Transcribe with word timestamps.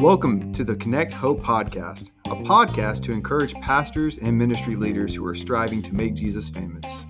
Welcome 0.00 0.50
to 0.54 0.64
the 0.64 0.74
Connect 0.80 1.12
Hope 1.12 1.42
Podcast, 1.42 2.10
a 2.24 2.36
podcast 2.36 3.02
to 3.02 3.12
encourage 3.12 3.52
pastors 3.56 4.16
and 4.16 4.38
ministry 4.38 4.76
leaders 4.76 5.14
who 5.14 5.26
are 5.26 5.34
striving 5.34 5.82
to 5.82 5.92
make 5.92 6.14
Jesus 6.14 6.48
famous. 6.48 7.04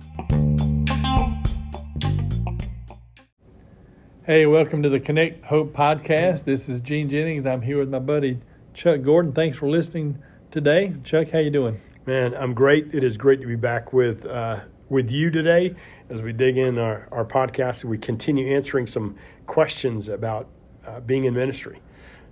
Hey, 4.23 4.45
welcome 4.45 4.83
to 4.83 4.89
the 4.89 4.99
Connect 4.99 5.45
Hope 5.45 5.73
Podcast. 5.73 6.43
This 6.43 6.67
is 6.67 6.81
Gene 6.81 7.07
Jennings. 7.07 7.47
I'm 7.47 7.61
here 7.61 7.79
with 7.79 7.87
my 7.87 7.99
buddy 7.99 8.41
Chuck 8.73 9.03
Gordon. 9.03 9.31
Thanks 9.31 9.57
for 9.57 9.69
listening 9.69 10.21
today. 10.51 10.93
Chuck, 11.05 11.29
how 11.31 11.39
you 11.39 11.49
doing? 11.49 11.79
Man, 12.05 12.33
I'm 12.35 12.53
great. 12.53 12.93
It 12.93 13.05
is 13.05 13.15
great 13.15 13.39
to 13.39 13.47
be 13.47 13.55
back 13.55 13.93
with 13.93 14.25
uh, 14.25 14.59
with 14.89 15.09
you 15.09 15.31
today 15.31 15.75
as 16.09 16.21
we 16.21 16.31
dig 16.33 16.57
in 16.57 16.77
our, 16.77 17.07
our 17.11 17.25
podcast 17.25 17.83
we 17.83 17.97
continue 17.97 18.55
answering 18.55 18.87
some 18.87 19.15
questions 19.47 20.07
about 20.07 20.47
uh, 20.87 20.99
being 21.01 21.25
in 21.25 21.33
ministry. 21.33 21.79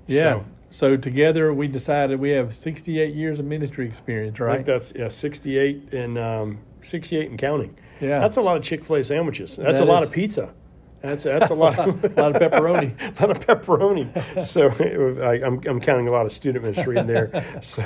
Yeah. 0.08 0.22
So, 0.22 0.46
So, 0.70 0.98
together 0.98 1.54
we 1.54 1.68
decided 1.68 2.20
we 2.20 2.32
have 2.32 2.54
68 2.54 3.13
years 3.16 3.40
of 3.40 3.46
ministry 3.46 3.88
experience, 3.88 4.40
I 4.40 4.44
right? 4.44 4.55
think 4.58 4.68
that's 4.68 4.91
yeah, 4.96 5.09
68 5.09 5.94
and 5.94 6.18
um, 6.18 6.59
68 6.82 7.30
and 7.30 7.40
counting. 7.40 7.76
Yeah. 8.02 8.20
That's 8.20 8.38
a 8.38 8.41
lot 8.41 8.58
of 8.58 8.63
Chick 8.63 8.84
Fil 8.84 8.98
A 8.98 9.04
sandwiches. 9.04 9.55
That's 9.55 9.80
That 9.80 9.84
a 9.84 9.85
lot 9.85 10.04
is. 10.04 10.10
of 10.10 10.13
pizza. 10.13 10.54
That's 11.02 11.24
that's 11.26 11.49
a 11.49 11.54
lot. 11.54 11.77
a 11.80 11.91
lot 11.91 12.35
of 12.35 12.41
pepperoni. 12.41 12.96
a 13.21 13.27
lot 13.27 13.35
of 13.35 13.46
pepperoni. 13.46 14.46
So 14.46 14.68
I, 15.26 15.46
I'm 15.46 15.62
I'm 15.68 15.80
counting 15.82 16.08
a 16.08 16.12
lot 16.12 16.26
of 16.26 16.32
student 16.32 16.63
ministry 16.63 16.98
in 16.98 17.08
there. 17.08 17.60
So 17.62 17.84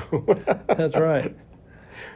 That's 0.67 0.95
right. 0.95 1.35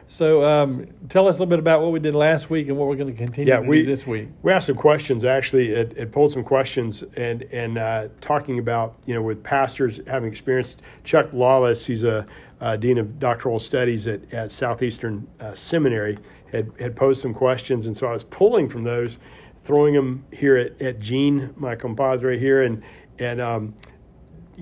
So, 0.08 0.44
um, 0.44 0.86
tell 1.08 1.26
us 1.26 1.36
a 1.36 1.38
little 1.38 1.46
bit 1.50 1.58
about 1.58 1.80
what 1.80 1.92
we 1.92 1.98
did 2.00 2.14
last 2.14 2.50
week 2.50 2.68
and 2.68 2.76
what 2.76 2.88
we're 2.88 2.96
going 2.96 3.10
to 3.12 3.16
continue 3.16 3.52
Yeah, 3.52 3.60
to 3.60 3.66
we- 3.66 3.80
do 3.82 3.86
this 3.86 4.06
week. 4.06 4.28
We 4.42 4.52
asked 4.52 4.66
some 4.66 4.76
questions. 4.76 5.24
Actually, 5.24 5.70
it, 5.70 5.96
it 5.96 6.12
pulled 6.12 6.32
some 6.32 6.44
questions 6.44 7.02
and 7.16 7.42
and 7.52 7.78
uh, 7.78 8.08
talking 8.20 8.58
about 8.58 8.96
you 9.06 9.14
know 9.14 9.22
with 9.22 9.42
pastors 9.42 10.00
having 10.06 10.28
experienced 10.30 10.82
Chuck 11.04 11.28
Lawless, 11.32 11.86
he's 11.86 12.04
a 12.04 12.26
uh, 12.60 12.76
dean 12.76 12.98
of 12.98 13.18
doctoral 13.18 13.58
studies 13.58 14.06
at, 14.06 14.32
at 14.32 14.52
Southeastern 14.52 15.26
uh, 15.40 15.54
Seminary, 15.54 16.18
had 16.52 16.70
had 16.78 16.94
posed 16.94 17.22
some 17.22 17.32
questions, 17.34 17.86
and 17.86 17.96
so 17.96 18.06
I 18.06 18.12
was 18.12 18.24
pulling 18.24 18.68
from 18.68 18.84
those, 18.84 19.18
throwing 19.64 19.94
them 19.94 20.24
here 20.32 20.56
at, 20.56 20.80
at 20.82 21.00
Gene, 21.00 21.52
my 21.56 21.74
compadre 21.74 22.38
here, 22.38 22.62
and 22.62 22.82
and 23.18 23.40
um, 23.40 23.74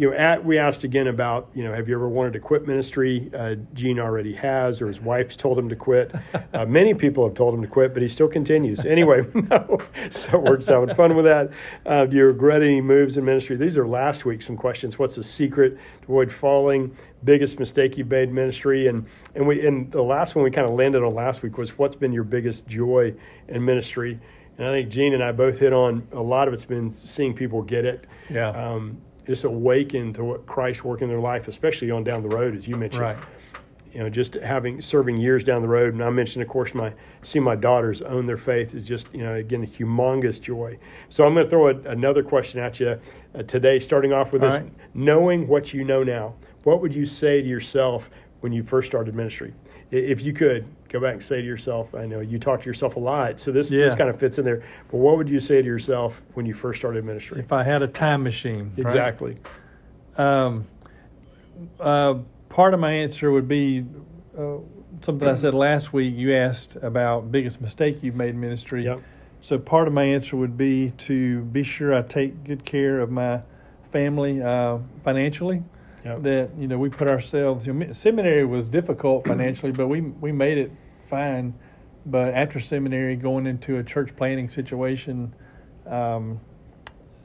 you 0.00 0.08
know, 0.10 0.16
at, 0.16 0.42
we 0.42 0.56
asked 0.56 0.82
again 0.82 1.08
about, 1.08 1.50
you 1.54 1.62
know, 1.62 1.74
have 1.74 1.86
you 1.86 1.94
ever 1.94 2.08
wanted 2.08 2.32
to 2.32 2.40
quit 2.40 2.66
ministry? 2.66 3.30
Uh, 3.36 3.56
Gene 3.74 3.98
already 4.00 4.32
has, 4.32 4.80
or 4.80 4.86
his 4.86 4.98
wife's 5.12 5.36
told 5.36 5.58
him 5.58 5.68
to 5.68 5.76
quit. 5.76 6.10
Uh, 6.54 6.64
many 6.64 6.94
people 6.94 7.22
have 7.28 7.34
told 7.36 7.52
him 7.52 7.60
to 7.60 7.68
quit, 7.68 7.92
but 7.92 8.02
he 8.02 8.08
still 8.08 8.26
continues. 8.26 8.86
Anyway, 8.86 9.26
no. 9.50 9.78
So 10.10 10.38
we're 10.38 10.56
just 10.56 10.70
having 10.70 10.94
fun 10.94 11.14
with 11.16 11.26
that. 11.26 11.50
Uh, 11.84 12.06
do 12.06 12.16
you 12.16 12.24
regret 12.24 12.62
any 12.62 12.80
moves 12.80 13.18
in 13.18 13.26
ministry? 13.26 13.56
These 13.56 13.76
are 13.76 13.86
last 13.86 14.24
week 14.24 14.40
some 14.40 14.56
questions. 14.56 14.98
What's 14.98 15.16
the 15.16 15.22
secret 15.22 15.74
to 15.74 16.04
avoid 16.04 16.32
falling? 16.32 16.96
Biggest 17.24 17.58
mistake 17.58 17.98
you 17.98 18.06
made 18.06 18.30
in 18.30 18.34
ministry? 18.34 18.86
And 18.86 19.04
and 19.34 19.46
we 19.46 19.66
and 19.66 19.92
the 19.92 20.00
last 20.00 20.34
one 20.34 20.44
we 20.44 20.50
kind 20.50 20.66
of 20.66 20.72
landed 20.72 21.02
on 21.02 21.14
last 21.14 21.42
week 21.42 21.58
was 21.58 21.76
what's 21.76 21.94
been 21.94 22.10
your 22.10 22.24
biggest 22.24 22.66
joy 22.66 23.12
in 23.48 23.62
ministry? 23.62 24.18
And 24.56 24.66
I 24.66 24.72
think 24.72 24.88
Gene 24.88 25.12
and 25.12 25.22
I 25.22 25.32
both 25.32 25.58
hit 25.58 25.74
on 25.74 26.08
a 26.12 26.22
lot 26.22 26.48
of 26.48 26.54
it's 26.54 26.64
been 26.64 26.94
seeing 26.94 27.34
people 27.34 27.60
get 27.60 27.84
it 27.84 28.06
Yeah. 28.30 28.48
um, 28.50 28.98
just 29.30 29.44
awaken 29.44 30.12
to 30.12 30.24
what 30.24 30.44
Christ 30.44 30.84
working 30.84 31.04
in 31.04 31.08
their 31.08 31.20
life, 31.20 31.46
especially 31.46 31.92
on 31.92 32.02
down 32.02 32.20
the 32.20 32.28
road, 32.28 32.56
as 32.56 32.66
you 32.66 32.74
mentioned. 32.74 33.02
right. 33.02 33.18
You 33.92 34.00
know, 34.00 34.10
just 34.10 34.34
having 34.34 34.80
serving 34.80 35.18
years 35.18 35.44
down 35.44 35.62
the 35.62 35.68
road, 35.68 35.94
and 35.94 36.02
I 36.02 36.10
mentioned, 36.10 36.42
of 36.42 36.48
course, 36.48 36.74
my 36.74 36.92
seeing 37.22 37.44
my 37.44 37.56
daughters 37.56 38.02
own 38.02 38.26
their 38.26 38.36
faith 38.36 38.74
is 38.74 38.82
just 38.82 39.06
you 39.12 39.22
know 39.22 39.34
again 39.34 39.64
a 39.64 39.66
humongous 39.66 40.40
joy. 40.40 40.78
So 41.08 41.24
I'm 41.24 41.34
going 41.34 41.46
to 41.46 41.50
throw 41.50 41.68
a, 41.68 41.76
another 41.90 42.22
question 42.22 42.60
at 42.60 42.78
you 42.78 43.00
uh, 43.34 43.42
today, 43.44 43.78
starting 43.80 44.12
off 44.12 44.32
with 44.32 44.42
All 44.42 44.50
this: 44.50 44.60
right. 44.60 44.72
knowing 44.94 45.46
what 45.48 45.72
you 45.72 45.82
know 45.82 46.04
now, 46.04 46.34
what 46.62 46.80
would 46.80 46.94
you 46.94 47.04
say 47.06 47.40
to 47.40 47.48
yourself 47.48 48.10
when 48.40 48.52
you 48.52 48.62
first 48.62 48.88
started 48.88 49.14
ministry? 49.14 49.52
If 49.90 50.22
you 50.22 50.32
could 50.32 50.66
go 50.88 51.00
back 51.00 51.14
and 51.14 51.22
say 51.22 51.40
to 51.40 51.46
yourself, 51.46 51.94
I 51.94 52.06
know 52.06 52.20
you 52.20 52.38
talk 52.38 52.60
to 52.60 52.66
yourself 52.66 52.96
a 52.96 53.00
lot, 53.00 53.40
so 53.40 53.50
this 53.50 53.70
this 53.70 53.94
kind 53.94 54.08
of 54.08 54.18
fits 54.18 54.38
in 54.38 54.44
there. 54.44 54.62
But 54.90 54.98
what 54.98 55.16
would 55.16 55.28
you 55.28 55.40
say 55.40 55.60
to 55.60 55.66
yourself 55.66 56.20
when 56.34 56.46
you 56.46 56.54
first 56.54 56.78
started 56.78 57.04
ministry? 57.04 57.40
If 57.40 57.52
I 57.52 57.64
had 57.64 57.82
a 57.82 57.88
time 57.88 58.22
machine. 58.22 58.72
right? 58.76 58.86
Exactly. 58.86 59.36
Um, 60.16 60.66
uh, 61.78 62.18
part 62.48 62.74
of 62.74 62.80
my 62.80 62.92
answer 62.92 63.30
would 63.30 63.48
be 63.48 63.84
uh, 64.38 64.58
something 65.02 65.26
I 65.26 65.34
said 65.34 65.54
last 65.54 65.92
week. 65.92 66.14
You 66.14 66.34
asked 66.34 66.76
about 66.76 67.32
biggest 67.32 67.60
mistake 67.60 68.02
you've 68.02 68.14
made 68.14 68.30
in 68.30 68.40
ministry. 68.40 68.84
Yep. 68.84 69.00
So 69.40 69.58
part 69.58 69.88
of 69.88 69.94
my 69.94 70.04
answer 70.04 70.36
would 70.36 70.56
be 70.56 70.92
to 70.98 71.40
be 71.42 71.62
sure 71.62 71.94
I 71.94 72.02
take 72.02 72.44
good 72.44 72.64
care 72.64 73.00
of 73.00 73.10
my 73.10 73.40
family 73.92 74.42
uh, 74.42 74.78
financially. 75.02 75.62
Yep. 76.04 76.22
That 76.22 76.50
you 76.58 76.66
know 76.66 76.78
we 76.78 76.88
put 76.88 77.08
ourselves. 77.08 77.66
You 77.66 77.72
know, 77.74 77.92
seminary 77.92 78.44
was 78.46 78.68
difficult 78.68 79.26
financially, 79.26 79.72
but 79.72 79.88
we 79.88 80.00
we 80.00 80.32
made 80.32 80.58
it 80.58 80.72
fine. 81.08 81.54
But 82.06 82.32
after 82.34 82.58
seminary, 82.60 83.16
going 83.16 83.46
into 83.46 83.76
a 83.76 83.84
church 83.84 84.16
planting 84.16 84.48
situation, 84.48 85.34
um, 85.86 86.40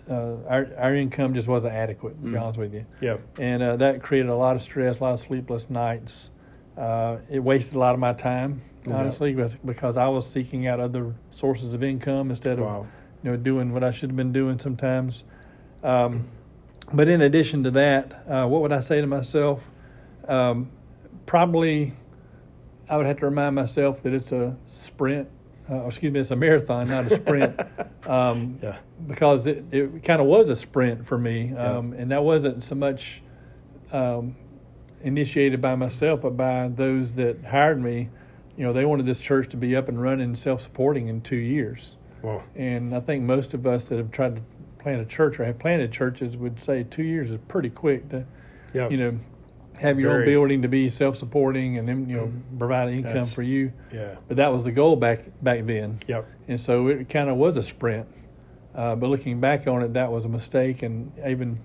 uh, 0.10 0.36
our 0.50 0.68
our 0.78 0.96
income 0.96 1.34
just 1.34 1.48
wasn't 1.48 1.74
adequate. 1.74 2.22
To 2.22 2.28
be 2.30 2.38
Mm. 2.38 2.42
honest 2.42 2.60
with 2.60 2.74
you 2.74 2.86
Yep. 3.02 3.22
and 3.40 3.64
uh, 3.64 3.76
that 3.78 4.04
created 4.04 4.30
a 4.30 4.36
lot 4.36 4.56
of 4.56 4.62
stress, 4.64 5.00
a 5.00 5.04
lot 5.04 5.14
of 5.14 5.20
sleepless 5.20 5.70
nights. 5.70 6.30
Uh, 6.78 7.18
it 7.30 7.40
wasted 7.40 7.76
a 7.76 7.80
lot 7.80 7.94
of 7.94 8.00
my 8.02 8.12
time, 8.12 8.62
honestly, 8.86 9.34
because 9.66 9.96
I 9.96 10.10
was 10.10 10.30
seeking 10.30 10.68
out 10.68 10.82
other 10.82 11.16
sources 11.32 11.74
of 11.74 11.82
income 11.82 12.30
instead 12.30 12.60
of 12.60 12.66
Wow. 12.66 12.88
you 13.24 13.32
know 13.32 13.38
doing 13.38 13.72
what 13.74 13.84
I 13.86 13.92
should 13.92 14.10
have 14.10 14.18
been 14.18 14.34
doing 14.34 14.60
sometimes. 14.60 15.24
Um, 15.84 16.28
but 16.94 17.08
in 17.08 17.22
addition 17.22 17.64
to 17.64 17.72
that, 17.72 18.24
uh, 18.30 18.46
what 18.48 18.62
would 18.62 18.72
I 18.72 18.80
say 18.80 19.02
to 19.02 19.08
myself? 19.08 19.62
Um, 20.28 20.70
probably, 21.26 21.94
I 22.90 22.98
would 22.98 23.06
have 23.06 23.18
to 23.20 23.26
remind 23.26 23.56
myself 23.56 24.04
that 24.04 24.14
it's 24.14 24.32
a 24.32 24.56
sprint. 24.68 25.28
Uh, 25.70 25.86
excuse 25.88 26.14
me, 26.14 26.20
it's 26.20 26.30
a 26.32 26.36
marathon, 26.36 26.88
not 26.90 27.12
a 27.12 27.16
sprint. 27.16 27.60
um, 28.08 28.60
Yeah. 28.62 28.78
because 29.08 29.48
it, 29.48 29.66
it 29.72 30.04
kind 30.04 30.22
of 30.22 30.28
was 30.28 30.50
a 30.50 30.56
sprint 30.56 31.08
for 31.08 31.18
me, 31.18 31.52
Yeah. 31.54 31.78
um, 31.78 31.94
and 31.94 32.12
that 32.12 32.24
wasn't 32.24 32.64
so 32.64 32.76
much 32.76 33.22
um, 33.92 34.36
initiated 35.04 35.62
by 35.62 35.76
myself, 35.76 36.22
but 36.22 36.38
by 36.38 36.68
those 36.68 37.16
that 37.16 37.44
hired 37.46 37.82
me. 37.82 38.10
You 38.58 38.64
know, 38.64 38.74
they 38.74 38.86
wanted 38.86 39.06
this 39.06 39.20
church 39.20 39.50
to 39.50 39.58
be 39.58 39.76
up 39.76 39.90
and 39.90 40.02
running, 40.02 40.34
self-supporting 40.36 41.08
in 41.08 41.22
two 41.22 41.36
years. 41.36 41.98
Wow. 42.22 42.42
And 42.56 42.96
I 42.96 43.02
think 43.02 43.24
most 43.24 43.54
of 43.54 43.68
us 43.68 43.84
that 43.86 43.98
have 43.98 44.12
tried 44.12 44.38
to 44.38 44.42
plant 44.86 45.02
a 45.02 45.06
church 45.06 45.40
or 45.40 45.46
have 45.46 45.58
planted 45.58 45.92
churches 45.92 46.38
would 46.38 46.60
say 46.60 46.84
two 46.84 47.02
years 47.02 47.32
is 47.32 47.40
pretty 47.48 47.72
quick 47.72 48.08
to, 48.10 48.24
Yeah. 48.72 48.88
you 48.88 48.98
know, 48.98 49.18
have 49.80 50.00
your 50.00 50.12
Very. 50.12 50.22
own 50.22 50.26
building 50.30 50.62
to 50.62 50.68
be 50.68 50.92
self-supporting 50.92 51.80
and 51.80 51.88
then 51.90 52.08
you 52.08 52.16
know 52.18 52.32
provide 52.60 52.90
income 52.90 53.14
That's- 53.14 53.34
for 53.34 53.42
you. 53.42 53.72
Yeah. 53.92 54.14
But 54.28 54.38
that 54.38 54.54
was 54.54 54.64
the 54.64 54.72
goal 54.72 54.96
back 54.96 55.22
back 55.42 55.66
then. 55.66 55.98
Yep. 56.08 56.28
And 56.48 56.62
so 56.62 56.88
it 56.88 57.10
kind 57.10 57.32
of 57.32 57.38
was 57.38 57.58
a 57.58 57.64
sprint. 57.64 58.06
Uh, 58.76 58.96
but 58.96 59.10
looking 59.10 59.40
back 59.40 59.66
on 59.68 59.82
it, 59.82 59.94
that 59.94 60.12
was 60.12 60.24
a 60.26 60.30
mistake. 60.30 60.84
And 60.84 61.12
even 61.28 61.58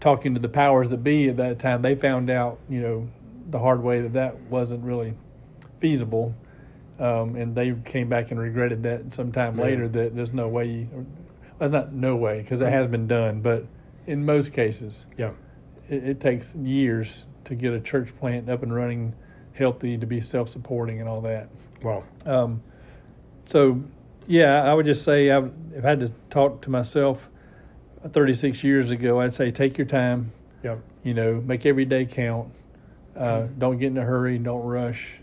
talking 0.00 0.34
to 0.34 0.40
the 0.40 0.48
powers 0.48 0.88
that 0.88 1.04
be 1.04 1.28
at 1.28 1.36
that 1.36 1.60
time, 1.60 1.80
they 1.82 1.94
found 1.94 2.28
out, 2.28 2.58
you 2.68 2.80
know, 2.80 3.08
the 3.50 3.60
hard 3.60 3.84
way 3.84 4.00
that 4.00 4.14
that 4.14 4.36
wasn't 4.50 4.82
really 4.82 5.14
feasible. 5.78 6.34
Um, 6.98 7.36
and 7.36 7.54
they 7.54 7.72
came 7.84 8.08
back 8.08 8.32
and 8.32 8.40
regretted 8.40 8.82
that 8.82 9.14
sometime 9.14 9.56
Yeah. 9.58 9.64
later 9.64 9.88
that 9.88 10.16
there's 10.16 10.32
no 10.32 10.48
way, 10.48 10.64
you, 10.66 10.88
well, 11.58 11.70
not 11.70 11.92
no 11.92 12.16
way, 12.16 12.40
because 12.42 12.60
it 12.60 12.68
has 12.70 12.86
been 12.88 13.06
done. 13.06 13.40
But 13.40 13.66
in 14.06 14.24
most 14.24 14.52
cases, 14.52 15.06
Yeah. 15.16 15.32
it, 15.88 16.04
it 16.04 16.20
takes 16.20 16.54
years 16.54 17.24
to 17.44 17.54
get 17.54 17.72
a 17.72 17.80
church 17.80 18.16
plant 18.18 18.48
up 18.48 18.62
and 18.62 18.74
running, 18.74 19.14
healthy, 19.54 19.96
to 19.98 20.06
be 20.06 20.20
self 20.20 20.50
supporting 20.50 21.00
and 21.00 21.08
all 21.08 21.20
that. 21.22 21.48
Wow. 21.82 22.04
Um, 22.26 22.62
so, 23.48 23.82
yeah, 24.26 24.62
I 24.62 24.74
would 24.74 24.86
just 24.86 25.02
say 25.04 25.30
I've, 25.30 25.50
if 25.74 25.84
I 25.84 25.88
had 25.90 26.00
to 26.00 26.12
talk 26.30 26.60
to 26.62 26.70
myself 26.70 27.28
36 28.12 28.62
years 28.62 28.90
ago, 28.90 29.20
I'd 29.20 29.34
say 29.34 29.50
take 29.50 29.78
your 29.78 29.86
time, 29.86 30.32
Yep. 30.62 30.80
you 31.02 31.14
know, 31.14 31.40
make 31.46 31.64
every 31.66 31.84
day 31.84 32.04
count. 32.04 32.48
Uh, 33.16 33.46
don't 33.58 33.78
get 33.78 33.88
in 33.88 33.98
a 33.98 34.04
hurry, 34.04 34.38
don't 34.38 34.62
rush. 34.64 35.14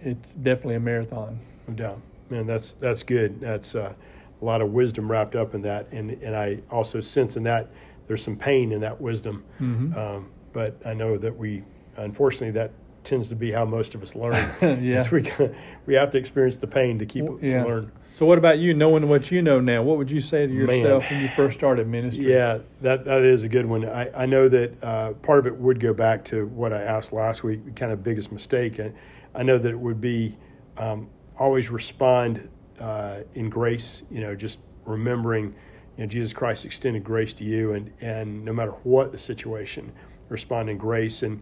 It's 0.00 0.28
definitely 0.34 0.76
a 0.76 0.80
marathon. 0.80 1.40
No 1.66 1.74
doubt. 1.74 2.00
Man, 2.30 2.46
that's 2.46 2.74
that's 2.74 3.02
good. 3.02 3.40
That's 3.40 3.74
uh, 3.74 3.92
a 4.40 4.44
lot 4.44 4.60
of 4.60 4.70
wisdom 4.72 5.10
wrapped 5.10 5.34
up 5.36 5.54
in 5.54 5.62
that, 5.62 5.88
and 5.92 6.10
and 6.22 6.34
I 6.36 6.58
also 6.70 7.00
sense 7.00 7.36
in 7.36 7.42
that 7.44 7.68
there's 8.06 8.22
some 8.22 8.36
pain 8.36 8.72
in 8.72 8.80
that 8.80 9.00
wisdom. 9.00 9.44
Mhm. 9.60 9.96
Um, 9.96 10.26
but 10.52 10.76
I 10.84 10.92
know 10.94 11.16
that 11.16 11.36
we, 11.36 11.62
unfortunately, 11.96 12.50
that 12.52 12.70
tends 13.02 13.28
to 13.28 13.34
be 13.34 13.50
how 13.50 13.64
most 13.64 13.94
of 13.94 14.02
us 14.02 14.14
learn. 14.16 14.50
Yeah. 14.82 15.04
We 15.10 15.22
gotta- 15.22 15.54
we 15.86 15.94
have 15.94 16.10
to 16.12 16.18
experience 16.18 16.56
the 16.56 16.66
pain 16.66 16.98
to 16.98 17.06
keep 17.06 17.24
W- 17.26 17.40
to 17.40 17.64
learn. 17.66 17.92
So, 18.16 18.24
what 18.26 18.38
about 18.38 18.58
you, 18.58 18.74
knowing 18.74 19.08
what 19.08 19.30
you 19.32 19.42
know 19.42 19.58
now? 19.60 19.82
What 19.82 19.98
would 19.98 20.08
you 20.10 20.20
say 20.20 20.46
to 20.46 20.52
Man. 20.52 20.78
yourself 20.78 21.04
when 21.10 21.20
you 21.20 21.28
first 21.34 21.58
started 21.58 21.88
ministry? 21.88 22.30
Yeah, 22.32 22.58
that 22.82 23.04
that 23.06 23.22
is 23.22 23.42
a 23.42 23.48
good 23.48 23.66
one. 23.66 23.84
I, 23.88 24.22
I 24.22 24.26
know 24.26 24.48
that 24.48 24.84
uh, 24.84 25.12
part 25.14 25.40
of 25.40 25.46
it 25.46 25.56
would 25.56 25.80
go 25.80 25.92
back 25.92 26.24
to 26.26 26.46
what 26.46 26.72
I 26.72 26.82
asked 26.82 27.12
last 27.12 27.42
week, 27.42 27.74
kind 27.74 27.90
of 27.90 28.04
biggest 28.04 28.30
mistake. 28.30 28.78
And 28.78 28.94
I 29.34 29.42
know 29.42 29.58
that 29.58 29.68
it 29.68 29.78
would 29.78 30.00
be 30.00 30.36
um, 30.78 31.08
always 31.38 31.70
respond 31.70 32.48
uh, 32.80 33.20
in 33.34 33.48
grace. 33.50 34.02
You 34.10 34.20
know, 34.20 34.34
just 34.34 34.58
remembering, 34.84 35.54
you 35.96 36.04
know, 36.04 36.06
Jesus 36.06 36.32
Christ 36.32 36.64
extended 36.64 37.04
grace 37.04 37.32
to 37.34 37.44
you, 37.44 37.72
and 37.74 37.90
and 38.00 38.44
no 38.44 38.52
matter 38.52 38.72
what 38.84 39.12
the 39.12 39.18
situation, 39.18 39.92
respond 40.28 40.68
in 40.70 40.78
grace, 40.78 41.22
and 41.22 41.40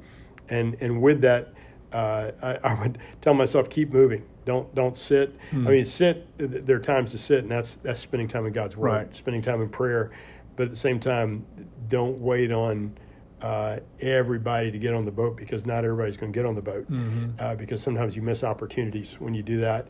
and 0.48 0.76
and 0.80 1.00
with 1.00 1.20
that, 1.22 1.52
uh, 1.92 2.30
I, 2.42 2.54
I, 2.64 2.80
would 2.82 2.98
tell 3.20 3.34
myself 3.34 3.68
keep 3.70 3.92
moving. 3.92 4.24
Don't 4.44 4.72
don't 4.74 4.96
sit. 4.96 5.34
Hmm. 5.50 5.68
I 5.68 5.70
mean, 5.70 5.84
sit. 5.84 6.26
There 6.38 6.76
are 6.76 6.80
times 6.80 7.12
to 7.12 7.18
sit, 7.18 7.40
and 7.40 7.50
that's 7.50 7.76
that's 7.76 8.00
spending 8.00 8.28
time 8.28 8.46
in 8.46 8.52
God's 8.52 8.76
Word, 8.76 8.88
Right. 8.88 9.16
spending 9.16 9.42
time 9.42 9.62
in 9.62 9.68
prayer, 9.68 10.10
but 10.56 10.64
at 10.64 10.70
the 10.70 10.76
same 10.76 10.98
time, 11.00 11.44
don't 11.88 12.18
wait 12.18 12.52
on. 12.52 12.96
Uh, 13.40 13.80
everybody 14.00 14.70
to 14.70 14.78
get 14.78 14.94
on 14.94 15.04
the 15.04 15.10
boat 15.10 15.36
because 15.36 15.66
not 15.66 15.84
everybody's 15.84 16.16
going 16.16 16.32
to 16.32 16.38
get 16.38 16.46
on 16.46 16.54
the 16.54 16.62
boat 16.62 16.88
Mhm. 16.88 17.32
uh, 17.40 17.56
because 17.56 17.82
sometimes 17.82 18.14
you 18.14 18.22
miss 18.22 18.44
opportunities 18.44 19.16
when 19.18 19.34
you 19.34 19.42
do 19.42 19.60
that. 19.60 19.88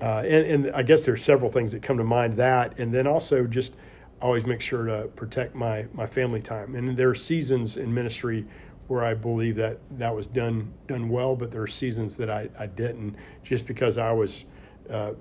Uh, 0.00 0.18
and, 0.20 0.66
and 0.66 0.74
I 0.76 0.82
guess 0.82 1.02
there's 1.02 1.24
several 1.24 1.50
things 1.50 1.72
that 1.72 1.82
come 1.82 1.96
to 1.98 2.04
mind 2.04 2.36
that, 2.36 2.78
and 2.78 2.92
then 2.94 3.06
also 3.06 3.44
just 3.46 3.72
always 4.20 4.44
make 4.46 4.60
sure 4.60 4.84
to 4.84 5.08
protect 5.16 5.54
my 5.54 5.86
my 5.92 6.06
family 6.06 6.40
time. 6.40 6.74
And 6.76 6.96
there 6.96 7.08
are 7.10 7.14
seasons 7.14 7.76
in 7.76 7.92
ministry 7.92 8.46
where 8.86 9.04
I 9.04 9.14
believe 9.14 9.56
that 9.56 9.78
that 9.98 10.14
was 10.14 10.26
done 10.26 10.72
done 10.86 11.08
well, 11.08 11.34
but 11.36 11.50
there 11.50 11.62
are 11.62 11.66
seasons 11.68 12.14
that 12.16 12.30
I, 12.30 12.48
I 12.58 12.66
didn't, 12.66 13.16
just 13.42 13.66
because 13.66 13.98
I 13.98 14.12
was. 14.12 14.44
Uh, 14.90 15.12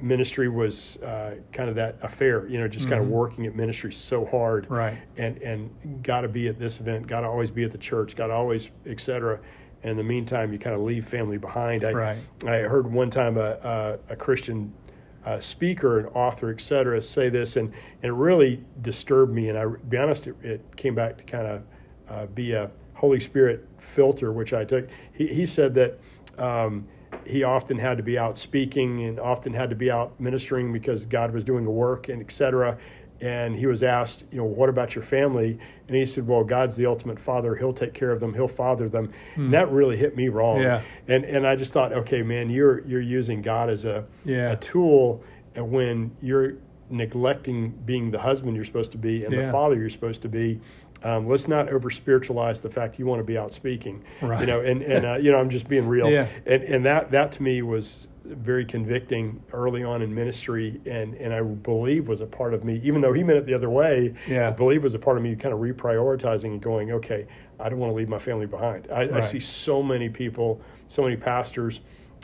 ministry 0.00 0.48
was 0.48 0.96
uh, 0.96 1.34
kind 1.52 1.68
of 1.68 1.74
that 1.76 1.96
affair, 2.02 2.48
you 2.48 2.58
know, 2.58 2.66
just 2.66 2.88
kind 2.88 3.00
of 3.00 3.08
working 3.08 3.46
at 3.46 3.54
ministry 3.54 3.92
so 3.92 4.24
hard, 4.24 4.66
Right. 4.70 4.98
and 5.18 5.36
and 5.42 6.02
got 6.02 6.22
to 6.22 6.28
be 6.28 6.48
at 6.48 6.58
this 6.58 6.80
event, 6.80 7.06
got 7.06 7.20
to 7.20 7.26
always 7.28 7.50
be 7.50 7.62
at 7.62 7.72
the 7.72 7.78
church, 7.78 8.16
got 8.16 8.28
to 8.28 8.32
always, 8.32 8.70
et 8.86 8.98
cetera. 9.00 9.38
In 9.90 9.96
the 9.96 10.02
meantime, 10.02 10.52
you 10.52 10.58
kind 10.58 10.74
of 10.74 10.82
leave 10.82 11.06
family 11.06 11.38
behind. 11.38 11.84
I, 11.84 11.92
Right. 12.44 12.64
I 12.64 12.68
heard 12.68 12.90
one 12.92 13.10
time 13.10 13.36
a, 13.36 13.98
a, 14.08 14.12
a 14.12 14.16
Christian 14.16 14.72
uh, 15.24 15.40
speaker, 15.40 16.00
an 16.00 16.06
author, 16.06 16.50
et 16.50 16.60
cetera, 16.60 17.00
say 17.02 17.28
this, 17.28 17.56
and, 17.56 17.68
and 17.68 18.10
it 18.10 18.12
really 18.12 18.62
disturbed 18.82 19.32
me. 19.32 19.48
And 19.48 19.58
I, 19.58 19.62
to 19.62 19.70
be 19.70 19.96
honest, 19.96 20.26
it, 20.26 20.36
it 20.42 20.76
came 20.76 20.94
back 20.94 21.16
to 21.18 21.24
kind 21.24 21.46
of 21.46 21.62
uh, 22.08 22.26
be 22.26 22.52
a 22.52 22.70
Holy 22.94 23.20
Spirit 23.20 23.68
filter, 23.78 24.32
which 24.32 24.52
I 24.52 24.64
took. 24.64 24.88
He, 25.12 25.26
he 25.28 25.46
said 25.46 25.74
that 25.74 25.98
um, 26.38 26.86
he 27.26 27.44
often 27.44 27.78
had 27.78 27.96
to 27.96 28.02
be 28.02 28.18
out 28.18 28.38
speaking 28.38 29.04
and 29.04 29.20
often 29.20 29.52
had 29.52 29.70
to 29.70 29.76
be 29.76 29.90
out 29.90 30.18
ministering 30.20 30.72
because 30.72 31.06
God 31.06 31.32
was 31.32 31.44
doing 31.44 31.66
a 31.66 31.70
work 31.70 32.08
and 32.08 32.22
et 32.22 32.32
cetera. 32.32 32.78
And 33.22 33.54
he 33.56 33.66
was 33.66 33.84
asked, 33.84 34.24
you 34.32 34.38
know, 34.38 34.44
what 34.44 34.68
about 34.68 34.96
your 34.96 35.04
family? 35.04 35.56
And 35.86 35.96
he 35.96 36.04
said, 36.04 36.26
well, 36.26 36.42
God's 36.42 36.74
the 36.74 36.86
ultimate 36.86 37.20
father. 37.20 37.54
He'll 37.54 37.72
take 37.72 37.94
care 37.94 38.10
of 38.10 38.18
them. 38.18 38.34
He'll 38.34 38.48
father 38.48 38.88
them. 38.88 39.12
And 39.36 39.54
that 39.54 39.70
really 39.70 39.96
hit 39.96 40.16
me 40.16 40.28
wrong. 40.28 40.56
Hmm. 40.58 40.62
Yeah. 40.64 40.82
And 41.08 41.24
and 41.24 41.46
I 41.46 41.54
just 41.54 41.72
thought, 41.72 41.92
okay, 41.92 42.22
man, 42.22 42.50
you're 42.50 42.84
you're 42.86 43.00
using 43.00 43.40
God 43.40 43.70
as 43.70 43.84
a 43.84 44.04
Yeah. 44.24 44.50
a 44.52 44.56
tool 44.56 45.22
when 45.56 46.10
you're 46.20 46.54
neglecting 46.90 47.70
being 47.86 48.10
the 48.10 48.18
husband 48.18 48.54
you're 48.54 48.64
supposed 48.64 48.92
to 48.92 48.98
be 48.98 49.24
and 49.24 49.32
Yeah. 49.32 49.46
the 49.46 49.52
father 49.52 49.76
you're 49.76 49.88
supposed 49.88 50.20
to 50.22 50.28
be. 50.28 50.60
Um, 51.04 51.28
let's 51.28 51.48
not 51.48 51.68
over 51.68 51.90
spiritualize 51.90 52.60
the 52.60 52.70
fact 52.70 52.98
you 52.98 53.06
want 53.06 53.20
to 53.20 53.24
be 53.24 53.36
out 53.36 53.52
speaking. 53.52 54.04
You 54.40 54.46
know, 54.46 54.60
and 54.60 54.82
and 54.82 55.06
uh, 55.06 55.14
you 55.16 55.32
know, 55.32 55.38
I'm 55.38 55.50
just 55.50 55.68
being 55.68 55.86
real. 55.86 56.10
Yeah. 56.10 56.28
And 56.46 56.62
and 56.62 56.86
that 56.86 57.10
that 57.10 57.32
to 57.32 57.42
me 57.42 57.62
was 57.62 58.08
very 58.24 58.64
convicting 58.64 59.42
early 59.52 59.82
on 59.82 60.02
in 60.02 60.14
ministry, 60.14 60.80
and 60.86 61.14
and 61.14 61.34
I 61.34 61.42
believe 61.42 62.08
was 62.08 62.20
a 62.20 62.26
part 62.26 62.54
of 62.54 62.64
me, 62.64 62.80
even 62.84 63.00
though 63.00 63.12
he 63.12 63.22
meant 63.22 63.38
it 63.38 63.46
the 63.46 63.54
other 63.54 63.70
way. 63.70 64.14
Yeah. 64.28 64.48
I 64.48 64.50
believe 64.50 64.82
was 64.82 64.94
a 64.94 64.98
part 64.98 65.16
of 65.16 65.22
me 65.22 65.34
kind 65.34 65.52
of 65.52 65.60
reprioritizing 65.60 66.44
and 66.44 66.62
going, 66.62 66.92
okay, 66.92 67.26
I 67.58 67.68
don't 67.68 67.78
want 67.78 67.90
to 67.90 67.96
leave 67.96 68.08
my 68.08 68.18
family 68.18 68.46
behind. 68.46 68.88
I, 68.92 69.18
I 69.18 69.20
see 69.20 69.40
so 69.40 69.82
many 69.82 70.08
people, 70.08 70.60
so 70.88 71.02
many 71.02 71.16
pastors 71.16 71.80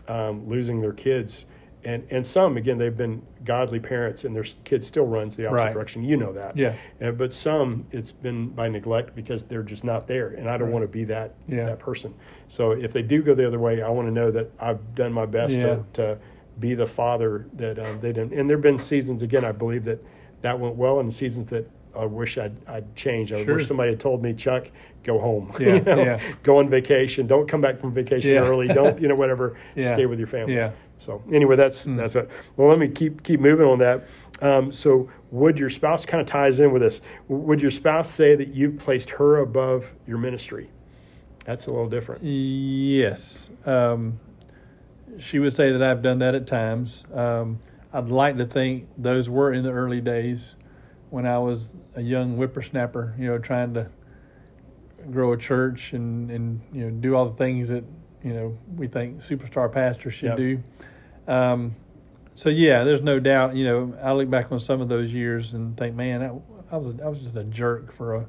um, 0.09 0.49
losing 0.49 0.81
their 0.81 0.93
kids. 0.93 1.47
And, 1.85 2.05
and 2.11 2.27
some 2.27 2.57
again 2.57 2.77
they've 2.77 2.97
been 2.97 3.23
godly 3.45 3.79
parents 3.79 4.25
and 4.25 4.35
their 4.35 4.45
kid 4.65 4.83
still 4.83 5.07
runs 5.07 5.37
the 5.37 5.47
opposite 5.47 5.65
Right. 5.67 5.73
direction 5.73 6.03
you 6.03 6.17
know 6.17 6.33
that 6.33 6.57
Yeah. 6.57 6.75
and, 7.01 7.17
but 7.17 7.33
some 7.33 7.87
it's 7.93 8.11
been 8.11 8.49
by 8.49 8.69
neglect 8.69 9.15
because 9.15 9.45
they're 9.45 9.63
just 9.63 9.85
not 9.85 10.09
there 10.09 10.31
and 10.31 10.49
i 10.51 10.57
don't 10.59 10.69
Right. 10.69 10.73
want 10.75 10.83
to 10.85 10.89
be 10.89 11.05
that 11.05 11.35
Yeah. 11.47 11.67
that 11.67 11.79
person 11.79 12.13
so 12.49 12.73
if 12.73 12.93
they 12.93 13.03
do 13.03 13.23
go 13.23 13.33
the 13.33 13.47
other 13.47 13.61
way 13.61 13.81
i 13.81 13.89
want 13.89 14.09
to 14.09 14.13
know 14.13 14.33
that 14.33 14.51
i've 14.59 14.95
done 14.97 15.13
my 15.13 15.25
best 15.25 15.55
Yeah. 15.55 15.77
to, 15.77 15.85
to 15.95 16.19
be 16.59 16.75
the 16.75 16.87
father 16.87 17.47
that 17.55 17.79
um, 17.79 18.01
they 18.01 18.13
didn't 18.13 18.33
and 18.33 18.51
there 18.51 18.57
have 18.57 18.63
been 18.63 18.79
seasons 18.79 19.23
again 19.23 19.45
i 19.45 19.53
believe 19.53 19.85
that 19.85 20.03
that 20.43 20.59
went 20.59 20.75
well 20.75 20.99
and 20.99 21.15
seasons 21.15 21.47
that 21.47 21.71
i 21.97 22.05
wish 22.05 22.39
i'd, 22.39 22.57
I'd 22.67 22.93
changed 22.97 23.33
i 23.33 23.45
Sure. 23.45 23.55
wish 23.55 23.69
somebody 23.69 23.91
had 23.93 24.01
told 24.01 24.21
me 24.21 24.35
chuck 24.35 24.69
go 25.05 25.21
home 25.21 25.55
Yeah, 25.61 25.75
You 25.75 25.81
know? 25.83 26.03
yeah. 26.03 26.21
go 26.43 26.59
on 26.59 26.69
vacation 26.69 27.29
don't 27.29 27.49
come 27.49 27.61
back 27.61 27.79
from 27.81 27.93
vacation 27.95 28.33
Yeah. 28.33 28.41
early 28.41 28.67
don't 28.67 29.01
you 29.01 29.07
know 29.07 29.15
whatever 29.15 29.57
Yeah. 29.77 29.95
stay 29.95 30.07
with 30.07 30.19
your 30.19 30.27
family 30.29 30.57
Yeah. 30.57 30.73
So 30.99 31.23
anyway, 31.33 31.57
that's 31.57 31.87
Mm. 31.87 31.97
that's 31.97 32.15
what. 32.15 32.29
Well, 32.57 32.69
let 32.69 32.79
me 32.79 32.89
keep 32.89 33.23
keep 33.23 33.41
moving 33.41 33.65
on 33.67 33.79
that. 33.79 34.05
Um, 34.43 34.71
so, 34.71 35.09
would 35.31 35.59
your 35.59 35.71
spouse 35.71 36.05
kind 36.05 36.21
of 36.21 36.27
ties 36.27 36.61
in 36.61 36.73
with 36.73 36.83
this? 36.83 37.01
Would 37.29 37.61
your 37.63 37.71
spouse 37.71 38.11
say 38.11 38.37
that 38.37 38.49
you've 38.55 38.79
placed 38.79 39.11
her 39.11 39.39
above 39.39 39.87
your 40.07 40.19
ministry? 40.19 40.69
That's 41.45 41.67
a 41.67 41.71
little 41.71 41.89
different. 41.89 42.23
Yes. 42.23 43.49
Um, 43.65 44.21
she 45.19 45.39
would 45.39 45.57
say 45.57 45.73
that 45.73 45.83
I've 45.83 46.03
done 46.03 46.19
that 46.19 46.35
at 46.35 46.47
times. 46.47 47.03
Um, 47.15 47.59
I'd 47.93 48.11
like 48.11 48.37
to 48.37 48.47
think 48.47 48.87
those 48.99 49.29
were 49.31 49.53
in 49.55 49.65
the 49.65 49.71
early 49.73 50.01
days 50.03 50.55
when 51.11 51.27
I 51.27 51.39
was 51.39 51.71
a 51.97 52.03
young 52.03 52.37
whippersnapper, 52.37 53.15
you 53.19 53.27
know, 53.29 53.39
trying 53.39 53.73
to 53.75 53.89
grow 55.11 55.33
a 55.33 55.37
church 55.39 55.95
and, 55.95 56.31
and 56.31 56.61
you 56.73 56.85
know, 56.85 56.91
do 56.91 57.15
all 57.17 57.25
the 57.31 57.37
things 57.37 57.71
that, 57.71 57.83
you 58.23 58.35
know, 58.35 58.57
we 58.77 58.87
think 58.87 59.23
superstar 59.23 59.73
pastors 59.73 60.13
should 60.15 60.29
Yep. 60.31 60.37
do. 60.37 60.63
Um, 61.29 61.77
so 62.35 62.49
yeah, 62.49 62.85
there's 62.85 63.03
no 63.03 63.19
doubt, 63.21 63.55
you 63.57 63.65
know, 63.65 63.95
I 64.03 64.13
look 64.13 64.31
back 64.31 64.51
on 64.53 64.59
some 64.61 64.81
of 64.81 64.89
those 64.89 65.13
years 65.13 65.55
and 65.55 65.77
think, 65.77 65.95
man, 65.97 66.23
I, 66.23 66.27
I 66.75 66.77
was 66.79 66.95
a, 66.99 67.05
I 67.05 67.09
was 67.09 67.19
just 67.21 67.37
a 67.37 67.45
jerk 67.45 67.95
for 67.97 68.15
a 68.17 68.27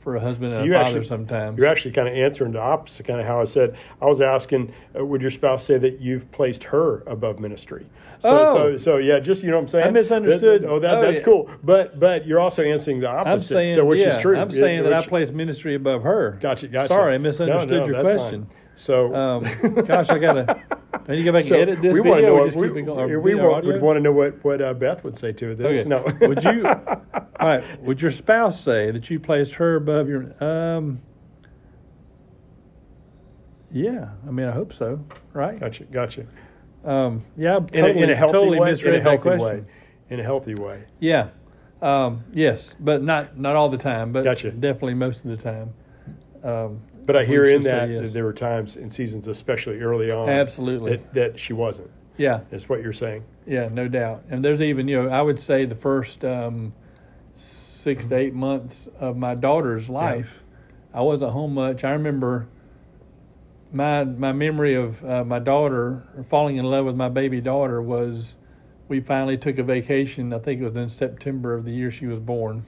for 0.00 0.14
a 0.14 0.20
husband 0.20 0.52
So 0.52 0.58
and 0.58 0.66
you 0.66 0.72
a 0.72 0.78
father 0.78 0.98
actually- 0.98 1.08
sometimes. 1.08 1.58
You're 1.58 1.66
actually 1.66 1.90
kind 1.90 2.06
of 2.06 2.14
answering 2.14 2.52
the 2.52 2.60
opposite, 2.60 3.06
kind 3.06 3.18
of 3.20 3.26
how 3.26 3.40
I 3.40 3.44
said. 3.44 3.76
I 4.00 4.04
was 4.04 4.20
asking, 4.20 4.72
uh, 4.96 5.04
would 5.04 5.20
your 5.20 5.32
spouse 5.32 5.64
say 5.64 5.78
that 5.78 6.00
you've 6.00 6.30
placed 6.30 6.62
her 6.64 7.02
above 7.08 7.40
ministry? 7.40 7.88
So, 8.20 8.38
Oh. 8.38 8.54
so, 8.54 8.76
so 8.76 8.96
yeah, 8.98 9.18
just 9.18 9.42
you 9.42 9.50
know 9.50 9.56
what 9.56 9.62
I'm 9.62 9.68
saying. 9.68 9.86
I 9.86 9.90
misunderstood. 9.90 10.62
That- 10.62 10.68
oh, 10.68 10.78
that, 10.78 10.98
Oh, 10.98 11.00
that's 11.02 11.18
yeah. 11.18 11.24
cool. 11.24 11.50
But 11.64 11.98
but 11.98 12.24
you're 12.26 12.38
also 12.38 12.62
answering 12.62 13.00
the 13.00 13.08
opposite. 13.08 13.30
I'm 13.32 13.40
saying, 13.40 13.74
so 13.74 13.84
which 13.84 14.00
yeah, 14.00 14.14
is 14.16 14.22
true. 14.22 14.38
I'm 14.38 14.50
Yeah, 14.50 14.60
saying 14.60 14.82
that 14.84 14.92
I 14.92 14.98
which- 15.00 15.08
place 15.08 15.30
ministry 15.32 15.74
above 15.74 16.02
her. 16.04 16.38
Gotcha, 16.40 16.68
gotcha. 16.68 16.86
Sorry, 16.88 17.14
I 17.14 17.16
No, 17.16 17.22
misunderstood 17.24 17.70
no, 17.80 17.86
your 17.86 18.02
that's 18.04 18.16
question. 18.16 18.46
fine. 18.46 18.56
So, 18.76 19.14
Um, 19.14 19.42
gosh, 19.86 20.10
I 20.10 20.18
gotta. 20.18 20.62
Need 21.08 21.16
to 21.16 21.22
go 21.24 21.32
back 21.32 21.44
So 21.44 21.54
and 21.54 21.62
edit 21.70 21.82
this 21.82 21.92
we 21.94 22.00
video. 22.00 22.20
know 22.26 22.34
what, 22.44 22.54
we, 22.56 23.16
we 23.16 23.34
want, 23.36 23.64
would 23.64 23.80
want 23.80 23.96
to 23.96 24.00
know 24.00 24.12
what 24.12 24.44
what 24.44 24.60
uh, 24.60 24.74
Beth 24.74 25.04
would 25.04 25.16
say 25.16 25.32
to 25.32 25.54
this. 25.54 25.80
Okay. 25.80 25.88
No, 25.88 26.04
would 26.26 26.42
you? 26.42 26.66
All 27.40 27.48
right. 27.48 27.82
Would 27.82 28.02
your 28.02 28.10
spouse 28.10 28.60
say 28.60 28.90
that 28.90 29.08
you 29.08 29.20
placed 29.20 29.52
her 29.54 29.76
above 29.76 30.08
your? 30.08 30.34
Um. 30.42 31.00
Yeah, 33.72 34.10
I 34.26 34.30
mean, 34.30 34.46
I 34.46 34.52
hope 34.52 34.72
so. 34.72 35.04
Right? 35.32 35.58
Gotcha, 35.60 35.84
gotcha. 35.84 36.26
Um. 36.84 37.24
Yeah. 37.36 37.54
I 37.54 37.56
In, 37.58 37.66
Totally, 37.66 38.00
a, 38.00 38.04
in 38.04 38.10
a 38.10 38.16
healthy 38.16 38.32
totally 38.32 38.58
way. 38.60 38.70
in 38.70 38.94
a 38.94 39.00
healthy 39.02 39.28
way. 39.44 39.64
In 40.10 40.20
a 40.20 40.22
healthy 40.22 40.54
way. 40.54 40.84
Yeah. 41.00 41.28
Um. 41.82 42.24
Yes, 42.32 42.74
but 42.80 43.02
not 43.02 43.38
not 43.38 43.54
all 43.54 43.68
the 43.68 43.78
time. 43.78 44.12
But 44.12 44.24
Gotcha. 44.24 44.50
definitely 44.50 44.94
most 44.94 45.24
of 45.24 45.30
the 45.30 45.36
time. 45.36 45.74
Um, 46.42 46.80
But 47.06 47.16
I 47.16 47.24
hear 47.24 47.44
in 47.44 47.62
that 47.62 47.88
yes. 47.88 48.02
that 48.02 48.12
there 48.12 48.24
were 48.24 48.32
times 48.32 48.76
in 48.76 48.90
seasons, 48.90 49.28
especially 49.28 49.80
early 49.80 50.10
on, 50.10 50.28
Absolutely. 50.28 50.96
that, 50.96 51.14
that 51.14 51.40
she 51.40 51.52
wasn't. 51.52 51.90
Yeah. 52.16 52.40
Is 52.50 52.68
what 52.68 52.82
you're 52.82 52.92
saying. 52.92 53.24
Yeah, 53.46 53.68
no 53.70 53.88
doubt. 53.88 54.24
And 54.28 54.44
there's 54.44 54.60
even, 54.60 54.88
you 54.88 55.02
know, 55.02 55.08
I 55.08 55.22
would 55.22 55.38
say 55.38 55.66
the 55.66 55.76
first 55.76 56.24
um, 56.24 56.72
six 57.36 58.06
to 58.06 58.16
eight 58.16 58.34
months 58.34 58.88
of 58.98 59.16
my 59.16 59.34
daughter's 59.34 59.88
life, 59.88 60.42
I 60.92 61.02
wasn't 61.02 61.32
home 61.32 61.54
much. 61.54 61.84
I 61.84 61.90
remember 61.90 62.48
my 63.72 64.04
my 64.04 64.32
memory 64.32 64.74
of 64.74 65.04
uh, 65.04 65.24
my 65.24 65.38
daughter 65.38 66.06
falling 66.30 66.56
in 66.56 66.64
love 66.64 66.86
with 66.86 66.96
my 66.96 67.08
baby 67.08 67.40
daughter 67.40 67.82
was 67.82 68.36
we 68.88 69.00
finally 69.00 69.36
took 69.36 69.58
a 69.58 69.62
vacation. 69.62 70.32
I 70.32 70.38
think 70.38 70.60
it 70.60 70.64
was 70.64 70.76
in 70.76 70.88
September 70.88 71.54
of 71.54 71.64
the 71.64 71.72
year 71.72 71.90
she 71.90 72.06
was 72.06 72.18
born. 72.18 72.64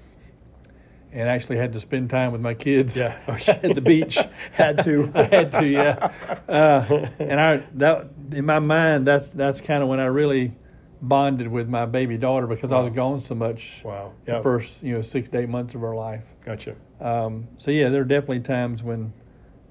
And 1.11 1.29
actually 1.29 1.57
had 1.57 1.73
to 1.73 1.81
spend 1.81 2.11
time 2.11 2.33
with 2.33 2.41
my 2.43 2.53
kids 2.55 2.97
Yeah. 2.97 3.17
at 3.49 3.75
the 3.75 3.81
beach. 3.81 4.19
Had 4.53 4.85
to. 4.85 5.11
I 5.15 5.23
had 5.25 5.53
to, 5.53 5.67
yeah. 5.67 6.11
Uh, 6.47 7.09
and 7.19 7.41
I 7.41 7.63
that 7.75 8.09
in 8.33 8.45
my 8.45 8.59
mind, 8.59 9.07
that's 9.07 9.27
that's 9.29 9.61
kind 9.63 9.83
of 9.83 9.89
when 9.89 10.01
I 10.01 10.05
really 10.07 10.53
bonded 11.01 11.49
with 11.49 11.69
my 11.69 11.87
baby 11.87 12.19
daughter 12.19 12.47
because 12.47 12.73
I 12.73 12.81
was 12.81 12.91
gone 12.91 13.21
so 13.21 13.35
much 13.35 13.81
Wow. 13.85 14.13
the 14.27 14.43
first 14.43 14.83
you 14.83 14.95
know 14.95 15.01
six 15.01 15.29
to 15.31 15.39
eight 15.39 15.49
months 15.49 15.75
of 15.75 15.81
her 15.81 15.95
life. 15.95 16.25
Gotcha. 16.45 16.75
Um, 17.01 17.49
so 17.57 17.71
yeah, 17.71 17.89
there 17.89 18.03
are 18.03 18.05
definitely 18.05 18.41
times 18.41 18.83
when 18.83 19.13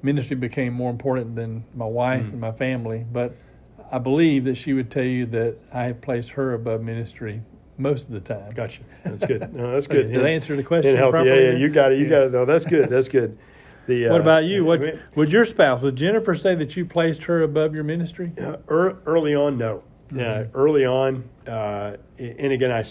ministry 0.01 0.36
became 0.38 0.74
more 0.74 0.89
important 0.89 1.36
than 1.36 1.65
my 1.75 1.86
wife 1.86 2.24
Mm. 2.24 2.32
and 2.32 2.41
my 2.41 2.51
family. 2.53 3.06
But 3.12 3.36
I 3.91 4.00
believe 4.00 4.46
that 4.46 4.56
she 4.56 4.74
would 4.74 4.89
tell 4.89 5.03
you 5.03 5.25
that 5.27 5.56
I 5.72 5.84
have 5.84 6.01
placed 6.01 6.29
her 6.32 6.53
above 6.53 6.82
ministry 6.82 7.41
most 7.77 8.05
of 8.05 8.12
the 8.12 8.19
time. 8.19 8.51
Gotcha. 8.53 8.81
That's 9.03 9.25
good. 9.25 9.53
No, 9.53 9.72
that's 9.74 9.86
Okay, 9.88 9.98
good. 10.03 10.12
did 10.12 10.25
I 10.25 10.29
answer 10.29 10.55
the 10.55 10.63
question 10.63 10.91
In 10.91 10.98
healthy. 10.98 11.19
Yeah, 11.27 11.36
yeah. 11.36 11.51
You 11.57 11.69
got 11.69 11.91
it. 11.91 12.00
You 12.00 12.05
Yeah. 12.05 12.10
got 12.10 12.22
it. 12.24 12.31
No, 12.34 12.46
that's 12.46 12.65
good. 12.65 12.89
That's 12.89 13.10
good. 13.10 13.38
The, 13.88 14.07
What 14.10 14.19
uh, 14.22 14.24
about 14.24 14.46
you? 14.46 14.65
What 14.65 14.79
I 14.79 14.84
mean, 14.86 15.00
would 15.15 15.31
your 15.31 15.46
spouse, 15.46 15.81
would 15.81 15.96
Jennifer 15.96 16.36
say 16.36 16.55
that 16.55 16.75
you 16.75 16.86
placed 16.86 17.24
her 17.24 17.43
above 17.43 17.74
your 17.74 17.84
ministry? 17.84 18.31
Uh, 18.39 18.57
ear- 18.69 18.98
early 19.05 19.36
on, 19.36 19.57
no. 19.57 19.84
Yeah, 20.13 20.43
Mhm. 20.43 20.50
early 20.53 20.86
on, 20.86 21.24
uh, 21.48 21.98
and 22.17 22.53
again, 22.53 22.72
I, 22.72 22.86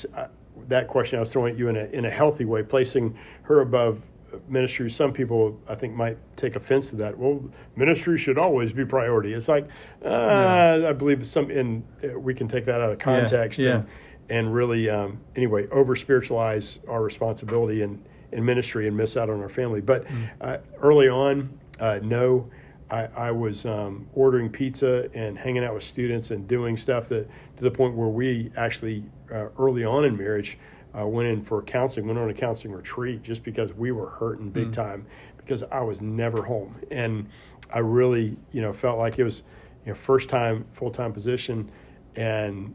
that 0.68 0.86
question 0.86 1.16
I 1.16 1.20
was 1.20 1.32
throwing 1.32 1.54
at 1.54 1.58
you 1.58 1.68
in 1.68 1.76
a 1.76 1.84
in 1.86 2.04
a 2.04 2.10
healthy 2.10 2.44
way, 2.44 2.62
placing 2.62 3.16
her 3.42 3.60
above 3.62 4.02
ministry. 4.50 4.90
Some 4.90 5.14
people 5.14 5.58
I 5.66 5.76
think 5.76 5.94
might 5.94 6.18
take 6.36 6.56
offense 6.56 6.90
to 6.90 6.96
that. 6.96 7.16
Well, 7.16 7.42
ministry 7.74 8.18
should 8.18 8.36
always 8.36 8.70
be 8.70 8.84
priority. 8.84 9.32
It's 9.32 9.48
like 9.48 9.66
uh, 10.04 10.82
I 10.86 10.92
believe 10.92 11.26
some 11.26 11.50
in 11.50 11.82
uh, 12.04 12.18
we 12.18 12.34
can 12.34 12.48
take 12.48 12.66
that 12.66 12.82
out 12.82 12.92
of 12.92 12.98
context 12.98 13.58
yeah. 13.58 13.76
and 13.76 13.86
and 14.28 14.52
really 14.52 14.88
um, 14.90 15.18
anyway 15.36 15.66
over 15.68 15.96
spiritualize 15.96 16.80
our 16.88 17.02
responsibility 17.02 17.82
in 17.82 18.02
in 18.32 18.44
ministry 18.44 18.88
and 18.88 18.96
miss 18.96 19.16
out 19.16 19.30
on 19.30 19.40
our 19.40 19.48
family. 19.48 19.80
But 19.80 20.04
uh, 20.40 20.58
early 20.80 21.08
on, 21.08 21.58
uh, 21.80 22.00
no. 22.02 22.48
I, 22.88 23.08
I 23.16 23.30
was 23.32 23.66
um, 23.66 24.06
ordering 24.14 24.48
pizza 24.48 25.10
and 25.12 25.36
hanging 25.36 25.64
out 25.64 25.74
with 25.74 25.82
students 25.82 26.30
and 26.30 26.46
doing 26.46 26.76
stuff 26.76 27.08
that 27.08 27.28
to 27.56 27.64
the 27.64 27.70
point 27.70 27.96
where 27.96 28.06
we 28.06 28.52
actually 28.56 29.02
uh, 29.32 29.48
early 29.58 29.84
on 29.84 30.04
in 30.04 30.16
marriage 30.16 30.56
uh, 30.96 31.04
went 31.04 31.28
in 31.28 31.42
for 31.42 31.62
counseling, 31.62 32.06
went 32.06 32.18
on 32.18 32.30
a 32.30 32.34
counseling 32.34 32.72
retreat 32.72 33.24
just 33.24 33.42
because 33.42 33.72
we 33.72 33.90
were 33.90 34.10
hurting 34.10 34.50
big 34.50 34.72
time 34.72 35.04
because 35.36 35.62
I 35.64 35.80
was 35.80 36.00
never 36.00 36.42
home 36.42 36.76
and 36.90 37.28
I 37.72 37.78
really 37.78 38.36
you 38.52 38.62
know 38.62 38.72
felt 38.72 38.98
like 38.98 39.18
it 39.18 39.24
was 39.24 39.42
you 39.84 39.90
know 39.90 39.94
first 39.94 40.28
time 40.28 40.64
full 40.72 40.90
time 40.90 41.12
position 41.12 41.70
and 42.16 42.74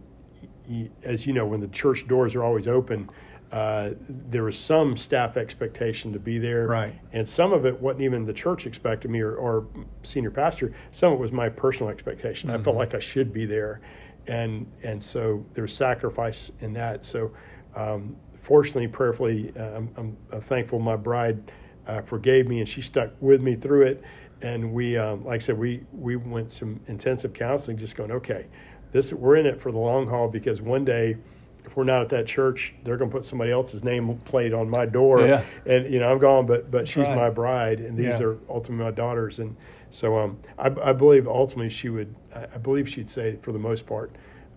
as 1.03 1.25
you 1.25 1.33
know 1.33 1.45
when 1.45 1.59
the 1.59 1.67
church 1.67 2.07
doors 2.07 2.35
are 2.35 2.43
always 2.43 2.67
open. 2.67 3.09
Uh, 3.51 3.89
there 4.07 4.43
was 4.43 4.57
some 4.57 4.95
staff 4.95 5.35
expectation 5.35 6.13
to 6.13 6.19
be 6.19 6.39
there, 6.39 6.67
Right. 6.67 6.93
and 7.11 7.27
some 7.27 7.51
of 7.51 7.65
it 7.65 7.77
wasn't 7.81 8.01
even 8.03 8.25
the 8.25 8.31
church 8.31 8.65
expected 8.65 9.11
me 9.11 9.19
or, 9.19 9.35
or 9.35 9.67
senior 10.03 10.31
pastor. 10.31 10.73
Some 10.91 11.11
of 11.11 11.19
it 11.19 11.21
was 11.21 11.33
my 11.33 11.49
personal 11.49 11.89
expectation. 11.89 12.49
I 12.49 12.57
felt 12.59 12.77
like 12.77 12.95
I 12.95 12.99
should 12.99 13.33
be 13.33 13.45
there, 13.45 13.81
and 14.27 14.65
and 14.83 15.03
so 15.03 15.45
there's 15.53 15.75
sacrifice 15.75 16.49
in 16.61 16.71
that. 16.73 17.03
So, 17.03 17.31
um, 17.75 18.15
fortunately, 18.41 18.87
prayerfully, 18.87 19.51
uh, 19.59 19.63
I'm, 19.63 19.89
I'm 19.97 20.17
uh, 20.31 20.39
thankful 20.39 20.79
my 20.79 20.95
bride 20.95 21.51
uh, 21.87 22.01
forgave 22.03 22.47
me 22.47 22.59
and 22.59 22.69
she 22.69 22.81
stuck 22.81 23.09
with 23.19 23.41
me 23.41 23.55
through 23.55 23.83
it. 23.87 24.03
And 24.43 24.73
we, 24.73 24.97
um, 24.97 25.25
like 25.25 25.41
I 25.41 25.45
said, 25.45 25.57
we 25.57 25.83
we 25.91 26.15
went 26.15 26.51
some 26.51 26.79
intensive 26.87 27.33
counseling, 27.33 27.77
just 27.77 27.95
going, 27.95 28.11
okay, 28.11 28.47
this 28.91 29.13
we're 29.13 29.37
in 29.37 29.45
it 29.45 29.61
for 29.61 29.71
the 29.71 29.77
long 29.77 30.07
haul 30.07 30.27
because 30.27 30.61
one 30.61 30.85
day 30.85 31.15
if 31.63 31.77
we're 31.77 31.83
not 31.83 32.01
at 32.01 32.09
that 32.09 32.25
church, 32.25 32.73
they're 32.83 32.97
going 32.97 33.09
to 33.09 33.15
put 33.15 33.23
somebody 33.23 33.51
else's 33.51 33.83
name 33.83 34.17
plate 34.25 34.51
on 34.51 34.67
my 34.67 34.85
door, 34.85 35.27
Yeah. 35.27 35.43
and 35.67 35.93
you 35.93 35.99
know 35.99 36.11
I'm 36.11 36.17
gone, 36.17 36.45
but 36.47 36.71
but 36.71 36.87
she's 36.87 37.07
right. 37.07 37.15
my 37.15 37.29
bride, 37.29 37.79
and 37.79 37.95
these 37.95 38.19
Yeah. 38.19 38.25
are 38.25 38.37
ultimately 38.49 38.85
my 38.85 38.91
daughters, 38.91 39.37
and 39.39 39.55
so 39.91 40.17
um, 40.17 40.37
I, 40.57 40.67
I 40.83 40.91
believe 40.91 41.27
ultimately 41.27 41.69
she 41.69 41.89
would, 41.89 42.13
I, 42.35 42.45
I 42.55 42.57
believe 42.57 42.89
she'd 42.89 43.09
say 43.09 43.37
for 43.43 43.51
the 43.51 43.59
most 43.59 43.85
part 43.85 44.11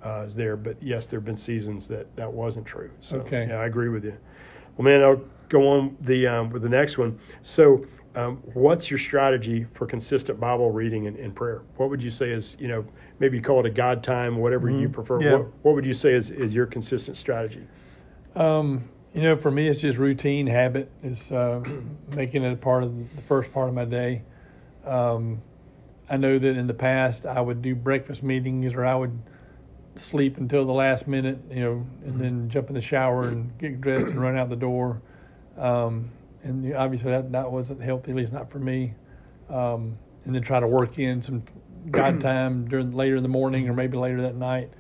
uh, 0.05 0.25
is 0.27 0.35
there, 0.35 0.57
but 0.57 0.77
yes, 0.83 1.07
there 1.07 1.19
have 1.19 1.25
been 1.27 1.37
seasons 1.37 1.87
that 1.89 2.15
that 2.17 2.33
wasn't 2.33 2.65
true. 2.65 2.91
So 3.01 3.19
Okay. 3.19 3.49
yeah, 3.49 3.57
I 3.59 3.67
agree 3.67 3.91
with 3.91 4.05
you. 4.05 4.17
Well, 4.77 4.85
man, 4.87 5.03
I'll 5.03 5.21
go 5.51 5.69
on 5.69 5.97
the 6.01 6.27
um, 6.27 6.51
with 6.51 6.63
the 6.63 6.69
next 6.71 6.97
one. 6.99 7.19
So. 7.43 7.87
Um, 8.17 8.37
what's 8.53 8.93
your 8.93 8.99
strategy 9.01 9.67
for 9.75 9.87
consistent 9.87 10.39
Bible 10.39 10.71
reading 10.71 11.09
and, 11.09 11.17
and 11.17 11.35
prayer? 11.35 11.63
What 11.79 11.91
would 11.91 12.01
you 12.01 12.13
say 12.13 12.31
is, 12.31 12.57
you 12.61 12.69
know, 12.69 12.85
maybe 13.19 13.37
you 13.37 13.43
call 13.43 13.61
it 13.61 13.67
a 13.67 13.71
God 13.71 14.03
time, 14.03 14.37
whatever 14.37 14.71
you 14.71 14.89
prefer. 14.89 15.21
Yeah. 15.21 15.33
What, 15.33 15.47
what 15.63 15.75
would 15.75 15.87
you 15.87 15.95
say 15.95 16.15
is, 16.15 16.31
is 16.31 16.55
your 16.55 16.67
consistent 16.67 17.17
strategy? 17.17 17.67
Um, 18.35 18.89
you 19.15 19.23
know, 19.23 19.37
for 19.37 19.51
me, 19.51 19.69
it's 19.69 19.81
just 19.81 19.97
routine 19.97 20.47
habit. 20.47 20.91
Is 21.03 21.31
uh, 21.31 21.63
making 22.09 22.43
it 22.43 22.53
a 22.53 22.57
part 22.57 22.83
of 22.83 22.97
the 23.15 23.23
first 23.23 23.53
part 23.53 23.69
of 23.69 23.75
my 23.75 23.85
day. 23.85 24.23
Um, 24.85 25.41
I 26.11 26.17
know 26.17 26.39
that 26.39 26.57
in 26.57 26.67
the 26.67 26.75
past 26.75 27.25
I 27.25 27.41
would 27.41 27.63
do 27.63 27.75
breakfast 27.75 28.23
meetings, 28.23 28.75
or 28.75 28.85
I 28.85 28.95
would 28.95 29.19
sleep 29.97 30.39
until 30.39 30.65
the 30.67 30.73
last 30.73 31.07
minute, 31.07 31.39
you 31.51 31.61
know, 31.61 31.87
and 32.05 32.21
then 32.21 32.49
jump 32.51 32.69
in 32.69 32.75
the 32.75 32.81
shower 32.81 33.29
and 33.29 33.57
get 33.59 33.81
dressed 33.81 34.07
and 34.07 34.21
run 34.21 34.37
out 34.37 34.51
the 34.51 34.57
door. 34.57 35.01
Um, 35.57 36.11
and 36.43 36.75
obviously 36.75 37.11
that 37.11 37.33
that 37.33 37.51
wasn't 37.51 37.81
healthy, 37.81 38.11
at 38.11 38.17
least 38.17 38.33
not 38.33 38.51
for 38.51 38.59
me. 38.59 38.95
Um, 39.49 39.97
and 40.25 40.35
then 40.35 40.43
try 40.43 40.59
to 40.59 40.67
work 40.67 40.99
in 40.99 41.23
some 41.23 41.43
God 41.91 42.21
time 42.21 42.67
during 42.69 42.93
later 42.93 43.17
in 43.17 43.23
the 43.23 43.29
morning 43.29 43.69
or 43.69 43.75
maybe 43.75 43.97
later 43.97 44.23
that 44.23 44.35
night. 44.37 44.71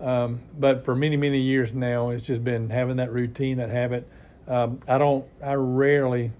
Um, 0.00 0.40
but 0.58 0.84
for 0.84 0.94
many 0.96 1.16
many 1.16 1.38
years 1.40 1.72
now, 1.72 2.10
it's 2.10 2.22
just 2.26 2.42
been 2.42 2.70
having 2.70 2.96
that 2.96 3.12
routine, 3.12 3.58
that 3.58 3.70
habit. 3.70 4.08
Um, 4.48 4.80
I 4.88 4.98
don't, 4.98 5.24
I 5.42 5.54
rarely 5.54 6.32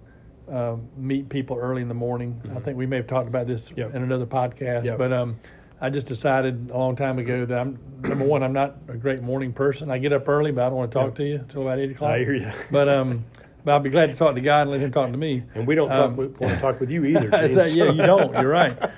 um, 0.51 0.89
meet 0.97 1.29
people 1.29 1.57
early 1.57 1.83
in 1.83 1.89
the 1.89 1.95
morning. 1.95 2.41
I 2.57 2.59
think 2.61 2.77
we 2.77 2.87
may 2.87 2.97
have 2.97 3.07
talked 3.07 3.29
about 3.29 3.47
this 3.47 3.71
Yep. 3.77 3.95
in 3.95 4.03
another 4.03 4.27
podcast, 4.27 4.87
Yep. 4.87 4.99
but 4.99 5.13
um, 5.13 5.37
I 5.81 5.89
just 5.91 6.07
decided 6.09 6.71
a 6.73 6.77
long 6.77 6.97
time 6.97 7.19
ago 7.21 7.47
that 7.47 7.57
I'm 7.59 7.79
number 8.03 8.25
one. 8.25 8.43
I'm 8.43 8.53
not 8.53 8.77
a 8.89 8.97
great 8.97 9.23
morning 9.23 9.53
person. 9.53 9.91
I 9.91 9.99
get 9.99 10.13
up 10.13 10.29
early, 10.29 10.51
but 10.51 10.65
I 10.65 10.69
don't 10.69 10.79
want 10.79 10.91
to 10.91 10.99
talk 10.99 11.07
Yep. 11.11 11.15
to 11.17 11.25
you 11.25 11.35
until 11.37 11.63
about 11.63 11.79
eight 11.79 11.93
o'clock. 11.93 12.11
I 12.11 12.19
hear 12.19 12.35
you. 12.35 12.51
But 12.73 12.89
um, 12.89 13.25
but 13.65 13.73
I'll 13.73 13.79
be 13.81 13.91
glad 13.91 14.07
to 14.11 14.17
talk 14.17 14.35
to 14.35 14.41
God 14.41 14.63
and 14.63 14.71
let 14.73 14.81
Him 14.81 14.91
talk 14.91 15.13
to 15.13 15.17
me. 15.17 15.45
And 15.55 15.69
we 15.69 15.77
don't 15.77 15.89
talk 15.89 16.11
Um, 16.11 16.17
with, 16.17 16.41
want 16.41 16.55
to 16.55 16.61
talk 16.61 16.81
with 16.81 16.91
you 16.91 17.05
either. 17.05 17.29
That- 17.31 17.73
yeah, 17.73 17.85
you 17.93 18.03
don't. 18.05 18.33
You're 18.35 18.49
right. 18.51 18.77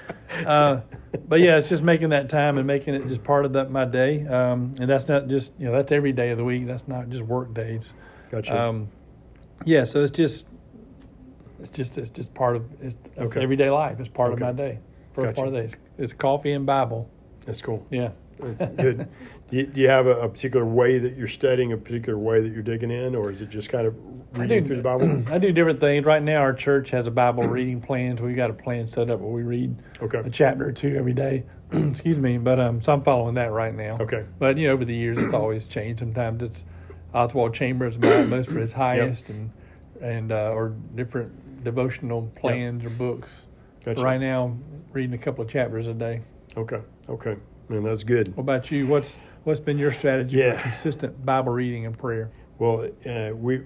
Uh, 0.47 0.81
but 1.29 1.41
yeah, 1.41 1.59
it's 1.59 1.69
just 1.69 1.83
making 1.83 2.11
that 2.11 2.29
time 2.29 2.59
and 2.59 2.67
making 2.67 2.95
it 2.95 3.07
just 3.09 3.23
part 3.25 3.45
of 3.45 3.53
that 3.55 3.71
my 3.71 3.85
day. 3.85 4.27
Um, 4.27 4.75
and 4.79 4.89
that's 4.89 5.09
not 5.09 5.29
just 5.29 5.53
you 5.59 5.67
know 5.67 5.73
that's 5.73 5.93
every 5.93 6.13
day 6.13 6.31
of 6.31 6.39
the 6.39 6.45
week. 6.45 6.67
That's 6.67 6.89
not 6.89 7.09
just 7.09 7.23
work 7.23 7.55
days. 7.55 7.93
Gotcha. 8.31 8.59
Um, 8.61 8.89
yeah, 9.65 9.85
so 9.85 10.03
it's 10.03 10.17
just 10.17 10.47
it's 11.61 11.71
just 11.71 11.97
it's 11.99 12.11
just 12.11 12.33
part 12.35 12.57
of 12.57 12.65
it's, 12.83 12.97
it's 13.17 13.19
Okay. 13.31 13.43
everyday 13.43 13.71
life. 13.71 14.01
It's 14.01 14.09
part 14.09 14.33
Okay. 14.33 14.43
of 14.45 14.57
my 14.57 14.63
day. 14.63 14.79
First 15.15 15.27
Gotcha. 15.27 15.35
part 15.37 15.49
of 15.49 15.55
the 15.55 15.61
day. 15.61 15.65
It's, 15.67 15.77
it's 15.99 16.13
coffee 16.13 16.53
and 16.53 16.67
Bible. 16.67 17.09
That's 17.47 17.63
cool. 17.63 17.87
Yeah. 17.91 18.11
Good. 18.53 19.09
Do 19.51 19.57
you, 19.57 19.67
do 19.67 19.81
you 19.81 19.89
have 19.89 20.07
a, 20.07 20.17
a 20.21 20.29
particular 20.29 20.65
way 20.65 20.99
that 20.99 21.17
you're 21.17 21.29
studying, 21.29 21.73
a 21.73 21.77
particular 21.77 22.19
way 22.19 22.41
that 22.41 22.53
you're 22.53 22.63
digging 22.63 22.91
in, 22.91 23.15
or 23.15 23.31
is 23.31 23.41
it 23.41 23.51
just 23.51 23.69
kind 23.69 23.87
of 23.87 23.95
reading 24.33 24.65
through 24.65 24.77
the 24.77 24.83
Bible? 24.83 25.25
I 25.33 25.39
do 25.39 25.53
different 25.53 25.81
things. 25.81 26.05
Right 26.05 26.23
now, 26.23 26.39
our 26.39 26.53
church 26.55 26.91
has 26.91 27.07
a 27.07 27.11
Bible 27.11 27.45
reading 27.45 27.81
plan, 27.81 28.17
so 28.17 28.25
we've 28.25 28.37
got 28.37 28.51
a 28.51 28.55
plan 28.55 28.89
set 28.89 29.11
up 29.11 29.21
where 29.21 29.31
we 29.33 29.43
read 29.43 29.77
Okay. 30.03 30.19
a 30.19 30.31
chapter 30.31 30.67
or 30.69 30.73
two 30.73 30.97
every 30.97 31.13
day. 31.15 31.45
Excuse 31.73 32.19
me, 32.19 32.39
but 32.39 32.61
um, 32.61 32.83
so 32.83 32.93
I'm 32.93 33.03
following 33.03 33.35
that 33.35 33.51
right 33.53 33.75
now. 33.75 33.99
Okay. 34.01 34.25
But 34.39 34.59
you 34.59 34.69
know, 34.69 34.75
over 34.75 34.85
the 34.85 34.95
years, 34.95 35.19
it's 35.19 35.35
always 35.35 35.67
changed. 35.67 36.01
Sometimes 36.01 36.43
it's 36.43 36.65
Oswald 37.13 37.55
Chambers, 37.55 37.97
utmost 38.03 38.51
for 38.51 38.59
his 38.59 38.73
highest, 38.73 39.29
and 39.29 39.51
and 40.01 40.33
uh, 40.33 40.51
or 40.53 40.75
different 40.95 41.65
devotional 41.65 42.31
plans 42.37 42.85
or 42.85 42.91
books. 42.91 43.47
Gotcha. 43.85 44.03
Right 44.03 44.21
now, 44.21 44.57
reading 44.93 45.15
a 45.15 45.19
couple 45.19 45.45
of 45.45 45.51
chapters 45.51 45.87
a 45.87 45.95
day. 45.95 46.23
Okay. 46.57 46.81
Okay. 47.09 47.37
Man, 47.69 47.83
that's 47.83 48.05
good. 48.05 48.37
What 48.37 48.43
about 48.43 48.71
you? 48.71 48.87
What's 48.87 49.15
what's 49.45 49.61
been 49.61 49.79
your 49.79 49.93
strategy 49.93 50.37
Yeah. 50.39 50.57
for 50.57 50.63
consistent 50.65 51.25
Bible 51.25 51.53
reading 51.53 51.87
and 51.87 51.97
prayer? 51.97 52.31
Well, 52.59 52.89
uh, 53.07 53.31
we 53.35 53.63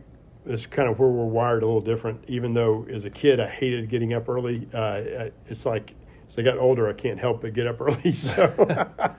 it's 0.46 0.66
kind 0.66 0.88
of 0.88 0.98
where 0.98 1.08
we're 1.08 1.24
wired 1.24 1.62
a 1.62 1.66
little 1.66 1.80
different. 1.80 2.24
Even 2.28 2.54
though 2.54 2.86
as 2.90 3.04
a 3.04 3.10
kid 3.10 3.40
I 3.40 3.48
hated 3.48 3.88
getting 3.88 4.14
up 4.14 4.28
early, 4.28 4.66
uh, 4.72 5.30
it's 5.46 5.66
like 5.66 5.94
as 6.28 6.38
I 6.38 6.42
got 6.42 6.58
older 6.58 6.88
I 6.88 6.92
can't 6.92 7.18
help 7.18 7.42
but 7.42 7.54
get 7.54 7.66
up 7.66 7.80
early. 7.80 8.14
So, 8.14 8.46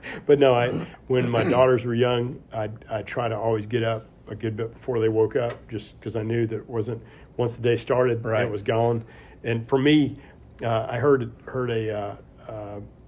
but 0.25 0.39
no, 0.39 0.53
I 0.55 0.69
when 1.07 1.29
my 1.29 1.43
daughters 1.43 1.85
were 1.85 1.95
young, 1.95 2.41
I 2.53 2.69
I 2.89 3.01
try 3.03 3.27
to 3.27 3.37
always 3.37 3.65
get 3.65 3.83
up 3.83 4.07
a 4.29 4.35
good 4.35 4.55
bit 4.55 4.73
before 4.73 4.99
they 4.99 5.09
woke 5.09 5.35
up, 5.35 5.67
just 5.69 5.99
because 5.99 6.15
I 6.15 6.21
knew 6.23 6.45
that 6.47 6.55
it 6.55 6.69
wasn't 6.69 7.01
once 7.37 7.55
the 7.55 7.61
day 7.63 7.77
started, 7.77 8.23
Right. 8.23 8.43
it 8.43 8.51
was 8.51 8.61
gone. 8.63 9.03
And 9.43 9.67
for 9.67 9.77
me, 9.79 10.17
uh, 10.63 10.87
I 10.89 10.97
heard 10.99 11.31
heard 11.45 11.69
a. 11.69 12.17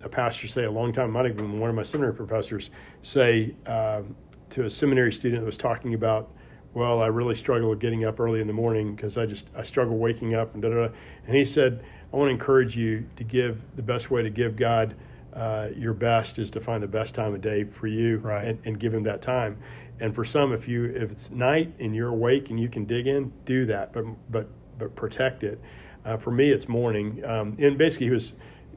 Uh, 0.01 0.05
uh, 0.05 0.05
a 0.05 0.09
pastor 0.09 0.47
say 0.47 0.63
a 0.63 0.71
long 0.71 0.91
time, 0.91 1.11
might 1.11 1.25
have 1.25 1.37
been 1.37 1.59
one 1.59 1.69
of 1.69 1.75
my 1.75 1.83
seminary 1.83 2.13
professors, 2.13 2.69
say 3.01 3.53
um, 3.65 4.15
to 4.49 4.65
a 4.65 4.69
seminary 4.69 5.13
student 5.13 5.41
that 5.41 5.45
was 5.45 5.57
talking 5.57 5.93
about 5.93 6.31
well, 6.73 7.01
I 7.01 7.07
really 7.07 7.35
struggle 7.35 7.69
with 7.69 7.79
getting 7.79 8.05
up 8.05 8.21
early 8.21 8.39
in 8.39 8.47
the 8.47 8.53
morning 8.53 8.95
because 8.95 9.17
I 9.17 9.25
just 9.25 9.47
I 9.57 9.63
struggle 9.63 9.97
waking 9.97 10.35
up 10.35 10.53
and 10.53 10.63
da 10.63 10.69
da. 10.69 10.87
da. 10.87 10.93
And 11.27 11.35
he 11.35 11.43
said, 11.43 11.83
I 12.13 12.15
want 12.15 12.29
to 12.29 12.31
encourage 12.31 12.77
you 12.77 13.05
to 13.17 13.25
give 13.25 13.61
the 13.75 13.81
best 13.81 14.09
way 14.09 14.23
to 14.23 14.29
give 14.29 14.55
God 14.55 14.95
uh, 15.33 15.67
your 15.75 15.93
best 15.93 16.39
is 16.39 16.49
to 16.51 16.61
find 16.61 16.81
the 16.81 16.87
best 16.87 17.13
time 17.13 17.33
of 17.33 17.41
day 17.41 17.65
for 17.65 17.87
you 17.87 18.19
Right. 18.19 18.47
and, 18.47 18.59
and 18.65 18.79
give 18.79 18.93
Him 18.93 19.03
that 19.03 19.21
time. 19.21 19.57
And 19.99 20.15
for 20.15 20.23
some, 20.23 20.53
if 20.53 20.67
you 20.67 20.85
if 20.85 21.11
it's 21.11 21.29
night 21.29 21.73
and 21.79 21.93
you're 21.93 22.09
awake 22.09 22.49
and 22.51 22.59
you 22.59 22.69
can 22.69 22.85
dig 22.85 23.07
in, 23.07 23.33
do 23.45 23.65
that, 23.65 23.91
but 23.91 24.05
but 24.31 24.47
but 24.79 24.95
protect 24.95 25.43
it. 25.43 25.59
Uh, 26.05 26.17
for 26.17 26.31
me, 26.31 26.51
it's 26.51 26.69
morning. 26.69 27.21
Um, 27.25 27.57
and 27.59 27.77
basically, 27.77 28.07
he 28.07 28.13
was 28.13 28.33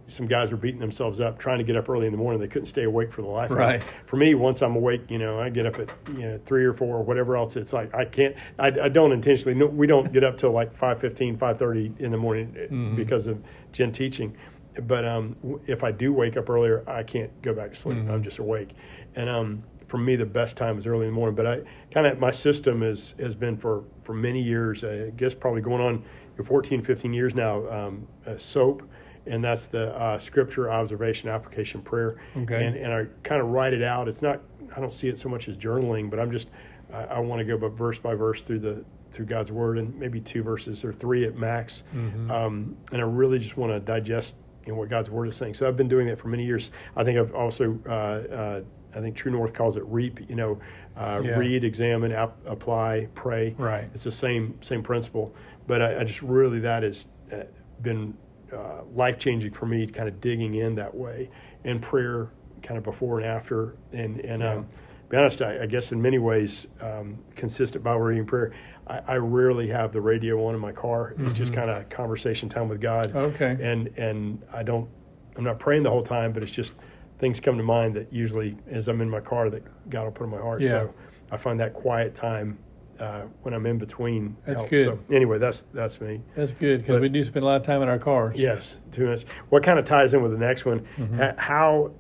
some 0.07 0.27
guys 0.27 0.51
were 0.51 0.57
beating 0.57 0.81
themselves 0.81 1.21
up 1.21 1.39
trying 1.39 1.59
to 1.59 1.65
get 1.65 1.77
up 1.77 1.89
early 1.89 2.07
in 2.07 2.13
the 2.13 2.19
morning. 2.19 2.41
They 2.41 2.49
couldn't 2.49 2.67
stay 2.67 2.85
awake 2.85 3.13
for 3.13 3.23
the 3.23 3.29
life 3.29 3.51
of 3.51 3.57
them 3.57 3.67
Right. 3.67 3.83
for 4.07 4.17
me, 4.17 4.35
once 4.35 4.61
I'm 4.63 4.77
awake, 4.77 5.03
you 5.09 5.19
know, 5.19 5.41
I 5.41 5.49
get 5.49 5.67
up 5.67 5.79
at 5.79 5.91
you 6.09 6.23
know 6.23 6.41
three 6.47 6.65
or 6.65 6.73
four 6.75 6.97
or 6.97 7.03
whatever 7.03 7.37
else. 7.37 7.57
It's 7.57 7.73
like 7.73 7.95
I 7.95 8.05
can't. 8.05 8.35
I, 8.59 8.67
I 8.69 8.89
don't 8.89 9.13
intentionally. 9.13 9.55
No, 9.55 9.67
we 9.67 9.87
don't 9.87 10.13
get 10.13 10.23
up 10.25 10.37
till 10.37 10.53
like 10.53 10.77
5.15, 10.79 11.39
5.30 11.39 12.01
in 12.01 12.11
the 12.11 12.19
morning 12.19 12.55
uh, 12.59 12.97
because 12.97 13.27
of 13.27 13.43
Jen 13.73 13.93
teaching. 13.93 14.37
But 14.83 15.05
um, 15.05 15.37
if 15.67 15.85
I 15.85 15.93
do 15.93 16.13
wake 16.13 16.37
up 16.37 16.51
earlier, 16.51 16.83
I 16.89 17.03
can't 17.05 17.31
go 17.43 17.55
back 17.55 17.71
to 17.71 17.77
sleep. 17.77 17.99
I'm 18.11 18.23
just 18.25 18.39
awake, 18.39 18.71
and 19.15 19.31
um, 19.31 19.63
for 19.87 19.99
me, 19.99 20.17
the 20.17 20.25
best 20.27 20.57
time 20.57 20.77
is 20.79 20.87
early 20.87 21.07
in 21.07 21.13
the 21.13 21.15
morning. 21.15 21.37
But 21.37 21.47
I 21.47 21.61
kind 21.93 22.07
of 22.09 22.19
my 22.19 22.33
system 22.33 22.83
is 22.83 23.15
has 23.21 23.35
been 23.37 23.57
for 23.57 23.85
for 24.03 24.15
many 24.15 24.43
years. 24.43 24.83
I 24.83 25.11
guess 25.17 25.33
probably 25.33 25.61
going 25.63 25.81
on 25.81 26.05
14, 26.45 26.83
15 26.83 27.13
years 27.15 27.35
now. 27.37 27.69
Um, 27.71 28.09
uh, 28.27 28.37
soap 28.37 28.83
and 29.27 29.43
that's 29.43 29.67
the 29.67 29.95
uh, 29.97 30.19
scripture 30.19 30.71
observation 30.71 31.29
application 31.29 31.81
prayer 31.83 32.17
Okay. 32.37 32.65
and, 32.67 32.77
and 32.77 32.93
i 32.93 33.07
kind 33.23 33.41
of 33.41 33.49
write 33.49 33.73
it 33.73 33.83
out 33.83 34.09
it's 34.09 34.23
not 34.23 34.41
i 34.77 34.81
don't 34.81 34.93
see 34.93 35.09
it 35.09 35.19
so 35.19 35.29
much 35.29 35.49
as 35.49 35.57
journaling 35.57 36.11
but 36.11 36.19
i'm 36.21 36.31
just 36.31 36.51
I, 36.93 37.05
I 37.05 37.19
want 37.21 37.39
to 37.41 37.45
go 37.45 37.57
but 37.57 37.71
verse 37.71 37.99
by 37.99 38.15
verse 38.15 38.43
through 38.43 38.61
the 38.61 38.85
through 39.13 39.27
God's 39.27 39.53
word 39.53 39.79
and 39.79 39.97
maybe 39.97 40.21
two 40.21 40.43
verses 40.43 40.85
or 40.85 40.93
three 40.93 41.25
at 41.25 41.37
max. 41.37 41.85
Mhm. 41.95 42.29
Um, 42.33 42.77
and 42.91 43.01
I 43.01 43.05
really 43.05 43.39
just 43.39 43.57
want 43.57 43.71
to 43.73 43.79
digest 43.79 44.35
you 44.67 44.73
know, 44.73 44.79
what 44.81 44.89
God's 44.89 45.09
word 45.09 45.29
is 45.29 45.37
saying. 45.37 45.55
So 45.55 45.69
I've 45.69 45.77
been 45.77 45.87
doing 45.87 46.09
that 46.09 46.19
for 46.19 46.27
many 46.27 46.45
years. 46.45 46.73
I 46.97 47.05
think 47.05 47.17
I've 47.21 47.33
also, 47.33 47.79
uh, 47.87 47.91
uh, 47.93 48.61
I 48.93 49.01
think 49.01 49.15
True 49.15 49.31
North 49.31 49.53
calls 49.55 49.77
it 49.77 49.85
REAP. 49.87 50.29
You 50.29 50.35
know, 50.35 50.59
uh, 50.97 51.21
Yeah. 51.25 51.39
read, 51.39 51.63
examine, 51.63 52.11
ap- 52.11 52.37
apply, 52.45 53.07
pray. 53.15 53.55
Right. 53.57 53.89
It's 53.95 54.03
the 54.03 54.11
same 54.11 54.59
same 54.63 54.83
principle. 54.83 55.33
But 55.69 55.81
I, 55.81 56.01
I 56.01 56.05
just 56.05 56.21
really 56.21 56.59
that 56.59 56.83
has 56.83 57.07
uh, 57.33 57.45
been 57.83 58.15
uh, 58.55 58.83
life 58.95 59.19
changing 59.19 59.53
for 59.53 59.67
me. 59.67 59.87
Kind 59.87 60.09
of 60.09 60.21
digging 60.21 60.55
in 60.55 60.75
that 60.77 60.95
way 60.95 61.31
and 61.65 61.81
prayer, 61.83 62.29
kind 62.63 62.79
of 62.79 62.85
before 62.85 63.19
and 63.19 63.27
after. 63.27 63.75
And 63.93 64.21
and 64.21 64.43
Yeah. 64.43 64.55
um, 64.55 64.67
be 65.11 65.17
honest, 65.19 65.43
I, 65.43 65.63
I 65.63 65.67
guess 65.67 65.93
in 65.93 66.01
many 66.01 66.19
ways, 66.19 66.67
um, 66.81 67.19
consistent 67.37 67.85
Bible 67.85 68.01
reading 68.01 68.25
prayer. 68.27 68.53
I, 68.87 69.01
I 69.07 69.15
rarely 69.17 69.69
have 69.69 69.93
the 69.93 70.01
radio 70.01 70.45
on 70.47 70.55
in 70.55 70.61
my 70.61 70.73
car. 70.73 71.15
It's 71.19 71.35
just 71.35 71.53
Mhm. 71.53 71.57
kind 71.57 71.71
of 71.71 71.89
conversation 71.89 72.49
time 72.49 72.69
with 72.69 72.81
God. 72.81 73.15
Okay. 73.15 73.57
And 73.61 73.89
and 73.99 74.43
I 74.53 74.63
don't, 74.63 74.89
I'm 75.37 75.45
not 75.45 75.59
praying 75.59 75.83
the 75.83 75.91
whole 75.91 76.03
time, 76.03 76.33
but 76.33 76.43
it's 76.43 76.53
just 76.53 76.73
things 77.19 77.41
come 77.41 77.57
to 77.57 77.63
mind 77.63 77.95
that 77.97 78.13
usually 78.13 78.57
as 78.71 78.89
I'm 78.89 79.01
in 79.01 79.09
my 79.09 79.21
car 79.21 79.49
that 79.51 79.63
God 79.91 80.05
will 80.05 80.13
put 80.13 80.25
in 80.25 80.31
my 80.31 80.39
heart. 80.41 80.61
Yeah. 80.61 80.71
So 80.71 80.95
I 81.31 81.37
find 81.37 81.59
that 81.61 81.73
quiet 81.75 82.15
time 82.15 82.59
uh, 83.01 83.23
when 83.43 83.55
I'm 83.55 83.67
in 83.67 83.79
between. 83.79 84.37
That's 84.47 84.61
helps. 84.61 84.71
good. 84.71 84.87
So 84.87 84.99
anyway, 85.15 85.39
that's 85.39 85.65
that's 85.73 86.01
me. 86.01 86.21
That's 86.35 86.53
good 86.53 86.83
because 86.83 87.01
we 87.01 87.09
do 87.09 87.23
spend 87.25 87.43
a 87.45 87.47
lot 87.47 87.61
of 87.61 87.67
time 87.67 87.83
in 87.83 87.89
our 87.89 87.99
cars. 87.99 88.37
Yes, 88.39 88.79
two 88.93 89.05
minutes. 89.05 89.25
What 89.49 89.63
kind 89.63 89.79
of 89.79 89.85
ties 89.85 90.15
in 90.15 90.23
with 90.23 90.33
the 90.33 90.39
next 90.39 90.65
one? 90.65 90.87
Mhm. 90.97 91.37
How 91.39 91.91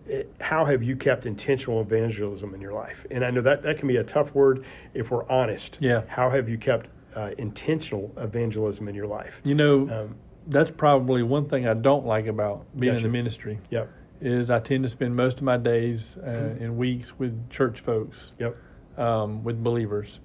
how 0.41 0.65
have 0.65 0.83
you 0.83 0.97
kept 0.97 1.27
intentional 1.27 1.81
evangelism 1.81 2.55
in 2.55 2.61
your 2.61 2.73
life? 2.73 3.07
And 3.11 3.25
I 3.25 3.31
know 3.31 3.41
that 3.43 3.63
that 3.63 3.79
can 3.79 3.89
be 3.89 3.97
a 3.97 4.05
tough 4.05 4.35
word 4.35 4.65
if 4.95 5.11
we're 5.11 5.29
honest. 5.29 5.79
Yeah. 5.81 6.03
How 6.07 6.31
have 6.31 6.49
you 6.49 6.59
kept 6.59 6.89
uh, 7.17 7.31
intentional 7.39 8.13
evangelism 8.17 8.89
in 8.89 8.95
your 8.95 9.07
life? 9.07 9.41
You 9.45 9.55
know, 9.55 9.89
Um, 9.91 10.17
that's 10.49 10.71
probably 10.71 11.23
one 11.23 11.49
thing 11.49 11.67
I 11.67 11.75
don't 11.75 12.05
like 12.07 12.27
about 12.27 12.65
being 12.79 12.93
Gotcha. 12.95 13.07
in 13.07 13.13
the 13.13 13.17
ministry 13.17 13.59
yep. 13.71 13.89
is 14.21 14.51
I 14.51 14.59
tend 14.61 14.83
to 14.83 14.89
spend 14.89 15.15
most 15.17 15.39
of 15.39 15.45
my 15.45 15.57
days 15.57 16.17
uh, 16.23 16.57
and 16.61 16.77
weeks 16.77 17.19
with 17.19 17.49
church 17.51 17.81
folks, 17.81 18.33
Yep. 18.39 18.57
um, 18.99 19.43
with 19.45 19.63
believers. 19.63 20.21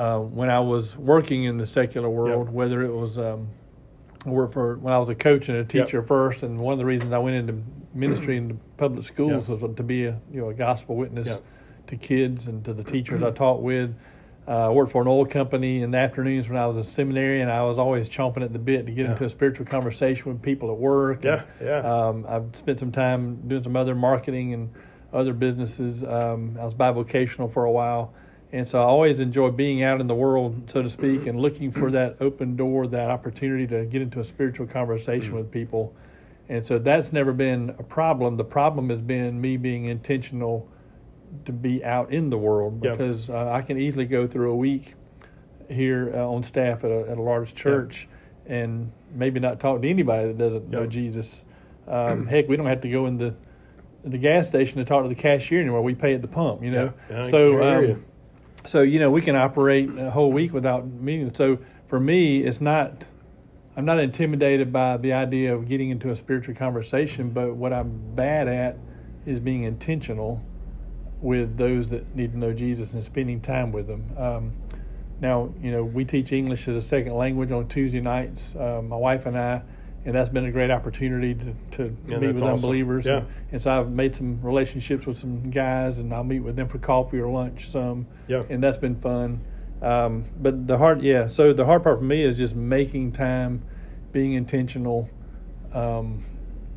Uh, 0.00 0.18
when 0.18 0.48
I 0.48 0.60
was 0.60 0.96
working 0.96 1.44
in 1.44 1.58
the 1.58 1.66
secular 1.66 2.08
world, 2.08 2.46
Yep. 2.46 2.54
whether 2.54 2.80
it 2.82 2.90
was 2.90 3.18
um, 3.18 3.48
I 4.24 4.30
worked 4.30 4.54
for 4.54 4.76
when 4.78 4.94
I 4.94 4.98
was 4.98 5.10
a 5.10 5.14
coach 5.14 5.50
and 5.50 5.58
a 5.58 5.64
teacher 5.64 6.02
first, 6.02 6.42
and 6.42 6.58
one 6.58 6.72
of 6.72 6.78
the 6.78 6.86
reasons 6.86 7.12
I 7.12 7.18
went 7.18 7.36
into 7.36 7.62
ministry 7.94 8.38
into 8.38 8.56
public 8.78 9.04
schools 9.04 9.46
Yep. 9.50 9.60
was 9.60 9.76
to 9.76 9.82
be 9.82 10.06
a 10.06 10.18
you 10.32 10.40
know 10.40 10.48
a 10.48 10.54
gospel 10.54 10.96
witness 10.96 11.28
Yep. 11.28 11.42
to 11.88 11.96
kids 11.96 12.46
and 12.46 12.64
to 12.64 12.72
the 12.72 12.82
teachers 12.82 13.22
I 13.22 13.30
taught 13.30 13.60
with. 13.62 13.94
Uh, 14.48 14.68
I 14.68 14.70
worked 14.70 14.92
for 14.92 15.02
an 15.02 15.06
oil 15.08 15.26
company 15.26 15.82
in 15.82 15.90
the 15.90 15.98
afternoons 15.98 16.48
when 16.48 16.56
I 16.56 16.66
was 16.66 16.78
a 16.78 16.82
seminary, 16.84 17.42
and 17.42 17.50
I 17.52 17.62
was 17.64 17.76
always 17.78 18.08
chomping 18.08 18.42
at 18.42 18.54
the 18.54 18.58
bit 18.58 18.86
to 18.86 18.92
get 18.92 19.04
Yeah. 19.04 19.12
into 19.12 19.24
a 19.26 19.28
spiritual 19.28 19.66
conversation 19.66 20.32
with 20.32 20.40
people 20.40 20.70
at 20.70 20.78
work. 20.78 21.22
Yeah, 21.24 21.42
And, 21.60 21.68
yeah. 21.68 21.80
Um, 22.08 22.24
I've 22.26 22.56
spent 22.56 22.78
some 22.78 22.90
time 22.90 23.42
doing 23.46 23.62
some 23.62 23.76
other 23.76 23.94
marketing 23.94 24.54
and 24.54 24.70
other 25.12 25.34
businesses. 25.34 26.02
Um, 26.02 26.56
I 26.58 26.64
was 26.64 26.72
bivocational 26.72 27.52
for 27.52 27.64
a 27.64 27.70
while, 27.70 28.14
and 28.52 28.68
so 28.68 28.80
I 28.80 28.82
always 28.82 29.20
enjoy 29.20 29.50
being 29.50 29.82
out 29.82 30.00
in 30.00 30.06
the 30.08 30.14
world, 30.14 30.70
so 30.70 30.82
to 30.82 30.90
speak, 30.90 31.26
and 31.26 31.40
looking 31.40 31.70
for 31.70 31.90
that 31.92 32.16
open 32.20 32.56
door, 32.56 32.86
that 32.88 33.10
opportunity 33.10 33.66
to 33.68 33.84
get 33.86 34.02
into 34.02 34.18
a 34.18 34.24
spiritual 34.24 34.66
conversation 34.66 35.34
with 35.34 35.50
people. 35.50 35.94
And 36.48 36.66
so 36.66 36.78
that's 36.78 37.12
never 37.12 37.32
been 37.32 37.70
a 37.78 37.84
problem. 37.84 38.36
The 38.36 38.44
problem 38.44 38.90
has 38.90 39.00
been 39.00 39.40
me 39.40 39.56
being 39.56 39.84
intentional 39.84 40.68
to 41.44 41.52
be 41.52 41.84
out 41.84 42.12
in 42.12 42.28
the 42.28 42.38
world 42.38 42.80
because 42.80 43.30
uh, 43.30 43.50
I 43.52 43.62
can 43.62 43.78
easily 43.78 44.04
go 44.04 44.26
through 44.26 44.50
a 44.50 44.56
week 44.56 44.94
here 45.68 46.10
uh, 46.12 46.26
on 46.26 46.42
staff 46.42 46.82
at 46.82 46.90
a, 46.90 47.08
at 47.08 47.18
a 47.18 47.22
large 47.22 47.54
church 47.54 48.08
and 48.46 48.90
maybe 49.14 49.38
not 49.38 49.60
talk 49.60 49.80
to 49.80 49.88
anybody 49.88 50.26
that 50.26 50.38
doesn't 50.38 50.68
know 50.68 50.86
Jesus. 50.86 51.44
Um, 51.86 52.26
heck, 52.26 52.48
we 52.48 52.56
don't 52.56 52.66
have 52.66 52.80
to 52.80 52.90
go 52.90 53.06
in 53.06 53.16
the 53.16 53.34
the 54.04 54.18
gas 54.18 54.46
station 54.46 54.78
to 54.78 54.84
talk 54.84 55.02
to 55.02 55.08
the 55.08 55.14
cashier 55.14 55.60
anymore. 55.60 55.82
We 55.82 55.94
pay 55.94 56.14
at 56.14 56.22
the 56.22 56.28
pump, 56.28 56.64
you 56.64 56.70
know. 56.70 56.92
Yeah, 57.10 57.22
so, 57.28 57.62
um, 57.62 58.04
so 58.66 58.82
you 58.82 58.98
know, 58.98 59.10
we 59.10 59.22
can 59.22 59.36
operate 59.36 59.90
a 59.98 60.10
whole 60.10 60.32
week 60.32 60.52
without 60.52 60.86
meeting. 60.86 61.32
So 61.34 61.58
for 61.88 62.00
me, 62.00 62.44
it's 62.44 62.60
not. 62.60 63.04
I'm 63.76 63.84
not 63.84 64.00
intimidated 64.00 64.72
by 64.72 64.96
the 64.96 65.12
idea 65.12 65.54
of 65.54 65.68
getting 65.68 65.90
into 65.90 66.10
a 66.10 66.16
spiritual 66.16 66.54
conversation, 66.54 67.30
but 67.30 67.54
what 67.54 67.72
I'm 67.72 68.14
bad 68.14 68.48
at 68.48 68.76
is 69.24 69.38
being 69.38 69.62
intentional 69.62 70.42
with 71.20 71.56
those 71.56 71.88
that 71.90 72.14
need 72.14 72.32
to 72.32 72.38
know 72.38 72.52
Jesus 72.52 72.92
and 72.94 73.04
spending 73.04 73.40
time 73.40 73.72
with 73.72 73.86
them. 73.86 74.04
Um, 74.18 74.52
now, 75.20 75.52
you 75.62 75.70
know, 75.70 75.84
we 75.84 76.04
teach 76.04 76.32
English 76.32 76.66
as 76.66 76.76
a 76.76 76.82
second 76.82 77.14
language 77.14 77.52
on 77.52 77.68
Tuesday 77.68 78.00
nights, 78.00 78.54
uh, 78.56 78.80
my 78.82 78.96
wife 78.96 79.26
and 79.26 79.38
I, 79.38 79.62
and 80.04 80.14
that's 80.14 80.28
been 80.30 80.46
a 80.46 80.50
great 80.50 80.70
opportunity 80.70 81.34
to, 81.34 81.54
to 81.76 81.96
Yeah, 82.08 82.18
meet 82.18 82.28
with 82.28 82.36
awesome. 82.42 82.54
unbelievers. 82.54 83.06
Yeah. 83.06 83.18
And, 83.18 83.26
and 83.52 83.62
so 83.62 83.70
I've 83.70 83.90
made 83.90 84.16
some 84.16 84.40
relationships 84.42 85.06
with 85.06 85.18
some 85.18 85.50
guys, 85.50 85.98
and 85.98 86.12
I'll 86.14 86.24
meet 86.24 86.40
with 86.40 86.56
them 86.56 86.68
for 86.68 86.78
coffee 86.78 87.18
or 87.18 87.28
lunch 87.28 87.68
some, 87.68 88.06
Yeah. 88.28 88.44
and 88.48 88.62
that's 88.62 88.78
been 88.78 88.96
fun. 89.00 89.40
Um, 89.82 90.24
but 90.38 90.66
the 90.66 90.76
hard, 90.78 91.02
yeah, 91.02 91.28
so 91.28 91.52
the 91.52 91.64
hard 91.64 91.82
part 91.82 91.98
for 91.98 92.04
me 92.04 92.22
is 92.22 92.36
just 92.36 92.54
making 92.54 93.12
time, 93.12 93.62
being 94.12 94.34
intentional, 94.34 95.08
um, 95.72 96.24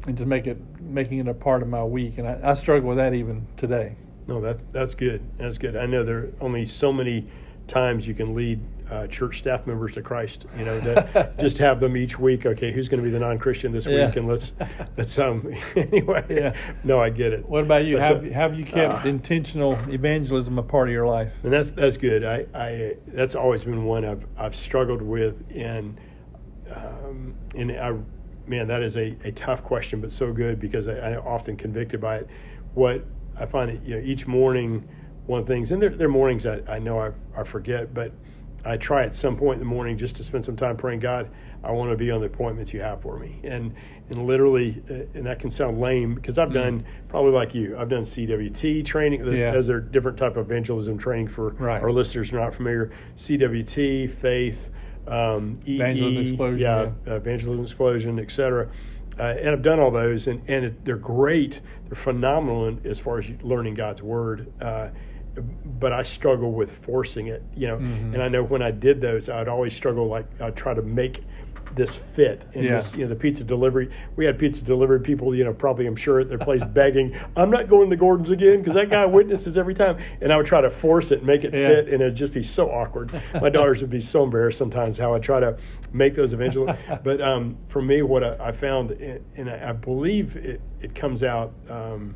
and 0.07 0.17
just 0.17 0.27
make 0.27 0.47
it 0.47 0.57
making 0.81 1.19
it 1.19 1.27
a 1.27 1.33
part 1.33 1.61
of 1.61 1.67
my 1.67 1.83
week. 1.83 2.17
And 2.17 2.27
I, 2.27 2.39
I 2.43 2.53
struggle 2.53 2.89
with 2.89 2.97
that 2.97 3.13
even 3.13 3.47
today. 3.57 3.95
No, 4.27 4.39
that's 4.39 4.63
that's 4.71 4.95
good. 4.95 5.21
That's 5.37 5.57
good. 5.57 5.75
I 5.75 5.85
know 5.85 6.03
there 6.03 6.17
are 6.17 6.33
only 6.41 6.65
so 6.65 6.93
many 6.93 7.27
times 7.67 8.07
you 8.07 8.13
can 8.13 8.33
lead 8.33 8.59
uh, 8.91 9.07
church 9.07 9.39
staff 9.39 9.65
members 9.65 9.93
to 9.93 10.01
Christ. 10.01 10.45
You 10.57 10.65
know, 10.65 10.79
to 10.81 11.33
just 11.39 11.57
have 11.59 11.79
them 11.79 11.95
each 11.97 12.19
week. 12.19 12.45
Okay, 12.45 12.71
who's 12.71 12.89
going 12.89 13.01
to 13.01 13.03
be 13.03 13.11
the 13.11 13.19
non-Christian 13.19 13.71
this 13.71 13.85
Yeah. 13.85 14.07
week? 14.07 14.15
And 14.17 14.27
let's 14.27 14.53
let's 14.97 15.17
um 15.19 15.53
anyway. 15.75 16.25
Yeah. 16.29 16.55
No, 16.83 16.99
I 16.99 17.09
get 17.09 17.33
it. 17.33 17.47
What 17.47 17.63
about 17.63 17.85
you? 17.85 17.97
That's 17.97 18.13
Have, 18.13 18.25
a- 18.25 18.33
have 18.33 18.53
you 18.59 18.65
kept 18.65 18.93
Ah. 19.05 19.07
intentional 19.07 19.73
evangelism 19.89 20.57
a 20.59 20.63
part 20.63 20.87
of 20.89 20.93
your 20.93 21.07
life? 21.07 21.31
And 21.43 21.53
that's 21.53 21.71
that's 21.71 21.97
good. 21.97 22.23
I, 22.23 22.45
I 22.53 22.95
that's 23.07 23.35
always 23.35 23.63
been 23.63 23.85
one 23.85 24.05
I've 24.05 24.25
I've 24.37 24.55
struggled 24.55 25.01
with, 25.01 25.35
and 25.55 25.97
um, 26.75 27.35
and 27.55 27.71
I, 27.71 27.93
man, 28.47 28.67
that 28.67 28.81
is 28.81 28.97
a, 28.97 29.15
a 29.23 29.31
tough 29.31 29.63
question, 29.63 30.01
but 30.01 30.11
so 30.11 30.31
good 30.33 30.59
because 30.59 30.87
I, 30.87 30.99
I'm 30.99 31.19
often 31.25 31.55
convicted 31.55 32.01
by 32.01 32.17
it. 32.17 32.27
What 32.73 33.05
I 33.39 33.45
find 33.45 33.69
it, 33.71 33.81
you 33.83 33.95
know, 33.95 34.01
each 34.03 34.27
morning, 34.27 34.87
one 35.27 35.41
of 35.41 35.45
the 35.47 35.53
things, 35.53 35.71
and 35.71 35.81
there, 35.81 35.89
there 35.89 36.07
are 36.07 36.11
mornings 36.11 36.43
that 36.43 36.69
I 36.69 36.79
know 36.79 36.99
I, 36.99 37.11
I 37.39 37.43
forget, 37.43 37.93
but 37.93 38.11
I 38.65 38.77
try 38.77 39.03
at 39.03 39.13
some 39.13 39.35
point 39.35 39.55
in 39.55 39.59
the 39.59 39.65
morning 39.73 39.97
just 39.97 40.15
to 40.17 40.23
spend 40.23 40.45
some 40.45 40.55
time 40.55 40.77
praying. 40.77 40.99
God, 41.01 41.29
I 41.63 41.71
want 41.71 41.91
to 41.91 41.97
be 41.97 42.11
on 42.11 42.21
the 42.21 42.27
appointments 42.27 42.73
you 42.73 42.81
have 42.81 43.01
for 43.01 43.17
me, 43.19 43.39
and 43.43 43.73
and 44.09 44.25
literally, 44.25 44.81
uh, 44.89 44.93
and 45.15 45.25
that 45.25 45.39
can 45.39 45.51
sound 45.51 45.79
lame 45.79 46.13
because 46.15 46.37
I've 46.37 46.53
done 46.53 46.85
probably 47.09 47.31
like 47.31 47.53
you, 47.55 47.77
I've 47.77 47.89
done 47.89 48.03
CWT 48.03 48.85
training. 48.85 49.23
Those, 49.25 49.39
Yeah. 49.39 49.51
those 49.51 49.69
are 49.69 49.79
different 49.79 50.17
type 50.17 50.37
of 50.37 50.49
evangelism 50.49 50.97
training 50.97 51.27
for 51.29 51.49
Right. 51.59 51.81
our 51.81 51.91
listeners 51.91 52.29
who 52.29 52.37
are 52.37 52.41
not 52.41 52.53
familiar. 52.53 52.91
CWT, 53.17 54.07
faith, 54.07 54.69
um, 55.07 55.59
EE, 55.67 55.75
Evangelism 55.75 56.21
Explosion, 56.27 56.59
yeah, 56.59 56.89
uh, 57.11 57.15
evangelism 57.15 57.63
explosion, 57.63 58.19
etc. 58.19 58.69
Uh, 59.19 59.23
and 59.23 59.49
I've 59.49 59.61
done 59.61 59.79
all 59.79 59.91
those, 59.91 60.27
and 60.27 60.41
and 60.47 60.65
it, 60.65 60.85
they're 60.85 60.95
great. 60.95 61.59
They're 61.87 61.95
phenomenal 61.95 62.67
in, 62.67 62.81
as 62.85 62.99
far 62.99 63.19
as 63.19 63.29
learning 63.41 63.75
God's 63.75 64.01
word. 64.01 64.51
Uh, 64.61 64.89
but 65.79 65.91
I 65.93 66.03
struggle 66.03 66.51
with 66.51 66.71
forcing 66.85 67.27
it, 67.27 67.41
you 67.55 67.67
know. 67.67 67.77
Mhm. 67.77 68.13
And 68.13 68.21
I 68.23 68.27
know 68.27 68.43
when 68.43 68.61
I 68.61 68.71
did 68.71 69.01
those, 69.01 69.29
I'd 69.29 69.47
always 69.47 69.73
struggle. 69.73 70.07
Like 70.07 70.25
I'd 70.41 70.55
try 70.55 70.73
to 70.73 70.81
make 70.81 71.21
this 71.75 71.95
fit 71.95 72.43
in 72.53 72.65
Yeah. 72.65 72.75
this, 72.75 72.93
you 72.93 73.01
know, 73.01 73.07
the 73.09 73.15
pizza 73.15 73.43
delivery. 73.43 73.89
We 74.15 74.25
had 74.25 74.37
pizza 74.37 74.63
delivery 74.63 74.99
people, 74.99 75.33
you 75.33 75.43
know, 75.43 75.53
probably 75.53 75.87
I'm 75.87 75.95
sure 75.95 76.19
at 76.19 76.29
their 76.29 76.37
place 76.37 76.61
begging, 76.73 77.15
"I'm 77.35 77.49
not 77.49 77.67
going 77.67 77.89
to 77.89 77.95
Gordon's 77.95 78.29
again 78.29 78.59
because 78.59 78.75
that 78.75 78.91
guy 78.91 79.07
witnesses 79.07 79.57
every 79.57 79.73
time." 79.73 79.97
And 80.21 80.31
I 80.31 80.37
would 80.37 80.45
try 80.45 80.61
to 80.61 80.69
force 80.69 81.11
it, 81.11 81.19
and 81.19 81.27
make 81.27 81.43
it 81.43 81.51
Yeah. 81.51 81.69
fit, 81.69 81.85
and 81.89 81.99
it'd 82.01 82.13
just 82.15 82.31
be 82.33 82.43
so 82.43 82.69
awkward. 82.69 83.11
My 83.41 83.49
daughters 83.49 83.81
would 83.81 83.89
be 83.89 84.01
so 84.01 84.23
embarrassed 84.23 84.59
sometimes 84.59 84.99
how 84.99 85.15
I 85.15 85.19
try 85.19 85.39
to 85.39 85.57
make 85.93 86.13
those 86.15 86.33
evangelists. 86.33 86.77
but 87.03 87.19
um, 87.21 87.57
for 87.69 87.81
me, 87.81 88.03
what 88.03 88.23
I, 88.23 88.49
I 88.49 88.51
found, 88.51 88.91
and- 88.91 89.49
I 89.49 89.71
believe 89.71 90.35
it, 90.35 90.61
it 90.81 90.93
comes 90.93 91.23
out 91.23 91.53
um, 91.71 92.13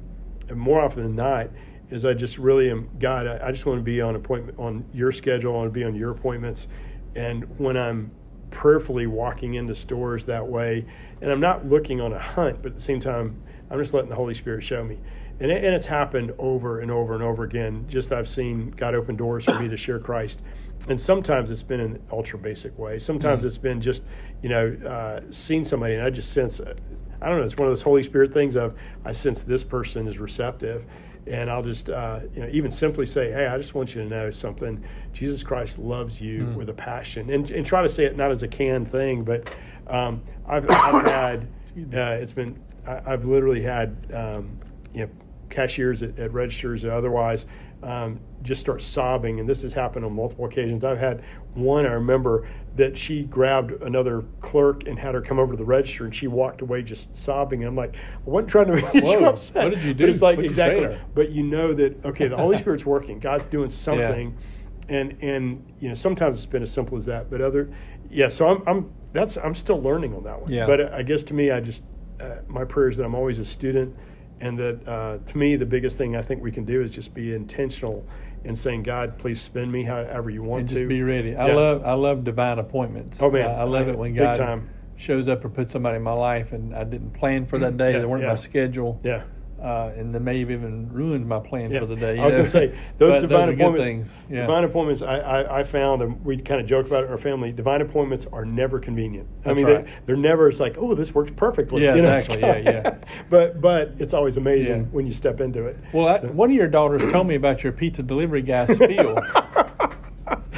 more 0.53 0.81
often 0.81 1.01
than 1.01 1.15
not, 1.15 1.49
is 1.89 2.05
I 2.05 2.13
just 2.13 2.37
really 2.37 2.69
am 2.69 2.89
God. 2.99 3.27
I, 3.27 3.47
I 3.47 3.51
just 3.51 3.65
want 3.65 3.79
to 3.79 3.83
be 3.83 4.01
on 4.01 4.15
appointment 4.15 4.59
on 4.59 4.85
your 4.93 5.11
schedule. 5.11 5.53
I 5.53 5.57
want 5.57 5.67
to 5.67 5.71
be 5.79 5.83
on 5.83 5.95
your 5.95 6.11
appointments, 6.11 6.67
and 7.15 7.43
when 7.59 7.77
I'm 7.77 8.11
prayerfully 8.51 9.07
walking 9.07 9.55
into 9.55 9.75
stores 9.75 10.25
that 10.25 10.45
way, 10.47 10.85
and 11.21 11.31
I'm 11.31 11.39
not 11.41 11.65
looking 11.67 11.99
on 12.01 12.13
a 12.13 12.19
hunt, 12.19 12.61
but 12.61 12.69
at 12.69 12.75
the 12.75 12.81
same 12.81 12.99
time, 12.99 13.41
I'm 13.69 13.79
just 13.79 13.93
letting 13.93 14.09
the 14.09 14.15
Holy 14.15 14.33
Spirit 14.33 14.63
show 14.63 14.83
me. 14.83 14.97
And, 15.39 15.51
it, 15.51 15.63
and 15.63 15.75
it's 15.75 15.85
happened 15.85 16.33
over 16.39 16.79
and 16.79 16.89
over 16.89 17.13
and 17.13 17.21
over 17.21 17.43
again. 17.43 17.85
Just 17.87 18.11
I've 18.11 18.27
seen 18.29 18.71
God 18.71 18.95
open 18.95 19.15
doors 19.15 19.43
for 19.45 19.59
me 19.59 19.67
to 19.67 19.77
share 19.77 19.99
Christ, 19.99 20.39
and 20.89 20.99
sometimes 20.99 21.51
it's 21.51 21.61
been 21.63 21.79
in 21.79 21.91
an 21.93 22.03
ultra 22.11 22.39
basic 22.39 22.77
way. 22.79 22.97
Sometimes 22.99 23.43
Mm. 23.43 23.47
it's 23.47 23.57
been 23.57 23.81
just 23.81 24.03
you 24.41 24.49
know 24.49 24.75
uh, 24.87 25.21
seen 25.31 25.63
somebody, 25.63 25.93
and 25.93 26.03
I 26.03 26.09
just 26.09 26.31
sense. 26.33 26.59
I 27.21 27.29
don't 27.29 27.39
know. 27.39 27.45
It's 27.45 27.57
one 27.57 27.67
of 27.67 27.71
those 27.71 27.81
Holy 27.81 28.03
Spirit 28.03 28.33
things 28.33 28.55
of 28.55 28.75
I 29.05 29.11
sense 29.11 29.43
this 29.43 29.63
person 29.63 30.07
is 30.07 30.17
receptive, 30.19 30.85
and 31.27 31.49
I'll 31.49 31.63
just 31.63 31.89
uh, 31.89 32.19
you 32.35 32.41
know 32.41 32.49
even 32.51 32.71
simply 32.71 33.05
say, 33.05 33.31
hey, 33.31 33.47
I 33.47 33.57
just 33.57 33.75
want 33.75 33.93
you 33.95 34.03
to 34.03 34.09
know 34.09 34.31
something. 34.31 34.83
Jesus 35.13 35.43
Christ 35.43 35.79
loves 35.79 36.21
you 36.21 36.45
Mm. 36.45 36.55
with 36.55 36.69
a 36.69 36.73
passion, 36.73 37.29
and 37.29 37.49
and 37.51 37.65
try 37.65 37.81
to 37.81 37.89
say 37.89 38.05
it 38.05 38.15
not 38.17 38.31
as 38.31 38.43
a 38.43 38.47
canned 38.47 38.91
thing, 38.91 39.23
but 39.23 39.49
um, 39.87 40.21
I've, 40.47 40.65
I've 40.69 41.05
had 41.05 41.47
uh, 41.93 42.17
it's 42.21 42.33
been 42.33 42.57
I, 42.87 43.01
I've 43.05 43.25
literally 43.25 43.61
had 43.61 43.95
um, 44.13 44.57
you 44.93 45.01
know 45.01 45.09
cashiers 45.49 46.03
at, 46.03 46.17
at 46.19 46.33
registers 46.33 46.83
or 46.83 46.91
otherwise 46.91 47.45
um, 47.83 48.19
just 48.43 48.61
start 48.61 48.81
sobbing, 48.81 49.39
and 49.39 49.47
this 49.47 49.61
has 49.61 49.73
happened 49.73 50.03
on 50.05 50.13
multiple 50.13 50.45
occasions. 50.45 50.83
I've 50.83 50.97
had 50.99 51.23
one 51.57 51.85
I 51.85 51.93
remember 51.93 52.47
that 52.77 52.95
she 52.95 53.23
grabbed 53.23 53.71
another 53.81 54.23
clerk 54.39 54.87
and 54.87 54.97
had 54.97 55.15
her 55.15 55.21
come 55.21 55.39
over 55.39 55.53
to 55.53 55.57
the 55.57 55.65
register, 55.65 56.05
and 56.05 56.15
she 56.15 56.27
walked 56.27 56.61
away 56.61 56.83
just 56.83 57.15
sobbing. 57.15 57.63
And 57.63 57.69
I'm 57.69 57.75
like, 57.75 57.95
I 57.95 58.29
wasn't 58.29 58.49
trying 58.49 58.67
to 58.67 58.73
make 58.73 58.93
you 58.93 59.01
Whoa, 59.01 59.25
upset. 59.25 59.63
what 59.63 59.69
did 59.71 59.83
you 59.83 59.93
do? 59.93 60.03
But 60.03 60.09
it's 60.09 60.21
like 60.21 60.37
What'd 60.37 60.45
you 60.45 60.49
exactly. 60.51 60.99
But 61.13 61.31
you 61.31 61.43
know 61.43 61.73
that 61.73 62.05
okay, 62.05 62.27
the 62.27 62.37
Holy 62.37 62.57
Spirit's 62.59 62.85
working. 62.85 63.19
God's 63.19 63.47
doing 63.47 63.69
something, 63.69 64.37
and 64.89 65.17
and 65.21 65.65
you 65.79 65.89
know 65.89 65.95
sometimes 65.95 66.37
it's 66.37 66.45
been 66.45 66.63
as 66.63 66.71
simple 66.71 66.97
as 66.97 67.05
that. 67.05 67.29
But 67.29 67.41
other, 67.41 67.69
yeah. 68.09 68.29
So 68.29 68.47
I'm 68.47 68.63
I'm 68.67 68.91
that's 69.11 69.37
I'm 69.37 69.55
still 69.55 69.81
learning 69.81 70.13
on 70.13 70.23
that 70.23 70.39
one. 70.39 70.51
Yeah. 70.51 70.67
But 70.67 70.93
I 70.93 71.01
guess 71.01 71.23
to 71.23 71.33
me, 71.33 71.51
I 71.51 71.59
just 71.59 71.83
uh, 72.19 72.35
my 72.47 72.63
prayer 72.63 72.89
is 72.89 72.97
that 72.97 73.03
I'm 73.03 73.15
always 73.15 73.39
a 73.39 73.45
student, 73.45 73.95
and 74.39 74.57
that 74.59 74.87
uh, 74.87 75.17
to 75.25 75.37
me 75.37 75.55
the 75.55 75.65
biggest 75.65 75.97
thing 75.97 76.15
I 76.15 76.21
think 76.21 76.43
we 76.43 76.51
can 76.51 76.63
do 76.63 76.83
is 76.83 76.91
just 76.91 77.13
be 77.13 77.33
intentional 77.33 78.05
in 78.43 78.55
saying, 78.55 78.83
God, 78.83 79.17
please 79.17 79.41
spend 79.41 79.71
me 79.71 79.83
however 79.83 80.29
you 80.29 80.43
want 80.43 80.61
and 80.61 80.69
to. 80.69 80.75
just 80.75 80.87
be 80.87 81.01
ready. 81.01 81.35
I 81.35 81.47
Yeah. 81.47 81.55
love 81.55 81.85
I 81.85 81.93
love 81.93 82.23
divine 82.23 82.59
appointments. 82.59 83.21
Oh, 83.21 83.29
man. 83.29 83.49
I, 83.49 83.61
I 83.61 83.63
love 83.63 83.87
it 83.87 83.97
when 83.97 84.13
God 84.13 84.63
shows 84.95 85.27
up 85.27 85.45
or 85.45 85.49
puts 85.49 85.73
somebody 85.73 85.97
in 85.97 86.03
my 86.03 86.13
life, 86.13 86.53
and 86.53 86.75
I 86.75 86.83
didn't 86.83 87.11
plan 87.11 87.45
for 87.45 87.59
that 87.59 87.69
mm-hmm. 87.69 87.77
day. 87.77 87.93
Yeah, 87.93 87.99
they 87.99 88.05
weren't 88.05 88.23
yeah. 88.23 88.29
my 88.29 88.35
schedule. 88.35 88.99
Yeah. 89.03 89.23
Uh, 89.61 89.91
and 89.97 90.13
they 90.13 90.19
may 90.19 90.39
have 90.39 90.51
even 90.51 90.87
ruined 90.91 91.27
my 91.27 91.39
plan 91.39 91.71
Yeah. 91.71 91.79
for 91.79 91.85
the 91.87 91.95
day. 91.95 92.19
I 92.19 92.25
was 92.25 92.35
going 92.35 92.45
to 92.45 92.51
say 92.51 92.79
those 92.97 93.21
divine 93.21 93.49
are 93.49 93.53
good 93.53 93.61
appointments. 93.65 94.11
Yeah. 94.29 94.41
Divine 94.41 94.63
appointments. 94.65 95.01
I, 95.01 95.17
I, 95.17 95.59
I 95.59 95.63
found, 95.63 96.01
and 96.03 96.23
we 96.23 96.37
kind 96.37 96.61
of 96.61 96.67
joke 96.67 96.85
about 96.87 97.03
it 97.03 97.07
in 97.07 97.11
our 97.11 97.17
family. 97.17 97.51
Divine 97.51 97.81
appointments 97.81 98.27
are 98.31 98.45
never 98.45 98.79
convenient. 98.79 99.27
I 99.45 99.53
mean, 99.53 99.65
right. 99.65 99.85
they, 99.85 99.91
they're 100.05 100.15
never. 100.15 100.47
It's 100.49 100.59
like, 100.59 100.75
oh, 100.77 100.93
this 100.93 101.13
works 101.15 101.31
perfectly. 101.35 101.83
Yeah, 101.83 101.95
You 101.95 102.01
know, 102.03 102.15
exactly. 102.15 102.47
Yeah, 102.47 102.57
yeah. 102.57 102.97
but 103.29 103.59
but 103.61 103.93
it's 103.99 104.13
always 104.13 104.37
amazing 104.37 104.81
Yeah. 104.81 104.87
when 104.91 105.07
you 105.07 105.13
step 105.13 105.41
into 105.41 105.65
it. 105.65 105.77
Well, 105.93 106.07
I, 106.07 106.21
So- 106.21 106.27
one 106.27 106.49
of 106.51 106.55
your 106.55 106.67
daughters 106.67 107.11
told 107.11 107.27
me 107.27 107.35
about 107.35 107.63
your 107.63 107.73
pizza 107.73 108.03
delivery 108.03 108.41
guy 108.43 108.65
spiel. 108.73 109.19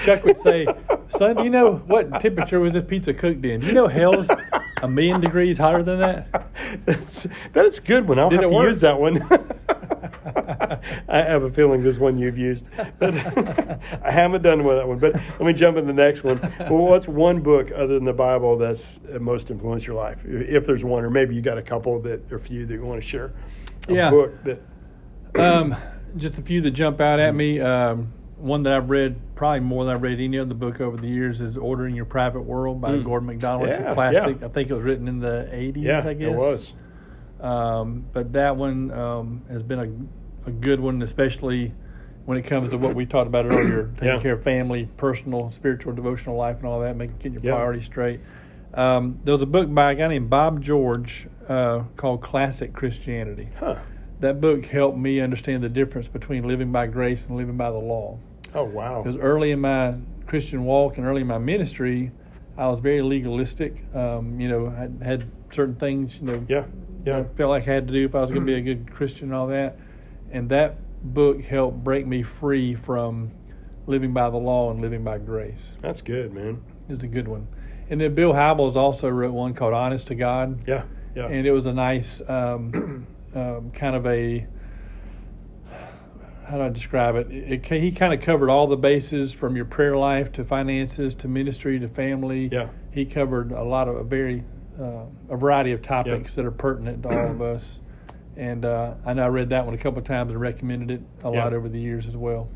Chuck 0.04 0.24
would 0.24 0.38
say, 0.40 0.66
"Son, 1.10 1.36
do 1.36 1.44
you 1.44 1.50
know 1.50 1.76
what 1.88 2.20
temperature 2.22 2.60
was 2.60 2.74
this 2.74 2.86
pizza 2.88 3.14
cooked 3.14 3.44
in? 3.46 3.60
Do 3.62 3.68
you 3.68 3.74
know 3.74 3.88
hell's 3.88 4.30
a 4.82 4.88
million 4.88 5.22
degrees 5.22 5.58
hotter 5.58 5.84
than 5.84 6.00
that?" 6.00 6.52
That's 6.86 7.28
that 7.54 7.66
is 7.66 7.78
a 7.78 7.82
good 7.82 8.08
one. 8.08 8.20
I'll 8.20 8.30
Did 8.30 8.42
have 8.42 8.50
to 8.50 8.56
work? 8.56 8.68
use 8.68 8.82
that 8.82 9.00
one. 9.00 9.22
I 11.10 11.18
have 11.24 11.44
a 11.44 11.50
feeling 11.52 11.82
this 11.84 11.98
one 11.98 12.18
you've 12.18 12.38
used, 12.38 12.66
but 13.00 13.14
I 14.04 14.12
haven't 14.12 14.42
done 14.44 14.64
with 14.64 14.78
that 14.78 14.88
one. 14.88 15.00
But 15.00 15.16
let 15.16 15.42
me 15.42 15.54
jump 15.54 15.78
in 15.78 15.88
the 15.88 15.94
next 15.94 16.24
one. 16.24 16.40
Well, 16.60 16.78
what's 16.86 17.08
one 17.08 17.42
book 17.42 17.72
other 17.72 17.96
than 17.96 18.06
the 18.06 18.14
Bible 18.14 18.58
that's 18.58 19.00
most 19.20 19.50
influenced 19.52 19.88
your 19.88 19.96
life? 19.96 20.20
If 20.26 20.66
there's 20.66 20.84
one, 20.84 21.04
or 21.04 21.10
maybe 21.10 21.36
you 21.36 21.42
got 21.42 21.58
a 21.58 21.62
couple 21.62 22.00
that 22.02 22.32
or 22.32 22.38
a 22.38 22.40
few 22.40 22.66
that 22.66 22.74
you 22.74 22.84
want 22.84 23.02
to 23.02 23.08
share. 23.08 23.32
A 23.88 23.94
Yeah. 23.94 24.10
book 24.12 24.32
that. 24.44 24.62
um, 25.40 25.76
just 26.18 26.38
a 26.38 26.42
few 26.42 26.62
that 26.62 26.72
jump 26.72 27.02
out 27.02 27.20
at 27.20 27.34
me. 27.36 27.60
Um, 27.60 28.12
one 28.40 28.64
that 28.64 28.74
I've 28.74 28.90
read 28.90 29.16
probably 29.36 29.60
more 29.62 29.86
than 29.86 29.94
I've 29.96 30.02
read 30.02 30.20
any 30.20 30.40
other 30.40 30.54
book 30.54 30.80
over 30.82 30.98
the 30.98 31.08
years 31.08 31.42
is 31.42 31.58
"Ordering 31.58 31.96
Your 31.96 32.06
Private 32.06 32.42
World" 32.42 32.80
by 32.82 32.92
Mm. 32.92 33.04
Gordon 33.04 33.28
MacDonald. 33.28 33.70
It's 33.70 33.78
a 33.78 33.94
classic. 33.94 34.38
yeah. 34.40 34.46
I 34.48 34.50
think 34.50 34.70
it 34.70 34.74
was 34.74 34.84
written 34.84 35.08
in 35.08 35.20
the 35.20 35.48
'80s. 35.52 35.84
Yeah, 35.84 36.08
I 36.08 36.14
guess 36.14 36.32
it 36.32 36.36
was. 36.36 36.74
Um, 37.42 38.06
but 38.12 38.34
that 38.34 38.56
one 38.58 38.92
um, 38.92 39.42
has 39.50 39.64
been 39.64 39.80
a, 39.80 40.50
a 40.50 40.52
good 40.52 40.80
one, 40.80 41.02
especially 41.02 41.74
when 42.26 42.38
it 42.38 42.44
comes 42.44 42.70
to 42.70 42.78
what 42.78 42.94
we 42.96 43.06
talked 43.06 43.28
about 43.28 43.46
earlier 43.46 43.90
taking 43.96 44.08
Yeah. 44.08 44.20
care 44.22 44.34
of 44.34 44.44
family, 44.44 44.88
personal, 44.98 45.50
spiritual, 45.52 45.94
devotional 45.94 46.36
life, 46.36 46.58
and 46.58 46.66
all 46.68 46.80
that, 46.82 46.96
making 46.98 47.16
getting 47.18 47.34
your 47.34 47.44
Yeah. 47.44 47.52
priorities 47.56 47.86
straight. 47.86 48.20
Um, 48.74 49.20
there 49.24 49.34
was 49.34 49.42
a 49.42 49.48
book 49.48 49.74
by 49.74 49.94
a 49.94 49.96
guy 49.96 50.08
named 50.10 50.30
Bob 50.30 50.62
George 50.62 51.28
uh, 51.48 51.84
called 51.98 52.22
Classic 52.22 52.72
Christianity. 52.74 53.50
Huh. 53.60 53.78
That 54.20 54.40
book 54.42 54.66
helped 54.66 54.98
me 54.98 55.22
understand 55.22 55.64
the 55.64 55.70
difference 55.70 56.08
between 56.08 56.46
living 56.48 56.72
by 56.72 56.86
grace 56.88 57.26
and 57.26 57.36
living 57.38 57.58
by 57.58 57.72
the 57.72 57.80
law. 57.80 58.20
Oh 58.54 58.64
wow. 58.64 59.02
Because 59.02 59.20
early 59.20 59.52
in 59.52 59.60
my 59.60 59.96
Christian 60.28 60.64
walk 60.66 60.98
and 60.98 61.06
early 61.06 61.22
in 61.22 61.28
my 61.28 61.38
ministry, 61.38 62.12
I 62.58 62.68
was 62.68 62.80
very 62.80 63.02
legalistic. 63.02 63.84
Um, 63.96 64.40
you 64.40 64.50
know, 64.50 64.68
I 64.68 65.04
had 65.04 65.30
certain 65.52 65.76
things, 65.76 66.18
you 66.20 66.28
know, 66.28 66.46
Yeah. 66.48 66.66
Yeah. 67.06 67.20
I 67.20 67.24
felt 67.36 67.50
like 67.50 67.68
I 67.68 67.74
had 67.74 67.88
to 67.88 67.94
do 67.94 68.06
if 68.06 68.14
I 68.14 68.22
was 68.22 68.30
going 68.30 68.42
to 68.42 68.46
be 68.46 68.56
a 68.56 68.62
good 68.62 68.92
Christian 68.92 69.30
and 69.30 69.34
all 69.34 69.48
that. 69.48 69.78
And 70.32 70.50
that 70.50 70.78
book 71.02 71.42
helped 71.42 71.84
break 71.84 72.06
me 72.06 72.24
free 72.24 72.76
from 72.76 73.32
living 73.88 74.14
by 74.14 74.30
the 74.30 74.38
law 74.38 74.70
and 74.72 74.82
living 74.82 75.04
by 75.04 75.18
grace. 75.18 75.70
That's 75.82 76.02
good, 76.02 76.34
man. 76.34 76.62
It's 76.90 77.04
a 77.04 77.08
good 77.08 77.28
one. 77.28 77.48
And 77.90 78.00
then 78.02 78.14
Bill 78.14 78.34
Hybels 78.34 78.76
also 78.76 79.08
wrote 79.10 79.32
one 79.34 79.54
called 79.54 79.74
Honest 79.74 80.08
to 80.08 80.16
God. 80.16 80.68
Yeah. 80.68 80.84
Yeah. 81.16 81.28
And 81.28 81.48
it 81.48 81.52
was 81.52 81.66
a 81.66 81.74
nice 81.74 82.22
um, 82.28 83.08
um, 83.36 83.72
kind 83.72 83.96
of 83.96 84.06
a 84.06 84.46
how 86.50 86.58
do 86.58 86.64
I 86.64 86.70
describe 86.70 87.16
it? 87.16 87.28
it, 87.32 87.64
ca- 87.64 87.80
he 87.80 87.92
kind 87.92 88.14
of 88.14 88.22
covered 88.22 88.50
all 88.50 88.68
the 88.68 88.76
bases 88.78 89.32
from 89.32 89.56
your 89.56 89.66
prayer 89.66 89.96
life 89.96 90.32
to 90.34 90.44
finances 90.44 91.14
to 91.16 91.28
ministry 91.28 91.80
to 91.80 91.88
family. 91.88 92.50
Yeah. 92.52 92.70
He 92.92 93.06
covered 93.06 93.52
a 93.52 93.64
lot 93.64 93.88
of 93.88 93.96
a 93.98 94.04
very 94.04 94.44
uh, 94.80 95.04
a 95.30 95.38
variety 95.38 95.74
of 95.74 95.82
topics 95.82 96.36
that 96.36 96.46
are 96.46 96.52
pertinent 96.52 97.04
to 97.04 97.10
all 97.10 97.32
of 97.32 97.42
us. 97.42 97.80
And 98.38 98.64
uh, 98.64 98.94
I 99.06 99.14
know 99.14 99.24
I 99.26 99.28
read 99.28 99.50
that 99.50 99.66
one 99.66 99.74
a 99.76 99.78
couple 99.78 100.00
of 100.00 100.06
times 100.06 100.32
and 100.32 100.40
recommended 100.40 100.90
it 101.02 101.02
a 101.26 101.32
Yeah. 101.32 101.44
lot 101.44 101.54
over 101.54 101.68
the 101.70 101.80
years 101.80 102.08
as 102.08 102.16
well. 102.16 102.50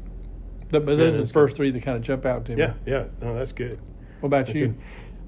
But, 0.72 0.86
but 0.86 0.92
Yeah, 0.94 0.98
those 0.98 1.14
are 1.16 1.24
the 1.26 1.34
first 1.34 1.52
good. 1.54 1.58
three 1.58 1.72
that 1.72 1.84
kind 1.84 1.98
of 1.98 2.04
jump 2.04 2.26
out 2.26 2.46
to 2.46 2.56
me. 2.56 2.62
yeah. 2.62 2.74
Yeah. 2.86 3.04
No, 3.22 3.36
that's 3.36 3.52
good. 3.52 3.80
What 4.22 4.28
about 4.28 4.46
That's 4.48 4.58
you? 4.58 4.66
it. 4.68 4.76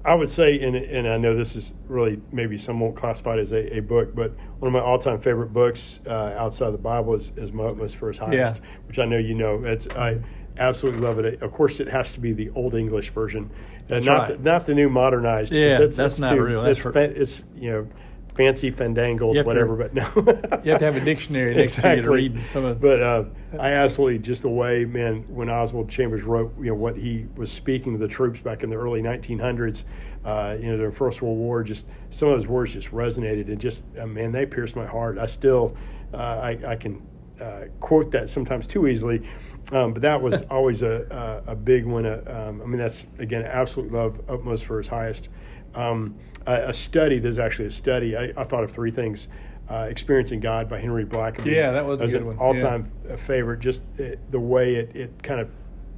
I 0.06 0.14
would 0.14 0.30
say, 0.30 0.60
and, 0.60 0.76
and 0.76 1.08
I 1.08 1.16
know 1.16 1.36
this 1.36 1.56
is 1.56 1.74
really 1.88 2.20
maybe 2.30 2.56
some 2.56 2.78
won't 2.78 2.94
classify 2.94 3.34
it 3.34 3.40
as 3.40 3.52
a, 3.52 3.78
a 3.78 3.80
book, 3.80 4.14
but 4.14 4.32
one 4.60 4.68
of 4.68 4.72
my 4.72 4.80
all-time 4.80 5.20
favorite 5.20 5.52
books 5.52 5.98
uh, 6.06 6.32
outside 6.38 6.70
the 6.70 6.78
Bible 6.78 7.14
is, 7.14 7.32
is 7.36 7.50
for 7.94 8.08
His 8.08 8.18
Highest, 8.18 8.60
which 8.86 9.00
I 9.00 9.04
know 9.04 9.18
you 9.18 9.34
know. 9.34 9.64
It's 9.64 9.88
I 9.88 10.18
absolutely 10.58 11.00
love 11.00 11.18
it. 11.18 11.42
Of 11.42 11.52
course, 11.52 11.80
it 11.80 11.88
has 11.88 12.12
to 12.12 12.20
be 12.20 12.32
the 12.32 12.50
Old 12.50 12.76
English 12.76 13.10
version, 13.10 13.50
uh, 13.90 13.98
not 13.98 14.28
right. 14.30 14.42
the, 14.42 14.50
not 14.50 14.64
the 14.66 14.74
new 14.74 14.88
modernized. 14.88 15.52
Yeah, 15.52 15.74
It's- 15.74 15.96
that's 15.96 16.14
it's 16.14 16.20
not 16.20 16.34
too- 16.34 16.42
real. 16.42 16.62
That's 16.62 16.84
It's, 16.84 17.40
it's 17.40 17.42
you 17.56 17.72
know 17.72 17.88
fancy 18.36 18.70
fandangled 18.70 19.36
have 19.36 19.44
to- 19.44 19.46
whatever, 19.46 19.76
but 19.76 19.94
no. 19.94 20.06
You 20.64 20.72
have 20.72 20.78
to 20.80 20.84
have 20.84 20.96
a 20.96 21.00
dictionary 21.04 21.54
next 21.54 21.76
to 21.80 21.96
you 21.96 22.02
to 22.02 22.10
read 22.10 22.38
some 22.52 22.64
of- 22.64 22.80
But 22.80 23.02
uh, 23.02 23.24
I 23.58 23.72
absolutely 23.72 24.18
just 24.18 24.42
the 24.42 24.48
way, 24.50 24.84
man, 24.84 25.24
when 25.28 25.48
Oswald 25.48 25.88
Chambers 25.88 26.22
wrote, 26.22 26.52
you 26.58 26.66
know, 26.66 26.74
what 26.74 26.96
he 26.96 27.26
was 27.36 27.50
speaking 27.50 27.92
to 27.92 27.98
the 27.98 28.08
troops 28.08 28.40
back 28.40 28.62
in 28.62 28.70
the 28.70 28.76
early 28.76 29.02
1900s, 29.02 29.84
uh, 30.24 30.56
you 30.60 30.66
know, 30.70 30.76
the 30.76 30.90
First 30.94 31.22
World 31.22 31.38
War, 31.38 31.62
just 31.62 31.86
some 32.10 32.28
of 32.28 32.36
those 32.38 32.46
words 32.46 32.72
just 32.72 32.90
resonated 32.90 33.48
and 33.48 33.58
just, 33.60 33.82
uh, 33.98 34.06
man, 34.06 34.32
they 34.32 34.44
pierced 34.46 34.76
my 34.76 34.86
heart. 34.86 35.18
I 35.18 35.26
still, 35.26 35.76
uh, 36.12 36.16
I, 36.16 36.58
I 36.66 36.76
can 36.76 37.02
uh, 37.40 37.62
quote 37.80 38.10
that 38.10 38.28
sometimes 38.30 38.66
too 38.66 38.86
easily, 38.88 39.26
um, 39.72 39.92
but 39.92 40.02
that 40.02 40.20
was 40.20 40.42
always 40.50 40.82
a, 40.82 41.42
a, 41.46 41.52
a 41.52 41.54
big 41.54 41.84
one. 41.84 42.06
Uh, 42.06 42.22
um, 42.48 42.62
I 42.62 42.66
mean, 42.66 42.78
that's 42.78 43.06
again, 43.18 43.44
absolute 43.44 43.92
love, 43.92 44.20
utmost 44.28 44.64
for 44.64 44.78
his 44.78 44.88
highest. 44.88 45.28
Um, 45.74 46.16
a, 46.46 46.68
a 46.68 46.74
study. 46.74 47.18
There's 47.18 47.38
actually 47.38 47.68
a 47.68 47.70
study. 47.72 48.16
I, 48.16 48.32
I 48.36 48.44
thought 48.44 48.64
of 48.64 48.70
three 48.70 48.90
things. 48.90 49.28
Uh, 49.68 49.88
Experiencing 49.90 50.38
God 50.38 50.68
by 50.68 50.78
Henry 50.78 51.04
Blackaby. 51.04 51.46
Yeah, 51.46 51.72
that 51.72 51.84
was 51.84 52.00
a 52.00 52.06
good 52.06 52.20
an 52.20 52.26
one. 52.26 52.38
All-time 52.38 52.88
uh, 53.10 53.16
favorite. 53.16 53.58
Just 53.58 53.82
it, 53.98 54.20
the 54.30 54.38
way 54.38 54.76
it, 54.76 54.94
it 54.94 55.22
kind 55.24 55.40
of 55.40 55.48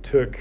took 0.03 0.41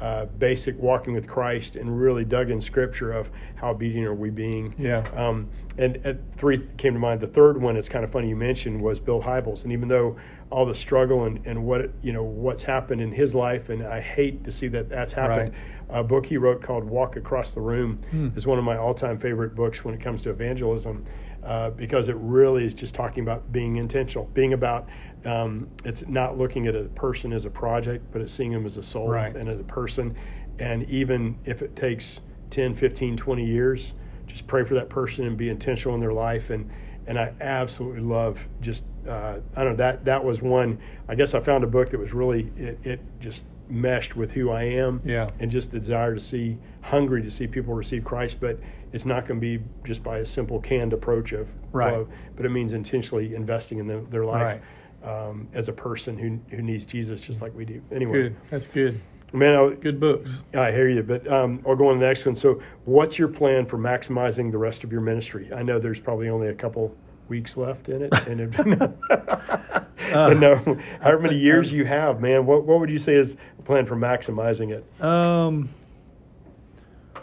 uh, 0.00 0.24
basic 0.24 0.76
walking 0.80 1.14
with 1.14 1.28
Christ 1.28 1.76
and 1.76 2.00
really 2.00 2.24
dug 2.24 2.50
in 2.50 2.60
Scripture 2.60 3.12
of 3.12 3.30
how 3.54 3.70
obedient 3.70 4.08
are 4.08 4.14
we 4.14 4.28
being. 4.28 4.74
Yeah. 4.76 5.06
Um, 5.16 5.48
and, 5.78 5.96
and 6.04 6.18
three 6.36 6.66
came 6.76 6.94
to 6.94 6.98
mind. 6.98 7.20
The 7.20 7.28
third 7.28 7.62
one, 7.62 7.76
it's 7.76 7.88
kind 7.88 8.04
of 8.04 8.10
funny 8.10 8.28
you 8.28 8.36
mentioned, 8.36 8.82
was 8.82 8.98
Bill 8.98 9.22
Hybels. 9.22 9.62
And 9.62 9.72
even 9.72 9.86
though 9.86 10.16
all 10.50 10.66
the 10.66 10.74
struggle 10.74 11.24
and, 11.24 11.46
and 11.46 11.64
what 11.64 11.90
you 12.02 12.12
know 12.12 12.24
what's 12.24 12.64
happened 12.64 13.00
in 13.00 13.12
his 13.12 13.36
life, 13.36 13.68
and 13.68 13.84
I 13.84 14.00
hate 14.00 14.42
to 14.44 14.50
see 14.50 14.66
that 14.68 14.88
that's 14.88 15.12
happened. 15.12 15.52
A 15.90 16.02
book 16.02 16.26
he 16.26 16.36
wrote 16.36 16.62
called 16.62 16.84
"Walk 16.84 17.16
Across 17.16 17.54
the 17.54 17.60
Room" 17.60 18.00
Hmm. 18.10 18.28
is 18.36 18.46
one 18.46 18.58
of 18.58 18.64
my 18.64 18.76
all-time 18.76 19.18
favorite 19.18 19.54
books 19.54 19.84
when 19.84 19.94
it 19.94 20.00
comes 20.00 20.22
to 20.22 20.30
evangelism, 20.30 21.04
uh, 21.42 21.70
because 21.70 22.08
it 22.08 22.16
really 22.18 22.64
is 22.64 22.74
just 22.74 22.94
talking 22.94 23.22
about 23.22 23.52
being 23.52 23.76
intentional, 23.76 24.30
being 24.34 24.52
about 24.52 24.88
um, 25.24 25.68
it's 25.84 26.06
not 26.06 26.36
looking 26.38 26.66
at 26.66 26.74
a 26.74 26.84
person 26.84 27.32
as 27.32 27.44
a 27.44 27.50
project, 27.50 28.04
but 28.12 28.20
it's 28.22 28.32
seeing 28.32 28.52
them 28.52 28.66
as 28.66 28.76
a 28.76 28.82
soul 28.82 29.08
Right. 29.08 29.34
and 29.34 29.48
as 29.48 29.58
a 29.60 29.64
person. 29.64 30.16
And 30.58 30.88
even 30.88 31.38
if 31.44 31.62
it 31.62 31.74
takes 31.76 32.20
10, 32.50 32.74
15, 32.74 33.16
20 33.16 33.44
years, 33.44 33.94
just 34.26 34.46
pray 34.46 34.64
for 34.64 34.74
that 34.74 34.88
person 34.88 35.26
and 35.26 35.36
be 35.36 35.48
intentional 35.48 35.94
in 35.94 36.00
their 36.00 36.12
life. 36.12 36.50
And 36.50 36.70
and 37.06 37.18
I 37.18 37.34
absolutely 37.40 38.00
love 38.00 38.46
just 38.62 38.84
uh, 39.06 39.36
I 39.54 39.62
don't 39.64 39.72
know 39.72 39.76
that 39.76 40.04
that 40.06 40.24
was 40.24 40.40
one. 40.40 40.78
I 41.08 41.14
guess 41.14 41.34
I 41.34 41.40
found 41.40 41.62
a 41.64 41.66
book 41.66 41.90
that 41.90 42.00
was 42.00 42.14
really 42.14 42.50
it, 42.56 42.78
it 42.84 43.00
just 43.20 43.44
meshed 43.68 44.14
with 44.16 44.32
who 44.32 44.50
I 44.50 44.64
am 44.64 45.00
Yeah. 45.04 45.28
and 45.40 45.50
just 45.50 45.70
the 45.72 45.78
desire 45.78 46.14
to 46.14 46.20
see 46.20 46.58
hungry 46.82 47.22
to 47.22 47.30
see 47.30 47.46
people 47.46 47.74
receive 47.74 48.04
Christ. 48.04 48.38
But 48.40 48.58
it's 48.92 49.04
not 49.06 49.26
going 49.26 49.40
to 49.40 49.58
be 49.58 49.62
just 49.84 50.02
by 50.02 50.18
a 50.18 50.24
simple 50.26 50.60
canned 50.60 50.92
approach 50.92 51.32
of 51.32 51.48
Right. 51.72 51.92
love, 51.92 52.08
but 52.36 52.46
it 52.46 52.50
means 52.50 52.72
intentionally 52.72 53.34
investing 53.34 53.78
in 53.78 53.86
them, 53.86 54.06
their 54.10 54.24
life. 54.24 54.60
um, 55.02 55.48
as 55.52 55.68
a 55.68 55.72
person 55.72 56.16
who 56.16 56.38
who 56.56 56.62
needs 56.62 56.86
Jesus 56.86 57.20
just 57.20 57.42
like 57.42 57.54
we 57.54 57.66
do. 57.66 57.82
Anyway, 57.92 58.12
Good. 58.22 58.36
That's 58.50 58.66
good. 58.68 58.98
man, 59.34 59.54
I, 59.54 59.74
Good 59.74 60.00
books. 60.00 60.42
I 60.54 60.72
hear 60.72 60.88
you, 60.88 61.02
but 61.02 61.26
um, 61.30 61.60
I'll 61.66 61.76
go 61.76 61.88
on 61.88 61.94
to 61.96 62.00
the 62.00 62.06
next 62.06 62.24
one. 62.24 62.34
So, 62.36 62.62
what's 62.86 63.18
your 63.18 63.28
plan 63.28 63.66
for 63.66 63.76
maximizing 63.76 64.50
the 64.50 64.56
rest 64.56 64.82
of 64.82 64.90
your 64.92 65.02
ministry? 65.02 65.50
I 65.54 65.62
know 65.62 65.78
there's 65.78 66.00
probably 66.00 66.30
only 66.30 66.48
a 66.48 66.54
couple 66.54 66.96
weeks 67.28 67.56
left 67.56 67.88
in 67.88 68.02
it, 68.02 68.12
and, 68.26 68.40
it, 68.40 68.54
and 69.98 70.40
no, 70.40 70.56
however 71.00 71.20
many 71.20 71.38
years 71.38 71.72
you 71.72 71.84
have, 71.84 72.20
man, 72.20 72.46
what 72.46 72.64
what 72.64 72.80
would 72.80 72.90
you 72.90 72.98
say 72.98 73.14
is 73.14 73.36
the 73.56 73.62
plan 73.64 73.86
for 73.86 73.96
maximizing 73.96 74.70
it? 74.70 75.02
Um, 75.02 75.70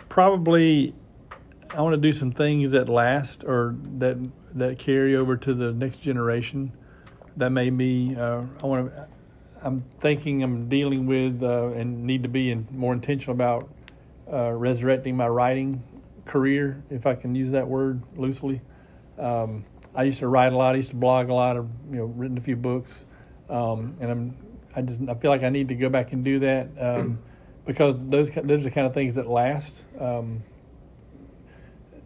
probably, 0.09 0.93
I 1.69 1.81
want 1.81 1.93
to 1.93 2.01
do 2.01 2.13
some 2.13 2.31
things 2.31 2.71
that 2.71 2.89
last 2.89 3.43
or 3.43 3.75
that 3.97 4.17
that 4.55 4.79
carry 4.79 5.15
over 5.15 5.37
to 5.37 5.53
the 5.53 5.71
next 5.71 6.01
generation. 6.01 6.71
That 7.37 7.51
may 7.51 7.69
be. 7.69 8.15
Uh, 8.17 8.43
I 8.61 8.65
want 8.65 8.93
to. 8.93 9.07
I'm 9.63 9.83
thinking 9.99 10.41
I'm 10.43 10.67
dealing 10.69 11.05
with 11.05 11.43
uh, 11.43 11.67
and 11.67 12.03
need 12.03 12.23
to 12.23 12.29
be 12.29 12.51
in, 12.51 12.67
more 12.71 12.93
intentional 12.93 13.33
about 13.33 13.69
uh, 14.31 14.51
resurrecting 14.51 15.15
my 15.15 15.27
writing 15.27 15.83
career, 16.25 16.81
if 16.89 17.05
I 17.05 17.15
can 17.15 17.35
use 17.35 17.51
that 17.51 17.67
word 17.67 18.01
loosely. 18.15 18.61
Um, 19.19 19.65
I 19.95 20.03
used 20.03 20.19
to 20.19 20.27
write 20.27 20.53
a 20.53 20.57
lot. 20.57 20.73
I 20.73 20.77
used 20.77 20.91
to 20.91 20.95
blog 20.95 21.29
a 21.29 21.33
lot. 21.33 21.57
I've 21.57 21.67
you 21.91 21.97
know 21.97 22.05
written 22.05 22.37
a 22.37 22.41
few 22.41 22.55
books, 22.55 23.05
um, 23.49 23.95
and 23.99 24.11
I'm 24.11 24.37
I 24.75 24.81
just 24.81 24.99
I 25.07 25.13
feel 25.15 25.31
like 25.31 25.43
I 25.43 25.49
need 25.49 25.67
to 25.69 25.75
go 25.75 25.89
back 25.89 26.13
and 26.13 26.23
do 26.23 26.39
that 26.39 26.69
um, 26.79 27.19
because 27.65 27.95
those 28.09 28.29
those 28.43 28.61
are 28.61 28.63
the 28.63 28.71
kind 28.71 28.87
of 28.87 28.93
things 28.93 29.15
that 29.15 29.27
last. 29.29 29.83
Um, 29.99 30.43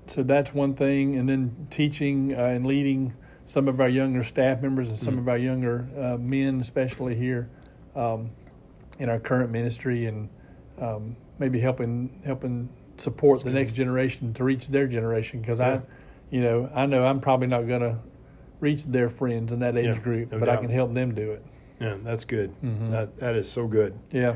so 0.08 0.24
that's 0.24 0.54
one 0.54 0.74
thing, 0.76 1.16
and 1.16 1.28
then 1.28 1.68
teaching 1.70 2.34
uh, 2.36 2.44
and 2.44 2.66
leading 2.66 3.14
some 3.48 3.68
of 3.68 3.80
our 3.80 3.90
younger 3.90 4.24
staff 4.24 4.62
members 4.62 4.88
and 4.88 4.98
some 4.98 5.16
Mm. 5.16 5.20
of 5.20 5.28
our 5.30 5.38
younger 5.38 5.88
uh, 6.00 6.18
men, 6.18 6.62
especially 6.62 7.16
here 7.16 7.50
um, 7.96 8.30
in 9.00 9.10
our 9.10 9.20
current 9.20 9.52
ministry, 9.52 10.06
and 10.08 10.30
um, 10.82 11.16
maybe 11.40 11.60
helping 11.60 12.22
helping 12.26 12.70
support 12.98 13.44
the 13.44 13.50
next 13.50 13.74
generation 13.74 14.34
to 14.34 14.44
reach 14.44 14.70
their 14.70 14.88
generation 14.88 15.42
because 15.42 15.60
Yeah. 15.60 15.74
I, 15.74 15.82
you 16.32 16.42
know, 16.42 16.70
I 16.74 16.86
know 16.86 17.06
I'm 17.06 17.20
probably 17.20 17.48
not 17.48 17.68
going 17.68 17.82
to 17.82 17.98
reach 18.60 18.86
their 18.86 19.10
friends 19.10 19.52
in 19.52 19.60
that 19.60 19.78
age 19.78 19.86
Yeah, 19.86 19.98
group, 19.98 20.32
no 20.32 20.40
but 20.40 20.50
I 20.50 20.58
can 20.58 20.70
help 20.70 20.94
them 20.94 21.14
do 21.14 21.32
it. 21.32 21.46
Yeah, 21.80 21.98
that's 22.04 22.24
good. 22.24 22.54
Mhm. 22.64 22.92
That 22.92 23.18
that 23.20 23.36
is 23.36 23.50
so 23.52 23.68
good. 23.68 23.94
Yeah. 24.12 24.36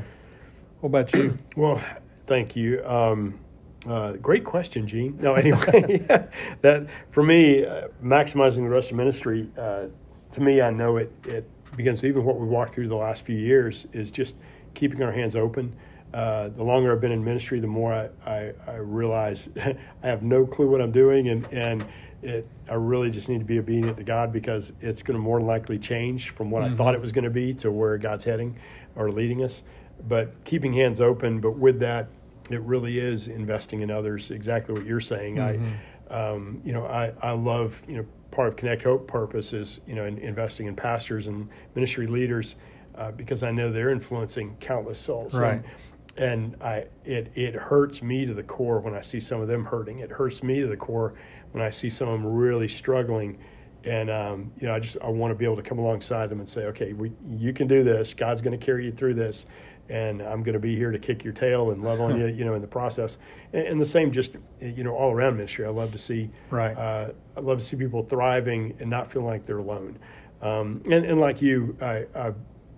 What 0.80 0.88
about 0.88 1.12
you? 1.14 1.38
Well, 1.56 1.82
thank 2.26 2.54
you. 2.54 2.84
Um, 2.84 3.38
uh, 3.86 4.12
great 4.12 4.44
question, 4.44 4.86
Gene. 4.86 5.18
No, 5.20 5.34
anyway, 5.34 5.98
that 6.60 6.86
for 7.10 7.22
me, 7.22 7.64
uh, 7.64 7.88
maximizing 8.02 8.56
the 8.56 8.68
rest 8.68 8.90
of 8.90 8.96
ministry, 8.98 9.48
uh, 9.58 9.84
to 10.32 10.40
me, 10.40 10.60
I 10.60 10.70
know 10.70 10.98
it, 10.98 11.10
it 11.24 11.48
begins 11.76 12.04
even 12.04 12.24
what 12.24 12.38
we 12.38 12.46
walked 12.46 12.74
through 12.74 12.88
the 12.88 12.96
last 12.96 13.24
few 13.24 13.36
years 13.38 13.86
is 13.92 14.10
just 14.10 14.36
keeping 14.74 15.02
our 15.02 15.12
hands 15.12 15.34
open. 15.34 15.72
Uh, 16.12 16.48
the 16.48 16.62
longer 16.62 16.92
I've 16.92 17.00
been 17.00 17.12
in 17.12 17.24
ministry, 17.24 17.60
the 17.60 17.66
more 17.68 17.92
I, 17.92 18.08
I, 18.28 18.52
I 18.66 18.76
realize 18.76 19.48
I 19.56 19.76
have 20.06 20.22
no 20.22 20.44
clue 20.44 20.68
what 20.68 20.80
I'm 20.80 20.90
doing, 20.92 21.28
and 21.28 21.46
and 21.52 21.84
it 22.22 22.46
I 22.68 22.74
really 22.74 23.10
just 23.10 23.28
need 23.28 23.38
to 23.38 23.44
be 23.44 23.58
obedient 23.58 23.96
to 23.96 24.02
God 24.04 24.32
because 24.32 24.72
it's 24.80 25.02
going 25.02 25.16
to 25.16 25.22
more 25.22 25.40
likely 25.40 25.78
change 25.78 26.30
from 26.30 26.50
what 26.50 26.62
I 26.62 26.68
Mhm. 26.68 26.76
thought 26.76 26.94
it 26.94 27.00
was 27.00 27.12
going 27.12 27.24
to 27.24 27.30
be 27.30 27.54
to 27.54 27.70
where 27.70 27.96
God's 27.96 28.24
heading 28.24 28.56
or 28.96 29.10
leading 29.10 29.42
us. 29.44 29.62
But 30.08 30.32
keeping 30.44 30.72
hands 30.72 31.00
open, 31.00 31.40
but 31.40 31.56
with 31.58 31.78
that, 31.80 32.08
it 32.50 32.60
really 32.62 32.98
is 32.98 33.28
investing 33.28 33.80
in 33.80 33.90
others. 33.90 34.30
Exactly 34.32 34.74
what 34.74 34.84
you're 34.84 35.00
saying. 35.00 35.36
Mhm. 35.36 35.72
I, 36.10 36.14
um, 36.32 36.60
you 36.64 36.72
know, 36.72 36.86
I, 36.86 37.12
I 37.22 37.32
love, 37.32 37.80
you 37.86 37.96
know, 37.98 38.04
part 38.32 38.48
of 38.48 38.56
Connect 38.56 38.82
Hope 38.82 39.06
purpose 39.06 39.52
is, 39.52 39.80
you 39.86 39.94
know, 39.94 40.04
in, 40.06 40.18
investing 40.18 40.66
in 40.66 40.74
pastors 40.74 41.28
and 41.28 41.48
ministry 41.76 42.06
leaders 42.08 42.56
uh, 42.96 43.12
because 43.12 43.42
I 43.44 43.50
know 43.52 43.70
they're 43.70 43.90
influencing 43.90 44.56
countless 44.60 44.98
souls. 44.98 45.34
Right. 45.34 45.52
And, 45.54 45.64
and 46.20 46.54
I, 46.60 46.84
it, 47.06 47.32
it 47.34 47.54
hurts 47.54 48.02
me 48.02 48.26
to 48.26 48.34
the 48.34 48.42
core 48.42 48.78
when 48.78 48.94
I 48.94 49.00
see 49.00 49.20
some 49.20 49.40
of 49.40 49.48
them 49.48 49.64
hurting. 49.64 50.00
It 50.00 50.10
hurts 50.10 50.42
me 50.42 50.60
to 50.60 50.66
the 50.66 50.76
core 50.76 51.14
when 51.52 51.64
I 51.64 51.70
see 51.70 51.88
some 51.88 52.08
of 52.08 52.20
them 52.20 52.30
really 52.30 52.68
struggling. 52.68 53.38
And 53.84 54.10
um, 54.10 54.52
you 54.60 54.68
know, 54.68 54.74
I 54.74 54.80
just 54.80 54.98
I 55.02 55.08
want 55.08 55.30
to 55.30 55.34
be 55.34 55.46
able 55.46 55.56
to 55.56 55.62
come 55.62 55.78
alongside 55.78 56.28
them 56.28 56.38
and 56.40 56.48
say, 56.48 56.64
okay, 56.66 56.92
we, 56.92 57.10
you 57.38 57.54
can 57.54 57.66
do 57.66 57.82
this. 57.82 58.12
God's 58.12 58.42
going 58.42 58.58
to 58.58 58.62
carry 58.62 58.84
you 58.84 58.92
through 58.92 59.14
this, 59.14 59.46
and 59.88 60.20
I'm 60.20 60.42
going 60.42 60.52
to 60.52 60.60
be 60.60 60.76
here 60.76 60.90
to 60.90 60.98
kick 60.98 61.24
your 61.24 61.32
tail 61.32 61.70
and 61.70 61.82
love 61.82 62.02
on 62.02 62.20
you, 62.20 62.26
you 62.26 62.44
know, 62.44 62.52
in 62.52 62.60
the 62.60 62.68
process. 62.68 63.16
And, 63.54 63.66
and 63.66 63.80
the 63.80 63.86
same, 63.86 64.12
just 64.12 64.32
you 64.60 64.84
know, 64.84 64.94
all 64.94 65.12
around 65.12 65.38
ministry. 65.38 65.64
I 65.64 65.70
love 65.70 65.90
to 65.92 65.98
see, 65.98 66.28
Right. 66.50 66.76
Uh, 66.76 67.12
I 67.34 67.40
love 67.40 67.58
to 67.60 67.64
see 67.64 67.76
people 67.76 68.02
thriving 68.02 68.76
and 68.78 68.90
not 68.90 69.10
feeling 69.10 69.28
like 69.28 69.46
they're 69.46 69.56
alone. 69.56 69.98
Um, 70.42 70.82
and, 70.84 71.06
and 71.06 71.18
like 71.18 71.40
you, 71.40 71.74
I, 71.80 72.04
I 72.14 72.34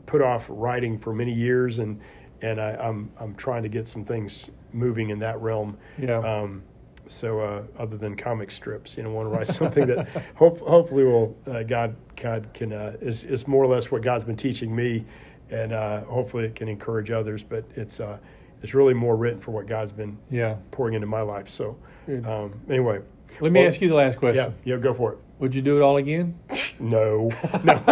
put 0.06 0.22
off 0.22 0.46
writing 0.48 1.00
for 1.00 1.12
many 1.12 1.32
years, 1.32 1.80
and 1.80 2.00
and 2.42 2.60
I, 2.60 2.72
I'm 2.74 3.10
I'm 3.18 3.34
trying 3.36 3.62
to 3.62 3.68
get 3.68 3.88
some 3.88 4.04
things 4.04 4.50
moving 4.72 5.10
in 5.10 5.18
that 5.20 5.40
realm. 5.40 5.76
Yeah. 5.98 6.18
Um, 6.18 6.62
so 7.08 7.40
uh, 7.40 7.62
other 7.78 7.96
than 7.96 8.16
comic 8.16 8.50
strips, 8.50 8.96
you 8.96 9.02
know, 9.02 9.10
want 9.10 9.26
to 9.30 9.36
write 9.36 9.48
something 9.48 9.86
that 9.86 10.08
hope, 10.36 10.60
hopefully 10.60 11.04
will 11.04 11.36
uh, 11.50 11.62
God 11.62 11.96
God 12.16 12.48
can 12.54 12.72
uh, 12.72 12.96
is 13.00 13.24
is 13.24 13.46
more 13.48 13.62
or 13.62 13.66
less 13.66 13.90
what 13.90 14.02
God's 14.02 14.24
been 14.24 14.36
teaching 14.36 14.74
me, 14.74 15.04
and 15.50 15.72
uh, 15.72 16.02
hopefully 16.02 16.44
it 16.44 16.54
can 16.54 16.68
encourage 16.68 17.10
others. 17.10 17.42
But 17.42 17.64
it's 17.76 18.00
uh, 18.00 18.18
it's 18.62 18.74
really 18.74 18.94
more 18.94 19.16
written 19.16 19.40
for 19.40 19.50
what 19.50 19.66
God's 19.66 19.92
been 19.92 20.16
Yeah. 20.30 20.56
pouring 20.70 20.94
into 20.94 21.06
my 21.08 21.20
life. 21.22 21.48
So 21.48 21.76
um, 22.24 22.52
anyway, 22.70 23.00
Let 23.40 23.52
me 23.52 23.60
Well, 23.60 23.68
ask 23.68 23.80
you 23.80 23.88
the 23.88 23.94
last 23.96 24.18
question. 24.18 24.54
yeah, 24.64 24.74
yeah, 24.74 24.80
go 24.80 24.94
for 24.94 25.12
it. 25.14 25.18
Would 25.42 25.56
you 25.56 25.60
do 25.60 25.76
it 25.76 25.82
all 25.82 25.96
again? 25.96 26.38
No, 26.78 27.28
no, 27.64 27.82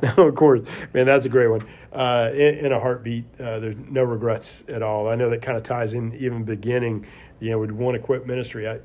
no. 0.00 0.28
Of 0.28 0.36
course, 0.36 0.60
man, 0.94 1.06
that's 1.06 1.26
a 1.26 1.28
great 1.28 1.48
one. 1.48 1.66
Uh, 1.92 2.30
in, 2.32 2.66
in 2.66 2.72
a 2.72 2.78
heartbeat, 2.78 3.24
uh, 3.40 3.58
there's 3.58 3.74
no 3.90 4.04
regrets 4.04 4.62
at 4.68 4.80
all. 4.80 5.08
I 5.08 5.16
know 5.16 5.28
that 5.28 5.42
kind 5.42 5.56
of 5.58 5.64
ties 5.64 5.94
in 5.94 6.14
even 6.14 6.44
beginning. 6.44 7.04
You 7.40 7.50
know, 7.50 7.58
would 7.58 7.72
want 7.72 7.96
to 7.96 7.98
quit 8.00 8.28
ministry. 8.28 8.68
I, 8.68 8.78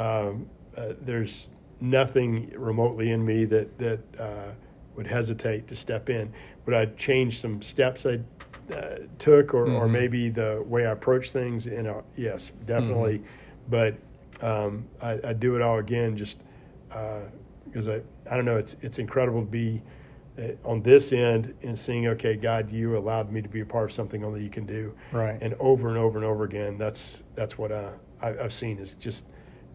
um, 0.00 0.46
uh, 0.76 0.92
there's 1.00 1.48
nothing 1.80 2.52
remotely 2.56 3.10
in 3.10 3.24
me 3.24 3.46
that 3.46 3.76
that 3.80 3.98
uh, 4.20 4.52
would 4.94 5.08
hesitate 5.08 5.66
to 5.66 5.74
step 5.74 6.08
in. 6.08 6.32
Would 6.66 6.76
I 6.76 6.86
change 6.96 7.40
some 7.40 7.60
steps 7.62 8.06
I 8.06 8.20
uh, 8.72 8.98
took, 9.18 9.54
or, 9.54 9.64
or 9.72 9.88
Mhm. 9.88 9.90
maybe 9.90 10.28
the 10.28 10.62
way 10.68 10.86
I 10.86 10.92
approach 10.92 11.32
things? 11.32 11.66
You 11.66 11.82
know, 11.82 12.04
yes, 12.16 12.52
definitely. 12.64 13.22
But 13.68 13.96
um, 14.40 14.84
I, 15.02 15.18
I 15.24 15.32
do 15.32 15.56
it 15.56 15.62
all 15.62 15.78
again, 15.78 16.16
just 16.16 16.38
because 17.64 17.88
I, 17.88 18.00
I 18.30 18.36
don't 18.36 18.44
know, 18.44 18.56
it's 18.56 18.76
it's 18.82 18.98
incredible 18.98 19.40
to 19.40 19.50
be 19.50 19.82
uh, 20.38 20.42
on 20.64 20.82
this 20.82 21.12
end 21.12 21.54
and 21.62 21.78
seeing, 21.78 22.06
okay, 22.08 22.34
God, 22.36 22.70
you 22.70 22.96
allowed 22.96 23.30
me 23.32 23.42
to 23.42 23.48
be 23.48 23.60
a 23.60 23.66
part 23.66 23.84
of 23.86 23.92
something 23.92 24.24
only 24.24 24.42
you 24.42 24.50
can 24.50 24.66
do, 24.66 24.94
Right. 25.12 25.38
and 25.40 25.54
over 25.60 25.88
and 25.88 25.98
over 25.98 26.18
and 26.18 26.24
over 26.26 26.44
again. 26.44 26.78
That's 26.78 27.22
that's 27.34 27.58
what 27.58 27.72
uh, 27.72 27.90
I, 28.20 28.30
I've 28.38 28.52
seen 28.52 28.78
is 28.78 28.94
just 28.94 29.24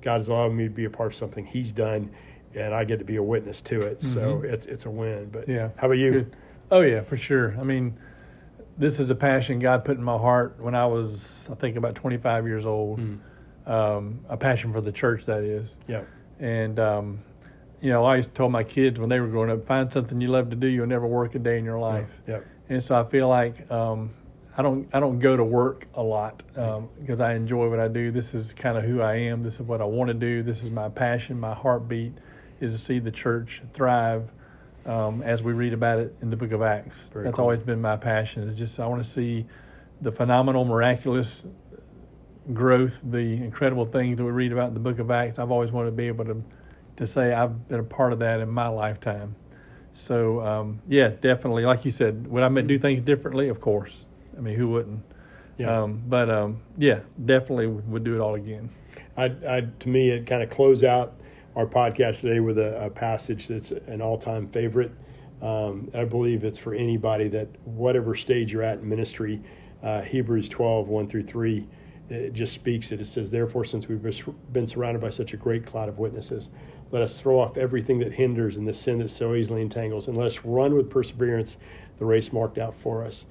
God 0.02 0.18
has 0.18 0.28
allowed 0.30 0.54
me 0.54 0.66
to 0.66 0.70
be 0.70 0.86
a 0.86 0.90
part 0.90 1.12
of 1.12 1.16
something 1.16 1.46
He's 1.46 1.72
done, 1.72 2.12
and 2.54 2.74
I 2.74 2.84
get 2.84 3.00
to 3.00 3.06
be 3.06 3.16
a 3.18 3.24
witness 3.24 3.62
to 3.64 3.82
it. 3.82 4.02
So 4.02 4.42
Mhm. 4.44 4.44
it's 4.46 4.66
it's 4.66 4.86
a 4.86 4.90
win. 4.90 5.30
But 5.32 5.48
Yeah. 5.48 5.70
how 5.78 5.88
about 5.88 5.98
you? 5.98 6.12
Good. 6.12 6.36
Oh 6.72 6.82
yeah, 6.82 7.02
for 7.02 7.16
sure. 7.18 7.56
I 7.60 7.64
mean, 7.64 7.96
this 8.78 9.00
is 9.00 9.10
a 9.10 9.16
passion 9.16 9.60
God 9.60 9.86
put 9.86 9.98
in 9.98 10.04
my 10.04 10.18
heart 10.18 10.56
when 10.60 10.74
I 10.76 10.86
was, 10.86 11.48
I 11.52 11.56
think, 11.56 11.78
about 11.78 11.96
25 11.96 12.46
years 12.48 12.66
old. 12.66 13.00
Mm. 13.00 13.20
Um, 13.68 14.20
a 14.30 14.38
passion 14.38 14.72
for 14.72 14.80
the 14.82 14.92
church, 14.92 15.26
that 15.26 15.42
is. 15.44 15.78
Yeah. 15.88 16.02
And 16.40 16.80
um, 16.80 17.20
you 17.82 17.92
know, 17.92 18.06
I 18.06 18.18
used 18.18 18.30
to 18.30 18.36
tell 18.36 18.50
my 18.50 18.64
kids 18.64 19.00
when 19.00 19.10
they 19.10 19.20
were 19.20 19.28
growing 19.28 19.52
up, 19.52 19.66
find 19.68 19.92
something 19.92 20.20
you 20.20 20.30
love 20.30 20.50
to 20.50 20.56
do. 20.56 20.68
You'll 20.68 20.88
never 20.88 21.08
work 21.08 21.36
a 21.36 21.40
day 21.40 21.58
in 21.58 21.66
your 21.66 21.80
life. 21.80 22.10
Yeah. 22.28 22.40
And 22.70 22.84
so 22.84 23.00
I 23.00 23.04
feel 23.10 23.28
like 23.28 23.70
um, 23.72 24.12
I 24.58 24.62
don't 24.62 24.88
I 24.94 25.00
don't 25.00 25.20
go 25.20 25.36
to 25.38 25.44
work 25.44 25.86
a 25.94 26.02
lot 26.02 26.42
um, 26.56 26.90
because 27.00 27.22
I 27.22 27.36
enjoy 27.36 27.70
what 27.70 27.80
I 27.80 27.88
do. 27.88 28.12
This 28.12 28.34
is 28.34 28.54
kind 28.54 28.78
of 28.78 28.84
who 28.84 29.02
I 29.02 29.16
am. 29.16 29.44
This 29.44 29.56
is 29.56 29.62
what 29.62 29.82
I 29.82 29.86
want 29.86 30.08
to 30.08 30.14
do. 30.14 30.44
This 30.44 30.64
is 30.64 30.70
my 30.70 30.90
passion. 30.90 31.40
My 31.40 31.54
heartbeat 31.54 32.14
is 32.60 32.74
to 32.74 32.84
see 32.84 33.00
the 33.00 33.12
church 33.12 33.62
thrive. 33.74 34.30
Um, 34.86 35.24
as 35.24 35.42
we 35.42 35.52
read 35.52 35.74
about 35.74 35.98
it 35.98 36.16
in 36.22 36.30
the 36.30 36.36
Book 36.36 36.52
of 36.52 36.62
Acts, 36.62 37.10
Very 37.12 37.26
that's 37.26 37.38
cool. 37.38 37.46
always 37.46 37.60
been 37.62 37.82
my 37.82 37.98
passion. 37.98 38.48
Is 38.48 38.56
just 38.56 38.80
I 38.80 38.86
want 38.86 39.04
to 39.04 39.10
see 39.10 39.46
the 40.02 40.12
phenomenal, 40.12 40.64
miraculous 40.64 41.42
growth, 42.54 42.94
the 43.04 43.18
incredible 43.18 43.86
things 43.86 44.18
that 44.18 44.24
we 44.24 44.32
read 44.32 44.52
about 44.52 44.70
in 44.70 44.74
the 44.74 44.80
Book 44.80 45.00
of 45.00 45.12
Acts. 45.12 45.40
I've 45.40 45.52
always 45.52 45.72
wanted 45.72 45.92
to 45.92 45.96
be 45.96 46.08
able 46.08 46.26
to 46.26 46.42
to 46.98 47.06
say 47.06 47.34
I've 47.34 47.68
been 47.68 47.82
a 47.82 47.84
part 47.84 48.14
of 48.14 48.20
that 48.20 48.40
in 48.40 48.50
my 48.50 48.68
lifetime. 48.68 49.36
So 49.94 50.42
um, 50.42 50.82
yeah, 50.88 51.10
definitely. 51.10 51.64
Like 51.64 51.86
you 51.86 51.92
said, 51.92 52.28
would 52.28 52.44
I 52.44 52.62
do 52.62 52.80
things 52.80 53.02
differently? 53.02 53.50
Of 53.50 53.60
course. 53.62 54.06
I 54.38 54.42
mean, 54.42 54.56
who 54.56 54.70
wouldn't? 54.70 55.02
Yeah. 55.58 55.84
Um, 55.84 56.02
but 56.08 56.30
um, 56.30 56.62
yeah, 56.78 57.00
definitely 57.26 57.68
would 57.68 58.04
do 58.04 58.16
it 58.16 58.20
all 58.20 58.36
again. 58.36 58.70
I, 59.18 59.26
I, 59.26 59.68
to 59.80 59.90
me, 59.90 60.10
it 60.10 60.28
kind 60.28 60.44
of 60.44 60.50
close 60.50 60.84
out 60.84 61.14
our 61.56 61.66
podcast 61.66 62.22
today 62.22 62.42
with 62.42 62.58
a, 62.58 62.86
a 62.86 62.90
passage 62.90 63.48
that's 63.48 63.72
an 63.72 64.02
all-time 64.02 64.50
favorite. 64.50 64.92
Um, 65.42 65.90
I 65.94 66.04
believe 66.04 66.44
it's 66.44 66.60
for 66.60 66.74
anybody 66.74 67.30
that 67.30 67.48
whatever 67.66 68.16
stage 68.16 68.52
you're 68.52 68.64
at 68.64 68.80
in 68.80 68.90
ministry, 68.90 69.42
uh, 69.84 70.02
Hebrews 70.02 70.50
12, 70.50 70.88
1 70.88 71.08
through 71.08 71.24
3, 71.24 71.68
it 72.10 72.34
just 72.34 72.54
speaks 72.54 72.92
it. 72.92 73.02
It 73.02 73.08
says, 73.08 73.32
Therefore, 73.32 73.66
since 73.66 73.88
we've 73.88 74.02
been 74.54 74.68
surrounded 74.68 75.02
by 75.02 75.10
such 75.10 75.34
a 75.34 75.38
great 75.38 75.66
cloud 75.66 75.90
of 75.90 75.98
witnesses, 75.98 76.50
Let 76.92 77.02
us 77.02 77.20
throw 77.20 77.40
off 77.40 77.58
everything 77.58 78.00
that 78.00 78.14
hinders 78.14 78.58
and 78.58 78.68
the 78.68 78.74
sin 78.74 79.00
that 79.00 79.10
so 79.10 79.34
easily 79.34 79.62
entangles, 79.62 80.08
and 80.08 80.16
let 80.16 80.28
us 80.28 80.40
run 80.44 80.76
with 80.76 80.90
perseverance 80.90 81.58
the 81.98 82.06
race 82.06 82.32
marked 82.32 82.58
out 82.58 82.76
for 82.82 83.04
us. 83.04 83.26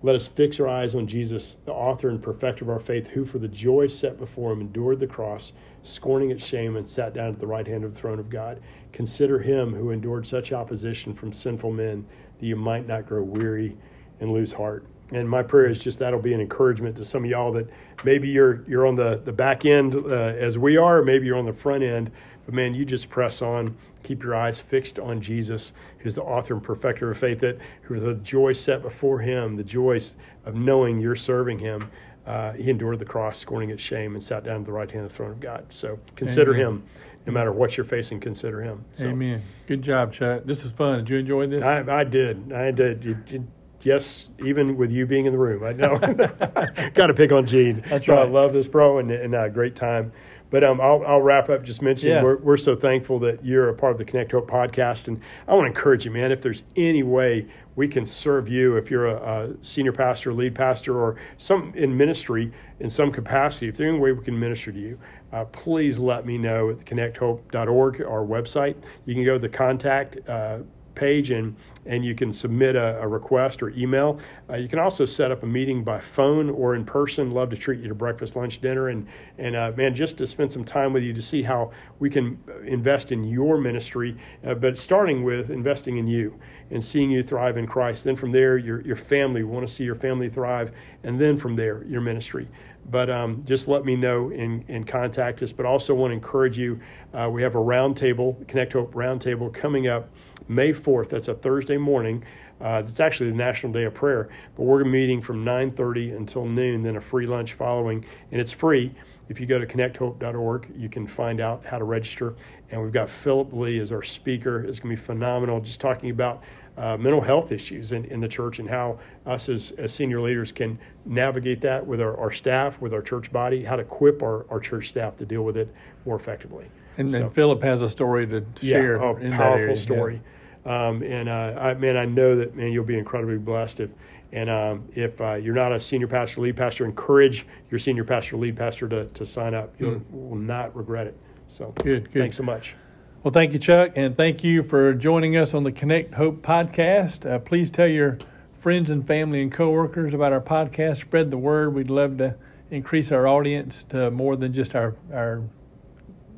Let 0.00 0.14
us 0.14 0.28
fix 0.28 0.60
our 0.60 0.68
eyes 0.68 0.94
on 0.94 1.08
Jesus, 1.08 1.56
the 1.64 1.72
author 1.72 2.08
and 2.08 2.22
perfecter 2.22 2.64
of 2.64 2.70
our 2.70 2.78
faith, 2.78 3.08
who 3.08 3.24
for 3.24 3.38
the 3.38 3.48
joy 3.48 3.88
set 3.88 4.18
before 4.18 4.52
him 4.52 4.60
endured 4.60 5.00
the 5.00 5.08
cross, 5.08 5.52
scorning 5.82 6.30
its 6.30 6.44
shame, 6.44 6.76
and 6.76 6.88
sat 6.88 7.14
down 7.14 7.32
at 7.32 7.40
the 7.40 7.46
right 7.46 7.66
hand 7.66 7.82
of 7.82 7.94
the 7.94 8.00
throne 8.00 8.20
of 8.20 8.30
God. 8.30 8.60
Consider 8.92 9.40
him 9.40 9.74
who 9.74 9.90
endured 9.90 10.26
such 10.26 10.52
opposition 10.52 11.14
from 11.14 11.32
sinful 11.32 11.72
men, 11.72 12.06
that 12.38 12.46
you 12.46 12.54
might 12.54 12.86
not 12.86 13.08
grow 13.08 13.22
weary 13.24 13.76
and 14.20 14.32
lose 14.32 14.52
heart. 14.52 14.86
And 15.10 15.28
my 15.28 15.42
prayer 15.42 15.68
is 15.68 15.78
just 15.78 15.98
that'll 15.98 16.20
be 16.20 16.34
an 16.34 16.40
encouragement 16.40 16.96
to 16.96 17.04
some 17.04 17.24
of 17.24 17.30
y'all 17.30 17.52
that 17.52 17.68
maybe 18.04 18.28
you're 18.28 18.62
you're 18.68 18.86
on 18.86 18.94
the 18.96 19.20
the 19.24 19.32
back 19.32 19.64
end 19.64 19.94
uh, 19.94 20.08
as 20.08 20.58
we 20.58 20.76
are, 20.76 21.02
maybe 21.02 21.26
you're 21.26 21.38
on 21.38 21.46
the 21.46 21.52
front 21.52 21.82
end. 21.82 22.10
But 22.44 22.54
man, 22.54 22.74
you 22.74 22.84
just 22.84 23.10
press 23.10 23.42
on 23.42 23.76
Keep 24.02 24.22
your 24.22 24.34
eyes 24.34 24.58
fixed 24.58 24.98
on 24.98 25.20
Jesus, 25.20 25.72
who's 25.98 26.14
the 26.14 26.22
author 26.22 26.54
and 26.54 26.62
perfecter 26.62 27.10
of 27.10 27.18
faith, 27.18 27.40
that 27.40 27.58
who 27.82 27.98
the 27.98 28.14
joy 28.14 28.52
set 28.52 28.80
before 28.80 29.18
him, 29.18 29.56
the 29.56 29.64
joy 29.64 30.00
of 30.44 30.54
knowing 30.54 31.00
you're 31.00 31.16
serving 31.16 31.58
him. 31.58 31.90
Uh, 32.26 32.52
he 32.52 32.70
endured 32.70 32.98
the 32.98 33.04
cross, 33.04 33.38
scorning 33.38 33.70
its 33.70 33.82
shame, 33.82 34.14
and 34.14 34.22
sat 34.22 34.44
down 34.44 34.60
at 34.60 34.66
the 34.66 34.72
right 34.72 34.90
hand 34.90 35.04
of 35.04 35.10
the 35.10 35.16
throne 35.16 35.32
of 35.32 35.40
God. 35.40 35.66
So 35.70 35.98
consider 36.14 36.54
Amen. 36.54 36.66
him. 36.66 36.84
No 37.26 37.32
matter 37.32 37.52
what 37.52 37.76
you're 37.76 37.84
facing, 37.84 38.20
consider 38.20 38.62
him. 38.62 38.82
So, 38.92 39.08
Amen. 39.08 39.42
Good 39.66 39.82
job, 39.82 40.14
Chuck. 40.14 40.44
This 40.46 40.64
is 40.64 40.72
fun. 40.72 41.00
Did 41.00 41.10
you 41.10 41.18
enjoy 41.18 41.46
this? 41.48 41.62
I, 41.62 42.00
I 42.00 42.04
did. 42.04 42.50
I 42.52 42.70
did. 42.70 43.04
You, 43.04 43.18
you, 43.28 43.46
yes, 43.82 44.30
even 44.44 44.76
with 44.76 44.90
you 44.90 45.06
being 45.06 45.26
in 45.26 45.32
the 45.32 45.38
room, 45.38 45.64
I 45.64 45.72
know. 45.72 45.98
Got 46.94 47.08
to 47.08 47.14
pick 47.14 47.32
on 47.32 47.46
Gene. 47.46 47.84
That's 47.88 48.08
right. 48.08 48.18
I 48.18 48.24
love 48.24 48.52
this, 48.52 48.68
bro, 48.68 48.98
and, 48.98 49.10
and 49.10 49.34
uh, 49.34 49.48
great 49.48 49.76
time. 49.76 50.12
But 50.50 50.64
um, 50.64 50.80
I'll, 50.80 51.04
I'll 51.06 51.20
wrap 51.20 51.50
up 51.50 51.62
just 51.62 51.82
mentioning 51.82 52.16
yeah. 52.16 52.22
we're, 52.22 52.38
we're 52.38 52.56
so 52.56 52.74
thankful 52.74 53.18
that 53.20 53.44
you're 53.44 53.68
a 53.68 53.74
part 53.74 53.92
of 53.92 53.98
the 53.98 54.04
Connect 54.04 54.32
Hope 54.32 54.50
podcast. 54.50 55.08
And 55.08 55.20
I 55.46 55.54
want 55.54 55.64
to 55.64 55.68
encourage 55.68 56.06
you, 56.06 56.10
man, 56.10 56.32
if 56.32 56.40
there's 56.40 56.62
any 56.76 57.02
way 57.02 57.46
we 57.76 57.86
can 57.86 58.06
serve 58.06 58.48
you, 58.48 58.76
if 58.76 58.90
you're 58.90 59.08
a, 59.08 59.16
a 59.16 59.54
senior 59.62 59.92
pastor, 59.92 60.32
lead 60.32 60.54
pastor, 60.54 60.98
or 60.98 61.16
some 61.36 61.72
in 61.74 61.94
ministry 61.94 62.50
in 62.80 62.88
some 62.88 63.12
capacity, 63.12 63.68
if 63.68 63.76
there's 63.76 63.90
any 63.90 63.98
way 63.98 64.12
we 64.12 64.24
can 64.24 64.38
minister 64.38 64.72
to 64.72 64.78
you, 64.78 64.98
uh, 65.32 65.44
please 65.46 65.98
let 65.98 66.24
me 66.24 66.38
know 66.38 66.70
at 66.70 66.78
connecthope.org, 66.78 68.00
our 68.00 68.24
website. 68.24 68.76
You 69.04 69.14
can 69.14 69.24
go 69.24 69.34
to 69.34 69.38
the 69.38 69.48
contact 69.50 70.26
uh, 70.28 70.60
page 70.94 71.30
and 71.30 71.54
and 71.88 72.04
you 72.04 72.14
can 72.14 72.32
submit 72.32 72.76
a, 72.76 73.00
a 73.00 73.08
request 73.08 73.62
or 73.62 73.70
email. 73.70 74.20
Uh, 74.48 74.56
you 74.56 74.68
can 74.68 74.78
also 74.78 75.04
set 75.04 75.32
up 75.32 75.42
a 75.42 75.46
meeting 75.46 75.82
by 75.82 75.98
phone 75.98 76.50
or 76.50 76.74
in 76.74 76.84
person. 76.84 77.30
Love 77.32 77.50
to 77.50 77.56
treat 77.56 77.80
you 77.80 77.88
to 77.88 77.94
breakfast, 77.94 78.36
lunch, 78.36 78.60
dinner, 78.60 78.88
and 78.88 79.08
and 79.38 79.56
uh, 79.56 79.72
man, 79.76 79.94
just 79.94 80.18
to 80.18 80.26
spend 80.26 80.52
some 80.52 80.64
time 80.64 80.92
with 80.92 81.02
you 81.02 81.12
to 81.12 81.22
see 81.22 81.42
how 81.42 81.72
we 81.98 82.10
can 82.10 82.38
invest 82.64 83.10
in 83.10 83.24
your 83.24 83.58
ministry. 83.58 84.16
Uh, 84.46 84.54
but 84.54 84.78
starting 84.78 85.24
with 85.24 85.50
investing 85.50 85.96
in 85.96 86.06
you 86.06 86.38
and 86.70 86.84
seeing 86.84 87.10
you 87.10 87.22
thrive 87.22 87.56
in 87.56 87.66
Christ. 87.66 88.04
Then 88.04 88.14
from 88.16 88.30
there, 88.30 88.58
your 88.58 88.82
your 88.82 88.96
family. 88.96 89.42
We 89.42 89.50
want 89.50 89.66
to 89.66 89.72
see 89.72 89.84
your 89.84 89.96
family 89.96 90.28
thrive, 90.28 90.72
and 91.02 91.18
then 91.18 91.38
from 91.38 91.56
there, 91.56 91.84
your 91.84 92.02
ministry. 92.02 92.48
But 92.90 93.10
um, 93.10 93.42
just 93.44 93.68
let 93.68 93.84
me 93.84 93.96
know 93.96 94.30
and, 94.30 94.64
and 94.68 94.86
contact 94.86 95.42
us. 95.42 95.52
But 95.52 95.66
also 95.66 95.94
want 95.94 96.10
to 96.10 96.14
encourage 96.14 96.56
you. 96.56 96.80
Uh, 97.12 97.28
we 97.30 97.42
have 97.42 97.54
a 97.54 97.58
roundtable, 97.58 98.46
Connect 98.48 98.72
Hope 98.72 98.94
roundtable 98.94 99.52
coming 99.52 99.88
up 99.88 100.08
May 100.48 100.72
4th. 100.72 101.10
That's 101.10 101.28
a 101.28 101.34
Thursday 101.34 101.76
morning. 101.76 102.24
Uh, 102.60 102.82
it's 102.84 103.00
actually 103.00 103.30
the 103.30 103.36
National 103.36 103.72
Day 103.72 103.84
of 103.84 103.94
Prayer, 103.94 104.28
but 104.56 104.64
we're 104.64 104.84
meeting 104.84 105.22
from 105.22 105.44
9:30 105.44 106.16
until 106.16 106.44
noon. 106.44 106.82
Then 106.82 106.96
a 106.96 107.00
free 107.00 107.26
lunch 107.26 107.52
following, 107.52 108.04
and 108.32 108.40
it's 108.40 108.52
free. 108.52 108.94
If 109.28 109.38
you 109.38 109.46
go 109.46 109.58
to 109.58 109.66
connecthope.org, 109.66 110.72
you 110.74 110.88
can 110.88 111.06
find 111.06 111.40
out 111.40 111.64
how 111.64 111.78
to 111.78 111.84
register. 111.84 112.34
And 112.70 112.82
we've 112.82 112.92
got 112.92 113.10
Philip 113.10 113.52
Lee 113.52 113.78
as 113.78 113.92
our 113.92 114.02
speaker. 114.02 114.64
It's 114.64 114.78
going 114.80 114.96
to 114.96 115.00
be 115.00 115.06
phenomenal. 115.06 115.60
Just 115.60 115.80
talking 115.80 116.10
about 116.10 116.42
uh, 116.78 116.96
mental 116.96 117.20
health 117.20 117.52
issues 117.52 117.92
in, 117.92 118.04
in 118.06 118.20
the 118.20 118.28
church 118.28 118.58
and 118.58 118.68
how 118.68 118.98
us 119.26 119.48
as, 119.48 119.72
as 119.78 119.92
senior 119.92 120.20
leaders 120.20 120.52
can 120.52 120.78
navigate 121.04 121.60
that 121.60 121.86
with 121.86 122.00
our, 122.00 122.16
our 122.16 122.32
staff, 122.32 122.80
with 122.80 122.94
our 122.94 123.02
church 123.02 123.30
body, 123.32 123.64
how 123.64 123.76
to 123.76 123.82
equip 123.82 124.22
our, 124.22 124.46
our 124.50 124.60
church 124.60 124.88
staff 124.88 125.16
to 125.18 125.26
deal 125.26 125.42
with 125.42 125.56
it 125.56 125.72
more 126.06 126.16
effectively. 126.16 126.70
And 126.96 127.10
so, 127.10 127.18
then 127.18 127.30
Philip 127.30 127.62
has 127.62 127.82
a 127.82 127.88
story 127.88 128.26
to 128.28 128.44
share. 128.62 128.96
Yeah, 128.96 129.10
a 129.10 129.30
powerful 129.36 129.76
story. 129.76 130.14
Yeah. 130.14 130.30
Um, 130.68 131.02
and 131.02 131.28
uh, 131.28 131.58
I, 131.58 131.74
man, 131.74 131.96
I 131.96 132.04
know 132.04 132.36
that 132.36 132.54
man, 132.54 132.70
you'll 132.72 132.84
be 132.84 132.98
incredibly 132.98 133.38
blessed 133.38 133.80
if. 133.80 133.90
And 134.30 134.50
um, 134.50 134.86
if 134.94 135.18
uh, 135.22 135.34
you're 135.36 135.54
not 135.54 135.72
a 135.72 135.80
senior 135.80 136.06
pastor, 136.06 136.42
lead 136.42 136.54
pastor, 136.54 136.84
encourage 136.84 137.46
your 137.70 137.78
senior 137.78 138.04
pastor, 138.04 138.36
lead 138.36 138.56
pastor 138.56 138.86
to, 138.86 139.06
to 139.06 139.24
sign 139.24 139.54
up. 139.54 139.74
You 139.78 139.86
mm. 139.86 140.02
will 140.10 140.36
not 140.36 140.76
regret 140.76 141.06
it. 141.06 141.16
So 141.46 141.72
good, 141.76 142.12
good. 142.12 142.20
Thanks 142.20 142.36
so 142.36 142.42
much. 142.42 142.74
Well, 143.22 143.32
thank 143.32 143.54
you, 143.54 143.58
Chuck, 143.58 143.92
and 143.96 144.16
thank 144.16 144.44
you 144.44 144.62
for 144.62 144.92
joining 144.92 145.36
us 145.38 145.54
on 145.54 145.64
the 145.64 145.72
Connect 145.72 146.12
Hope 146.14 146.42
podcast. 146.42 147.28
Uh, 147.28 147.38
please 147.38 147.70
tell 147.70 147.88
your 147.88 148.18
friends 148.60 148.90
and 148.90 149.06
family 149.06 149.40
and 149.40 149.50
coworkers 149.50 150.12
about 150.12 150.32
our 150.32 150.42
podcast. 150.42 150.98
Spread 150.98 151.30
the 151.30 151.38
word. 151.38 151.74
We'd 151.74 151.90
love 151.90 152.18
to 152.18 152.36
increase 152.70 153.10
our 153.10 153.26
audience 153.26 153.84
to 153.88 154.10
more 154.10 154.36
than 154.36 154.52
just 154.52 154.74
our 154.74 154.94
our 155.12 155.42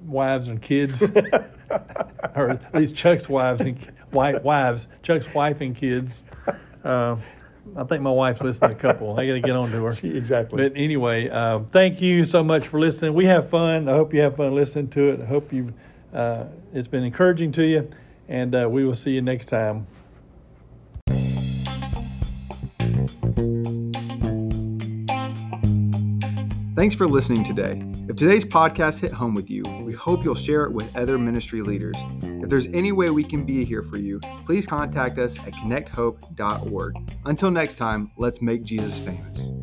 wives 0.07 0.49
and 0.49 0.63
kids, 0.63 1.03
or 2.35 2.51
at 2.51 2.75
least 2.75 2.95
Chuck's 2.95 3.29
wives 3.29 3.63
and 3.63 3.79
wife, 4.13 4.43
wives, 4.43 4.87
Chuck's 5.03 5.33
wife 5.35 5.61
and 5.61 5.75
kids. 5.75 6.23
Uh, 6.85 7.17
I 7.77 7.85
think 7.85 8.03
my 8.03 8.11
wife's 8.11 8.41
listening 8.41 8.71
to 8.71 8.77
a 8.77 8.79
couple. 8.79 9.19
I 9.19 9.27
got 9.27 9.35
to 9.35 9.41
get 9.41 9.51
on 9.51 9.71
to 9.71 9.85
her. 9.85 9.91
Exactly. 10.03 10.63
But 10.63 10.77
anyway, 10.77 11.29
uh, 11.29 11.61
thank 11.71 12.01
you 12.01 12.25
so 12.25 12.43
much 12.43 12.69
for 12.69 12.81
listening. 12.81 13.15
We 13.15 13.27
have 13.27 13.51
fun. 13.51 13.89
I 13.89 13.93
hope 13.93 14.13
you 14.15 14.21
have 14.23 14.37
fun 14.37 14.55
listening 14.55 14.89
to 14.89 15.11
it. 15.11 15.21
I 15.21 15.27
hope 15.27 15.53
you 15.53 15.73
uh, 16.13 16.45
it's 16.73 16.89
been 16.89 17.05
encouraging 17.05 17.53
to 17.53 17.63
you, 17.63 17.89
and 18.29 18.55
uh, 18.55 18.69
we 18.69 18.85
will 18.85 18.95
see 18.95 19.13
you 19.13 19.23
next 19.23 19.47
time. 19.47 19.87
Thanks 26.75 26.95
for 26.95 27.07
listening 27.07 27.45
today. 27.45 27.90
If 28.11 28.17
today's 28.17 28.45
podcast 28.45 28.99
hit 28.99 29.13
home 29.13 29.35
with 29.35 29.49
you, 29.49 29.63
we 29.85 29.93
hope 29.93 30.25
you'll 30.25 30.35
share 30.35 30.65
it 30.65 30.73
with 30.73 30.97
other 30.97 31.17
ministry 31.17 31.63
leaders. 31.63 31.95
If 32.25 32.49
there's 32.49 32.67
any 32.67 32.91
way 32.91 33.09
we 33.11 33.23
can 33.23 33.45
be 33.45 33.65
here 33.65 33.85
for 33.85 33.99
you, 33.99 34.19
please 34.45 34.67
contact 34.67 35.17
us 35.17 35.39
at 35.39 35.53
connecthope.org. 35.53 36.97
Until 37.25 37.53
next 37.53 37.75
time, 37.75 38.11
let's 38.17 38.43
make 38.43 38.65
Jesus 38.65 38.99
famous. 38.99 39.60